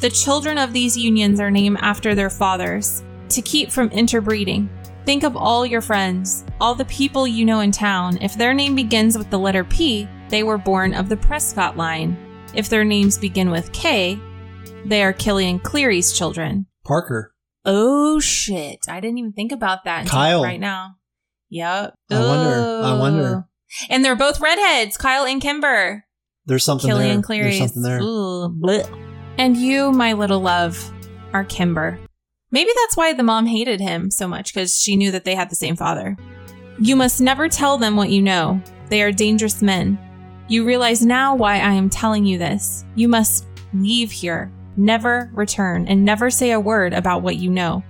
The 0.01 0.11
children 0.11 0.59
of 0.59 0.72
these 0.72 0.96
unions 0.96 1.40
are 1.40 1.51
named 1.51 1.79
after 1.81 2.14
their 2.14 2.31
fathers 2.31 3.03
to 3.31 3.42
keep 3.42 3.70
from 3.70 3.88
interbreeding. 3.90 4.68
Think 5.07 5.23
of 5.23 5.37
all 5.37 5.64
your 5.64 5.81
friends, 5.81 6.45
all 6.61 6.75
the 6.75 6.85
people 6.87 7.29
you 7.29 7.45
know 7.45 7.61
in 7.61 7.71
town. 7.71 8.19
If 8.21 8.37
their 8.37 8.53
name 8.53 8.75
begins 8.75 9.16
with 9.16 9.31
the 9.31 9.38
letter 9.38 9.62
P, 9.62 10.09
they 10.31 10.42
were 10.42 10.59
born 10.59 10.95
of 10.95 11.09
the 11.09 11.16
Prescott 11.16 11.77
line. 11.77 12.16
If 12.55 12.69
their 12.69 12.85
names 12.85 13.16
begin 13.16 13.53
with 13.53 13.73
K, 13.73 14.19
they 14.85 15.05
are 15.05 15.12
Killian 15.12 15.61
Cleary's 15.61 16.12
children. 16.12 16.66
Parker. 16.85 17.33
Oh 17.64 18.19
shit. 18.19 18.81
I 18.88 18.99
didn't 18.99 19.19
even 19.19 19.33
think 19.33 19.53
about 19.53 19.85
that 19.85 20.09
Kyle. 20.09 20.42
right 20.42 20.59
now. 20.59 20.97
Yep. 21.51 21.95
I 22.11 22.19
wonder. 22.19 22.55
I 22.57 22.90
oh. 22.90 22.99
wonder. 22.99 23.45
And 23.88 24.05
they're 24.05 24.16
both 24.16 24.40
redheads, 24.40 24.97
Kyle 24.97 25.25
and 25.25 25.40
Kimber. 25.40 26.05
There's 26.47 26.64
something 26.64 26.90
Killian 26.90 27.19
there. 27.19 27.23
Cleary's. 27.23 27.59
There's 27.61 27.73
something 27.73 27.83
there. 27.83 28.01
Ooh, 28.01 28.49
bleh. 28.49 28.88
And 29.38 29.57
you, 29.57 29.92
my 29.92 30.14
little 30.14 30.40
love, 30.40 30.92
are 31.33 31.45
Kimber. 31.45 32.01
Maybe 32.57 32.71
that's 32.75 32.97
why 32.97 33.12
the 33.12 33.23
mom 33.23 33.45
hated 33.45 33.83
him 33.83 34.11
so 34.11 34.27
much, 34.27 34.55
because 34.55 34.81
she 34.81 34.97
knew 34.97 35.11
that 35.11 35.27
they 35.27 35.35
had 35.35 35.51
the 35.51 35.55
same 35.55 35.77
father. 35.77 36.16
You 36.81 36.97
must 36.97 37.21
never 37.21 37.51
tell 37.51 37.77
them 37.77 37.97
what 37.97 38.09
you 38.09 38.23
know. 38.23 38.62
They 38.88 39.03
are 39.03 39.12
dangerous 39.12 39.61
men. 39.61 39.99
You 40.49 40.64
realize 40.64 41.05
now 41.05 41.35
why 41.35 41.57
I 41.57 41.73
am 41.73 41.90
telling 41.90 42.25
you 42.25 42.38
this. 42.38 42.87
You 42.95 43.09
must 43.09 43.47
leave 43.75 44.11
here, 44.11 44.51
never 44.79 45.31
return, 45.35 45.87
and 45.87 46.03
never 46.03 46.31
say 46.31 46.53
a 46.53 46.59
word 46.59 46.95
about 46.95 47.21
what 47.21 47.37
you 47.37 47.51
know. 47.51 47.85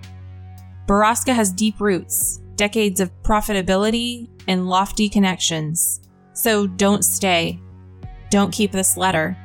Borrasca 0.88 1.33
has 1.33 1.52
deep 1.52 1.81
roots, 1.81 2.40
decades 2.57 2.98
of 2.98 3.12
profitability, 3.22 4.29
and 4.48 4.68
lofty 4.68 5.09
connections. 5.09 6.00
So 6.33 6.66
don't 6.66 7.05
stay. 7.05 7.61
Don't 8.31 8.52
keep 8.52 8.72
this 8.72 8.96
letter. 8.96 9.37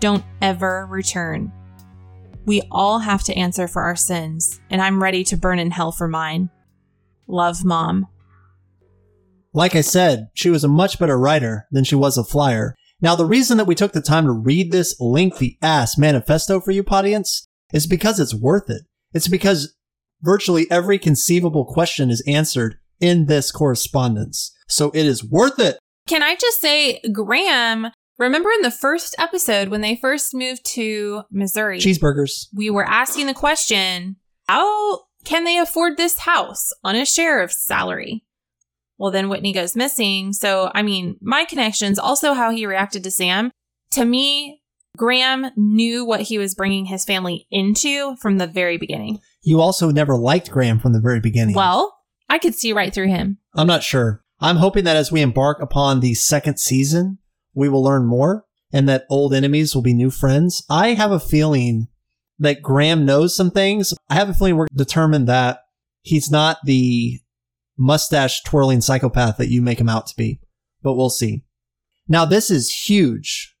Don't 0.00 0.24
ever 0.42 0.86
return. 0.90 1.50
We 2.50 2.62
all 2.68 2.98
have 2.98 3.22
to 3.26 3.34
answer 3.34 3.68
for 3.68 3.82
our 3.82 3.94
sins, 3.94 4.60
and 4.70 4.82
I'm 4.82 5.00
ready 5.00 5.22
to 5.22 5.36
burn 5.36 5.60
in 5.60 5.70
hell 5.70 5.92
for 5.92 6.08
mine. 6.08 6.50
Love, 7.28 7.64
Mom. 7.64 8.08
Like 9.54 9.76
I 9.76 9.82
said, 9.82 10.30
she 10.34 10.50
was 10.50 10.64
a 10.64 10.68
much 10.68 10.98
better 10.98 11.16
writer 11.16 11.68
than 11.70 11.84
she 11.84 11.94
was 11.94 12.18
a 12.18 12.24
flyer. 12.24 12.74
Now, 13.00 13.14
the 13.14 13.24
reason 13.24 13.56
that 13.58 13.68
we 13.68 13.76
took 13.76 13.92
the 13.92 14.00
time 14.00 14.24
to 14.24 14.32
read 14.32 14.72
this 14.72 14.96
lengthy 14.98 15.58
ass 15.62 15.96
manifesto 15.96 16.60
for 16.60 16.72
you, 16.72 16.82
audience, 16.88 17.46
is 17.72 17.86
because 17.86 18.18
it's 18.18 18.34
worth 18.34 18.68
it. 18.68 18.82
It's 19.14 19.28
because 19.28 19.76
virtually 20.20 20.68
every 20.72 20.98
conceivable 20.98 21.64
question 21.64 22.10
is 22.10 22.20
answered 22.26 22.78
in 22.98 23.26
this 23.26 23.52
correspondence. 23.52 24.52
So 24.66 24.90
it 24.90 25.06
is 25.06 25.22
worth 25.22 25.60
it. 25.60 25.78
Can 26.08 26.24
I 26.24 26.34
just 26.34 26.60
say, 26.60 27.00
Graham, 27.12 27.92
remember 28.26 28.50
in 28.50 28.62
the 28.62 28.70
first 28.70 29.14
episode 29.18 29.68
when 29.68 29.80
they 29.80 29.96
first 29.96 30.34
moved 30.34 30.64
to 30.66 31.22
Missouri? 31.30 31.78
Cheeseburgers. 31.78 32.46
we 32.54 32.70
were 32.70 32.84
asking 32.84 33.26
the 33.26 33.34
question 33.34 34.16
how 34.48 35.02
can 35.24 35.44
they 35.44 35.58
afford 35.58 35.96
this 35.96 36.18
house 36.20 36.72
on 36.82 36.96
a 36.96 37.06
sheriff's 37.06 37.64
salary? 37.64 38.24
Well, 38.98 39.10
then 39.10 39.28
Whitney 39.28 39.52
goes 39.52 39.76
missing. 39.76 40.32
So, 40.32 40.70
I 40.74 40.82
mean, 40.82 41.16
my 41.22 41.44
connections, 41.44 41.98
also 41.98 42.34
how 42.34 42.50
he 42.50 42.66
reacted 42.66 43.04
to 43.04 43.10
Sam. 43.10 43.50
To 43.92 44.04
me, 44.04 44.60
Graham 44.96 45.46
knew 45.56 46.04
what 46.04 46.22
he 46.22 46.36
was 46.36 46.54
bringing 46.54 46.84
his 46.86 47.04
family 47.04 47.46
into 47.50 48.16
from 48.16 48.38
the 48.38 48.46
very 48.46 48.76
beginning. 48.76 49.20
You 49.42 49.60
also 49.60 49.90
never 49.90 50.16
liked 50.16 50.50
Graham 50.50 50.78
from 50.78 50.92
the 50.92 51.00
very 51.00 51.20
beginning. 51.20 51.54
Well, 51.54 51.96
I 52.28 52.38
could 52.38 52.54
see 52.54 52.72
right 52.72 52.92
through 52.92 53.08
him. 53.08 53.38
I'm 53.54 53.66
not 53.66 53.82
sure. 53.82 54.22
I'm 54.40 54.56
hoping 54.56 54.84
that 54.84 54.96
as 54.96 55.10
we 55.10 55.22
embark 55.22 55.62
upon 55.62 56.00
the 56.00 56.14
second 56.14 56.58
season, 56.58 57.18
we 57.54 57.68
will 57.68 57.82
learn 57.82 58.06
more 58.06 58.44
and 58.72 58.88
that 58.88 59.06
old 59.10 59.34
enemies 59.34 59.74
will 59.74 59.82
be 59.82 59.94
new 59.94 60.10
friends. 60.10 60.64
I 60.70 60.94
have 60.94 61.10
a 61.10 61.20
feeling 61.20 61.88
that 62.38 62.62
Graham 62.62 63.04
knows 63.04 63.36
some 63.36 63.50
things. 63.50 63.92
I 64.08 64.14
have 64.14 64.28
a 64.28 64.34
feeling 64.34 64.56
we're 64.56 64.66
determined 64.74 65.28
that 65.28 65.60
he's 66.02 66.30
not 66.30 66.58
the 66.64 67.20
mustache 67.76 68.42
twirling 68.42 68.80
psychopath 68.80 69.36
that 69.38 69.50
you 69.50 69.62
make 69.62 69.80
him 69.80 69.88
out 69.88 70.06
to 70.06 70.16
be, 70.16 70.40
but 70.82 70.94
we'll 70.94 71.10
see. 71.10 71.44
Now, 72.08 72.24
this 72.24 72.50
is 72.50 72.88
huge. 72.88 73.54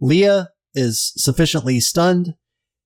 Leah 0.00 0.50
is 0.74 1.12
sufficiently 1.16 1.80
stunned. 1.80 2.34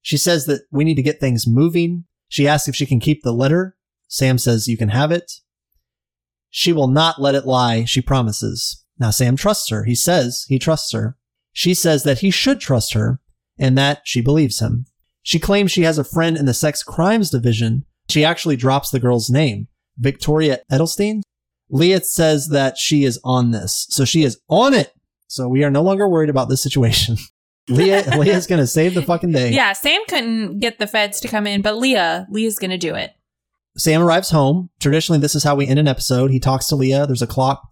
She 0.02 0.16
says 0.16 0.46
that 0.46 0.62
we 0.70 0.84
need 0.84 0.94
to 0.94 1.02
get 1.02 1.20
things 1.20 1.46
moving. 1.46 2.04
She 2.28 2.46
asks 2.46 2.68
if 2.68 2.76
she 2.76 2.86
can 2.86 3.00
keep 3.00 3.22
the 3.22 3.32
letter. 3.32 3.76
Sam 4.08 4.38
says 4.38 4.68
you 4.68 4.76
can 4.76 4.88
have 4.88 5.12
it. 5.12 5.32
She 6.48 6.72
will 6.72 6.88
not 6.88 7.20
let 7.20 7.34
it 7.34 7.46
lie, 7.46 7.84
she 7.84 8.00
promises. 8.00 8.79
Now, 9.00 9.10
Sam 9.10 9.34
trusts 9.34 9.70
her. 9.70 9.84
He 9.84 9.94
says 9.94 10.44
he 10.48 10.58
trusts 10.58 10.92
her. 10.92 11.16
She 11.52 11.74
says 11.74 12.04
that 12.04 12.18
he 12.18 12.30
should 12.30 12.60
trust 12.60 12.92
her 12.92 13.20
and 13.58 13.76
that 13.76 14.02
she 14.04 14.20
believes 14.20 14.60
him. 14.60 14.84
She 15.22 15.38
claims 15.38 15.72
she 15.72 15.82
has 15.82 15.98
a 15.98 16.04
friend 16.04 16.36
in 16.36 16.44
the 16.44 16.54
sex 16.54 16.82
crimes 16.82 17.30
division. 17.30 17.86
She 18.08 18.24
actually 18.24 18.56
drops 18.56 18.90
the 18.90 19.00
girl's 19.00 19.30
name, 19.30 19.68
Victoria 19.98 20.60
Edelstein. 20.70 21.22
Leah 21.70 22.02
says 22.02 22.48
that 22.48 22.76
she 22.76 23.04
is 23.04 23.18
on 23.24 23.52
this. 23.52 23.86
So 23.90 24.04
she 24.04 24.22
is 24.22 24.38
on 24.48 24.74
it. 24.74 24.92
So 25.28 25.48
we 25.48 25.64
are 25.64 25.70
no 25.70 25.82
longer 25.82 26.08
worried 26.08 26.30
about 26.30 26.48
this 26.48 26.62
situation. 26.62 27.16
Leah, 27.68 28.16
Leah's 28.18 28.46
going 28.46 28.60
to 28.60 28.66
save 28.66 28.94
the 28.94 29.02
fucking 29.02 29.32
day. 29.32 29.52
Yeah, 29.52 29.72
Sam 29.72 30.00
couldn't 30.08 30.58
get 30.58 30.78
the 30.78 30.88
feds 30.88 31.20
to 31.20 31.28
come 31.28 31.46
in, 31.46 31.62
but 31.62 31.76
Leah, 31.76 32.26
Leah's 32.30 32.58
going 32.58 32.72
to 32.72 32.78
do 32.78 32.96
it. 32.96 33.12
Sam 33.76 34.02
arrives 34.02 34.30
home. 34.30 34.70
Traditionally, 34.80 35.20
this 35.20 35.36
is 35.36 35.44
how 35.44 35.54
we 35.54 35.68
end 35.68 35.78
an 35.78 35.86
episode. 35.86 36.32
He 36.32 36.40
talks 36.40 36.66
to 36.66 36.76
Leah. 36.76 37.06
There's 37.06 37.22
a 37.22 37.28
clock. 37.28 37.69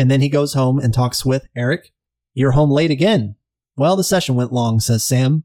And 0.00 0.10
then 0.10 0.22
he 0.22 0.30
goes 0.30 0.54
home 0.54 0.78
and 0.78 0.94
talks 0.94 1.26
with 1.26 1.46
Eric. 1.54 1.92
You're 2.32 2.52
home 2.52 2.70
late 2.70 2.90
again. 2.90 3.34
Well, 3.76 3.96
the 3.96 4.02
session 4.02 4.34
went 4.34 4.50
long, 4.50 4.80
says 4.80 5.04
Sam. 5.04 5.44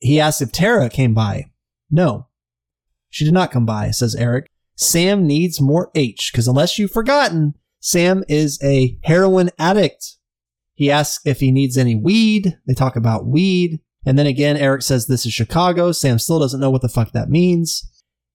He 0.00 0.18
asks 0.18 0.42
if 0.42 0.50
Tara 0.50 0.90
came 0.90 1.14
by. 1.14 1.52
No. 1.88 2.26
She 3.10 3.24
did 3.24 3.32
not 3.32 3.52
come 3.52 3.64
by, 3.64 3.92
says 3.92 4.16
Eric. 4.16 4.50
Sam 4.74 5.24
needs 5.24 5.60
more 5.60 5.92
H, 5.94 6.32
because 6.32 6.48
unless 6.48 6.80
you've 6.80 6.90
forgotten, 6.90 7.54
Sam 7.78 8.24
is 8.28 8.58
a 8.60 8.98
heroin 9.04 9.50
addict. 9.56 10.16
He 10.74 10.90
asks 10.90 11.24
if 11.24 11.38
he 11.38 11.52
needs 11.52 11.78
any 11.78 11.94
weed. 11.94 12.58
They 12.66 12.74
talk 12.74 12.96
about 12.96 13.28
weed. 13.28 13.78
And 14.04 14.18
then 14.18 14.26
again, 14.26 14.56
Eric 14.56 14.82
says 14.82 15.06
this 15.06 15.26
is 15.26 15.32
Chicago. 15.32 15.92
Sam 15.92 16.18
still 16.18 16.40
doesn't 16.40 16.58
know 16.58 16.70
what 16.70 16.82
the 16.82 16.88
fuck 16.88 17.12
that 17.12 17.30
means. 17.30 17.88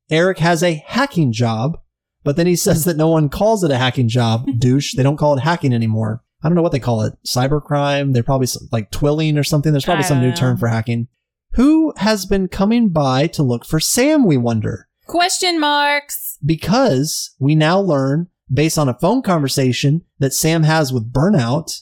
Eric 0.10 0.38
has 0.38 0.64
a 0.64 0.82
hacking 0.88 1.34
job, 1.34 1.78
but 2.24 2.36
then 2.36 2.48
he 2.48 2.56
says 2.56 2.86
that 2.86 2.98
no 2.98 3.08
one 3.08 3.30
calls 3.30 3.64
it 3.64 3.72
a 3.72 3.78
hacking 3.78 4.08
job, 4.08 4.46
douche. 4.60 4.96
They 4.96 5.04
don't 5.04 5.18
call 5.18 5.36
it 5.38 5.42
hacking 5.42 5.74
anymore. 5.74 6.24
I 6.44 6.48
don't 6.50 6.56
know 6.56 6.62
what 6.62 6.72
they 6.72 6.80
call 6.80 7.02
it. 7.02 7.14
Cybercrime. 7.26 8.14
They're 8.14 8.24
probably 8.24 8.48
some- 8.48 8.68
like 8.72 8.92
twilling 8.92 9.38
or 9.38 9.44
something. 9.44 9.72
There's 9.72 9.86
probably 9.86 10.04
some 10.04 10.22
new 10.22 10.30
know. 10.30 10.36
term 10.36 10.58
for 10.58 10.68
hacking. 10.68 11.08
Who 11.54 11.94
has 11.98 12.26
been 12.26 12.48
coming 12.48 12.90
by 12.90 13.28
to 13.28 13.44
look 13.44 13.66
for 13.66 13.80
Sam, 13.80 14.26
we 14.26 14.38
wonder? 14.38 14.88
Question 15.06 15.60
marks. 15.60 16.38
Because 16.44 17.36
we 17.40 17.54
now 17.56 17.80
learn, 17.80 18.28
based 18.52 18.78
on 18.80 18.88
a 18.90 18.98
phone 18.98 19.22
conversation 19.22 20.04
that 20.20 20.34
Sam 20.34 20.64
has 20.64 20.92
with 20.94 21.12
Burnout, 21.12 21.82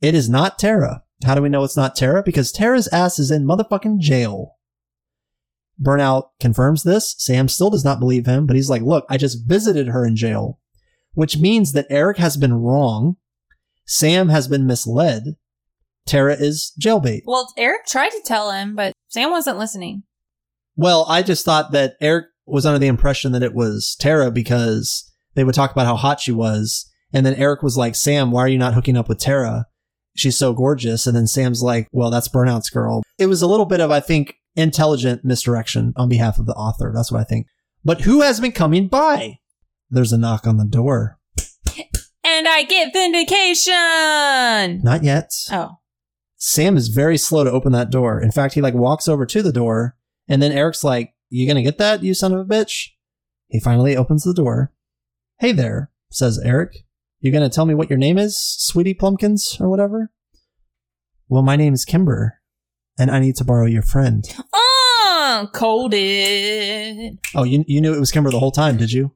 it 0.00 0.14
is 0.14 0.28
not 0.28 0.58
Tara. 0.58 1.02
How 1.24 1.34
do 1.34 1.42
we 1.42 1.48
know 1.48 1.64
it's 1.64 1.76
not 1.76 1.94
Tara? 1.96 2.22
Because 2.22 2.50
Tara's 2.52 2.88
ass 2.88 3.18
is 3.18 3.30
in 3.30 3.44
motherfucking 3.44 3.98
jail. 3.98 4.56
Burnout 5.82 6.30
confirms 6.40 6.82
this. 6.82 7.14
Sam 7.18 7.48
still 7.48 7.70
does 7.70 7.84
not 7.84 8.00
believe 8.00 8.26
him, 8.26 8.46
but 8.46 8.56
he's 8.56 8.70
like, 8.70 8.82
look, 8.82 9.04
I 9.08 9.16
just 9.16 9.46
visited 9.46 9.88
her 9.88 10.04
in 10.04 10.16
jail, 10.16 10.58
which 11.14 11.38
means 11.38 11.72
that 11.72 11.86
Eric 11.90 12.18
has 12.18 12.36
been 12.36 12.54
wrong. 12.54 13.16
Sam 13.86 14.28
has 14.28 14.48
been 14.48 14.66
misled. 14.66 15.36
Tara 16.06 16.34
is 16.34 16.72
jailbait. 16.80 17.22
Well, 17.26 17.52
Eric 17.56 17.86
tried 17.86 18.10
to 18.10 18.22
tell 18.24 18.50
him, 18.50 18.74
but 18.74 18.92
Sam 19.08 19.30
wasn't 19.30 19.58
listening. 19.58 20.02
Well, 20.76 21.04
I 21.08 21.22
just 21.22 21.44
thought 21.44 21.72
that 21.72 21.96
Eric 22.00 22.26
was 22.46 22.64
under 22.64 22.78
the 22.78 22.86
impression 22.86 23.32
that 23.32 23.42
it 23.42 23.54
was 23.54 23.96
Tara 24.00 24.30
because 24.30 25.10
they 25.34 25.44
would 25.44 25.54
talk 25.54 25.70
about 25.70 25.86
how 25.86 25.96
hot 25.96 26.20
she 26.20 26.32
was. 26.32 26.90
And 27.12 27.24
then 27.24 27.34
Eric 27.34 27.62
was 27.62 27.76
like, 27.76 27.94
Sam, 27.94 28.30
why 28.30 28.42
are 28.42 28.48
you 28.48 28.58
not 28.58 28.74
hooking 28.74 28.96
up 28.96 29.08
with 29.08 29.18
Tara? 29.18 29.66
She's 30.16 30.38
so 30.38 30.52
gorgeous. 30.52 31.06
And 31.06 31.16
then 31.16 31.26
Sam's 31.26 31.62
like, 31.62 31.88
well, 31.92 32.10
that's 32.10 32.28
Burnout's 32.28 32.70
girl. 32.70 33.02
It 33.18 33.26
was 33.26 33.42
a 33.42 33.46
little 33.46 33.66
bit 33.66 33.80
of, 33.80 33.90
I 33.90 34.00
think, 34.00 34.34
intelligent 34.58 35.24
misdirection 35.24 35.92
on 35.96 36.08
behalf 36.08 36.38
of 36.38 36.46
the 36.46 36.54
author. 36.54 36.92
That's 36.94 37.12
what 37.12 37.20
I 37.20 37.24
think. 37.24 37.46
But 37.84 38.02
who 38.02 38.20
has 38.20 38.40
been 38.40 38.52
coming 38.52 38.88
by? 38.88 39.38
There's 39.88 40.12
a 40.12 40.18
knock 40.18 40.46
on 40.46 40.56
the 40.56 40.64
door. 40.64 41.18
And 42.24 42.46
I 42.46 42.64
get 42.64 42.92
vindication. 42.92 44.82
Not 44.84 45.02
yet. 45.02 45.32
Oh, 45.50 45.76
Sam 46.36 46.76
is 46.76 46.88
very 46.88 47.16
slow 47.16 47.44
to 47.44 47.50
open 47.50 47.72
that 47.72 47.90
door. 47.90 48.20
In 48.20 48.30
fact, 48.30 48.54
he 48.54 48.60
like 48.60 48.74
walks 48.74 49.08
over 49.08 49.24
to 49.24 49.42
the 49.42 49.52
door 49.52 49.96
and 50.28 50.42
then 50.42 50.52
Eric's 50.52 50.84
like, 50.84 51.14
you 51.30 51.46
gonna 51.46 51.62
get 51.62 51.78
that, 51.78 52.02
you 52.02 52.12
son 52.14 52.32
of 52.32 52.40
a 52.40 52.44
bitch? 52.44 52.88
He 53.48 53.60
finally 53.60 53.96
opens 53.96 54.24
the 54.24 54.34
door. 54.34 54.72
Hey 55.38 55.52
there, 55.52 55.90
says 56.10 56.38
Eric. 56.38 56.84
You 57.20 57.32
gonna 57.32 57.48
tell 57.48 57.64
me 57.64 57.74
what 57.74 57.88
your 57.88 57.98
name 57.98 58.18
is, 58.18 58.38
sweetie 58.38 58.94
plumpkins 58.94 59.56
or 59.60 59.68
whatever? 59.68 60.10
Well, 61.28 61.42
my 61.42 61.56
name 61.56 61.74
is 61.74 61.84
Kimber 61.84 62.37
and 62.98 63.10
I 63.10 63.18
need 63.20 63.36
to 63.36 63.44
borrow 63.44 63.66
your 63.66 63.82
friend. 63.82 64.24
oh, 64.52 65.48
coded. 65.52 67.18
Oh, 67.34 67.44
you, 67.44 67.64
you 67.66 67.80
knew 67.80 67.94
it 67.94 68.00
was 68.00 68.10
Kimber 68.10 68.30
the 68.30 68.38
whole 68.40 68.50
time, 68.52 68.76
did 68.76 68.92
you? 68.92 69.12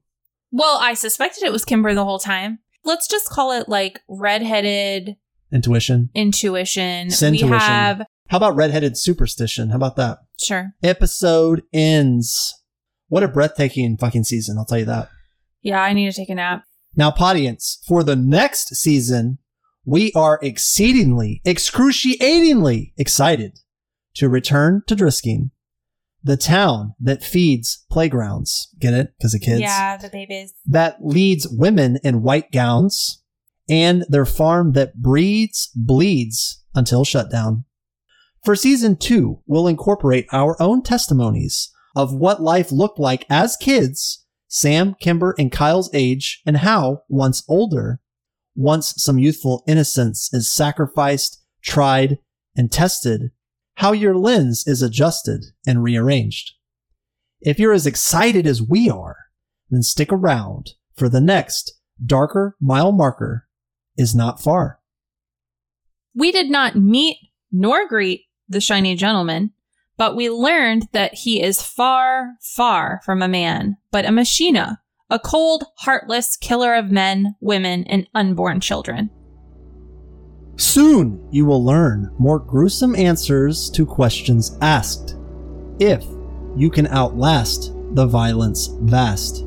Well, 0.51 0.79
I 0.81 0.95
suspected 0.95 1.45
it 1.45 1.53
was 1.53 1.65
Kimber 1.65 1.95
the 1.95 2.05
whole 2.05 2.19
time. 2.19 2.59
Let's 2.85 3.09
just 3.09 3.29
call 3.29 3.53
it 3.53 3.69
like 3.69 4.01
redheaded 4.09 5.17
Intuition. 5.53 6.11
intuition. 6.15 7.09
We 7.21 7.39
have 7.41 8.07
How 8.29 8.37
about 8.39 8.57
redheaded 8.57 8.97
superstition? 8.97 9.71
How 9.71 9.77
about 9.77 9.97
that? 9.97 10.19
sure. 10.41 10.73
Episode 10.83 11.63
ends. 11.73 12.55
What 13.09 13.23
a 13.23 13.29
breathtaking 13.29 13.99
fucking 13.99 14.25
season, 14.25 14.57
I'll 14.59 14.65
tell 14.65 14.79
you 14.79 14.87
that. 14.87 15.09
Yeah, 15.61 15.81
I 15.83 15.93
need 15.93 16.11
to 16.11 16.17
take 16.17 16.31
a 16.31 16.35
nap. 16.35 16.65
Now, 16.97 17.11
Podience, 17.11 17.79
for 17.87 18.03
the 18.03 18.17
next 18.17 18.75
season, 18.75 19.39
we 19.85 20.13
are 20.15 20.39
exceedingly, 20.43 21.41
excruciatingly 21.45 22.93
excited 22.97 23.59
to 24.15 24.29
return 24.29 24.83
to 24.87 24.95
Drisking, 24.97 25.51
the 26.23 26.37
town 26.37 26.95
that 27.01 27.25
feeds 27.25 27.85
playgrounds. 27.91 28.69
Get 28.79 28.95
it? 28.95 29.13
Because 29.19 29.33
the 29.33 29.39
kids. 29.39 29.61
Yeah, 29.61 29.97
the 29.97 30.09
babies. 30.09 30.55
That 30.67 30.99
leads 31.01 31.49
women 31.49 31.99
in 32.05 32.23
white 32.23 32.53
gowns 32.53 33.23
and 33.69 34.05
their 34.09 34.25
farm 34.25 34.73
that 34.73 35.01
breeds, 35.01 35.71
bleeds 35.75 36.63
until 36.75 37.05
shutdown. 37.05 37.65
For 38.45 38.57
season 38.57 38.97
two, 38.97 39.41
we'll 39.47 39.69
incorporate 39.69 40.27
our 40.33 40.61
own 40.61 40.83
testimonies 40.83 41.71
of 41.95 42.15
what 42.15 42.43
life 42.43 42.73
looked 42.73 42.99
like 42.99 43.25
as 43.31 43.57
kids, 43.57 44.25
Sam, 44.49 44.97
Kimber, 45.01 45.35
and 45.39 45.53
Kyle's 45.53 45.91
age, 45.95 46.43
and 46.45 46.59
how, 46.59 47.03
once 47.09 47.45
older, 47.49 48.01
once 48.55 48.95
some 48.97 49.19
youthful 49.19 49.63
innocence 49.67 50.29
is 50.33 50.53
sacrificed, 50.53 51.43
tried, 51.63 52.19
and 52.57 52.71
tested, 52.71 53.31
how 53.83 53.91
your 53.91 54.15
lens 54.15 54.65
is 54.65 54.81
adjusted 54.81 55.45
and 55.67 55.83
rearranged. 55.83 56.53
If 57.41 57.59
you're 57.59 57.73
as 57.73 57.85
excited 57.85 58.47
as 58.47 58.63
we 58.63 58.89
are, 58.89 59.17
then 59.71 59.83
stick 59.83 60.13
around 60.13 60.75
for 60.95 61.09
the 61.09 61.21
next 61.21 61.81
darker 62.07 62.57
mile 62.61 62.93
marker 62.93 63.49
is 63.97 64.15
not 64.15 64.41
far. 64.41 64.79
We 66.15 66.31
did 66.31 66.49
not 66.49 66.77
meet 66.77 67.17
nor 67.51 67.89
greet 67.89 68.27
the 68.49 68.61
shiny 68.61 68.95
gentleman, 68.95 69.51
but 69.97 70.15
we 70.15 70.31
learned 70.31 70.87
that 70.93 71.15
he 71.15 71.43
is 71.43 71.61
far, 71.61 72.35
far 72.41 73.01
from 73.05 73.21
a 73.21 73.27
man, 73.27 73.79
but 73.91 74.05
a 74.05 74.13
machina, 74.13 74.81
a 75.11 75.19
cold, 75.19 75.65
heartless 75.79 76.37
killer 76.37 76.77
of 76.77 76.93
men, 76.93 77.35
women, 77.41 77.83
and 77.89 78.07
unborn 78.15 78.61
children. 78.61 79.11
Soon 80.57 81.27
you 81.31 81.47
will 81.47 81.65
learn 81.65 82.11
more 82.19 82.39
gruesome 82.39 82.95
answers 82.95 83.71
to 83.71 83.87
questions 83.87 84.57
asked. 84.61 85.17
If 85.79 86.05
you 86.55 86.71
can 86.71 86.87
outlast 86.89 87.73
the 87.93 88.07
violence 88.07 88.69
vast. 88.81 89.47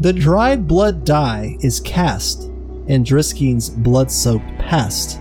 The 0.00 0.12
dried 0.12 0.66
blood 0.66 1.04
die 1.04 1.56
is 1.60 1.80
cast 1.80 2.44
in 2.86 3.02
Drisking's 3.02 3.68
blood 3.68 4.10
soaked 4.10 4.48
past. 4.58 5.20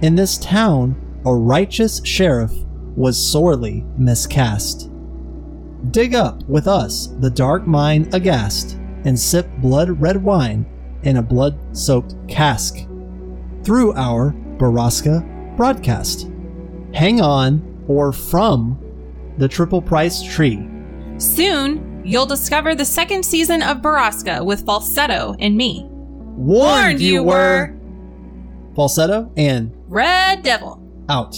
In 0.00 0.14
this 0.14 0.38
town, 0.38 0.96
a 1.26 1.34
righteous 1.34 2.00
sheriff 2.04 2.52
was 2.96 3.20
sorely 3.20 3.84
miscast. 3.98 4.90
Dig 5.90 6.14
up 6.14 6.42
with 6.44 6.66
us 6.66 7.08
the 7.20 7.30
dark 7.30 7.66
mine 7.66 8.08
aghast 8.12 8.78
and 9.04 9.18
sip 9.18 9.48
blood 9.58 10.00
red 10.00 10.22
wine 10.22 10.64
in 11.02 11.16
a 11.16 11.22
blood 11.22 11.58
soaked 11.76 12.14
cask 12.28 12.86
through 13.64 13.94
our 13.94 14.32
Borrasca 14.58 15.56
broadcast. 15.56 16.28
Hang 16.94 17.20
on 17.20 17.84
or 17.88 18.12
from 18.12 18.78
the 19.38 19.48
triple 19.48 19.82
price 19.82 20.22
tree. 20.22 20.68
Soon, 21.18 22.02
you'll 22.04 22.26
discover 22.26 22.74
the 22.74 22.84
second 22.84 23.24
season 23.24 23.62
of 23.62 23.78
Borrasca 23.78 24.44
with 24.44 24.64
Falsetto 24.66 25.36
and 25.38 25.56
me. 25.56 25.86
Warned 25.88 27.00
you 27.00 27.22
were 27.22 27.74
falsetto 28.74 29.30
and 29.36 29.72
Red 29.88 30.42
Devil. 30.42 30.80
out. 31.08 31.36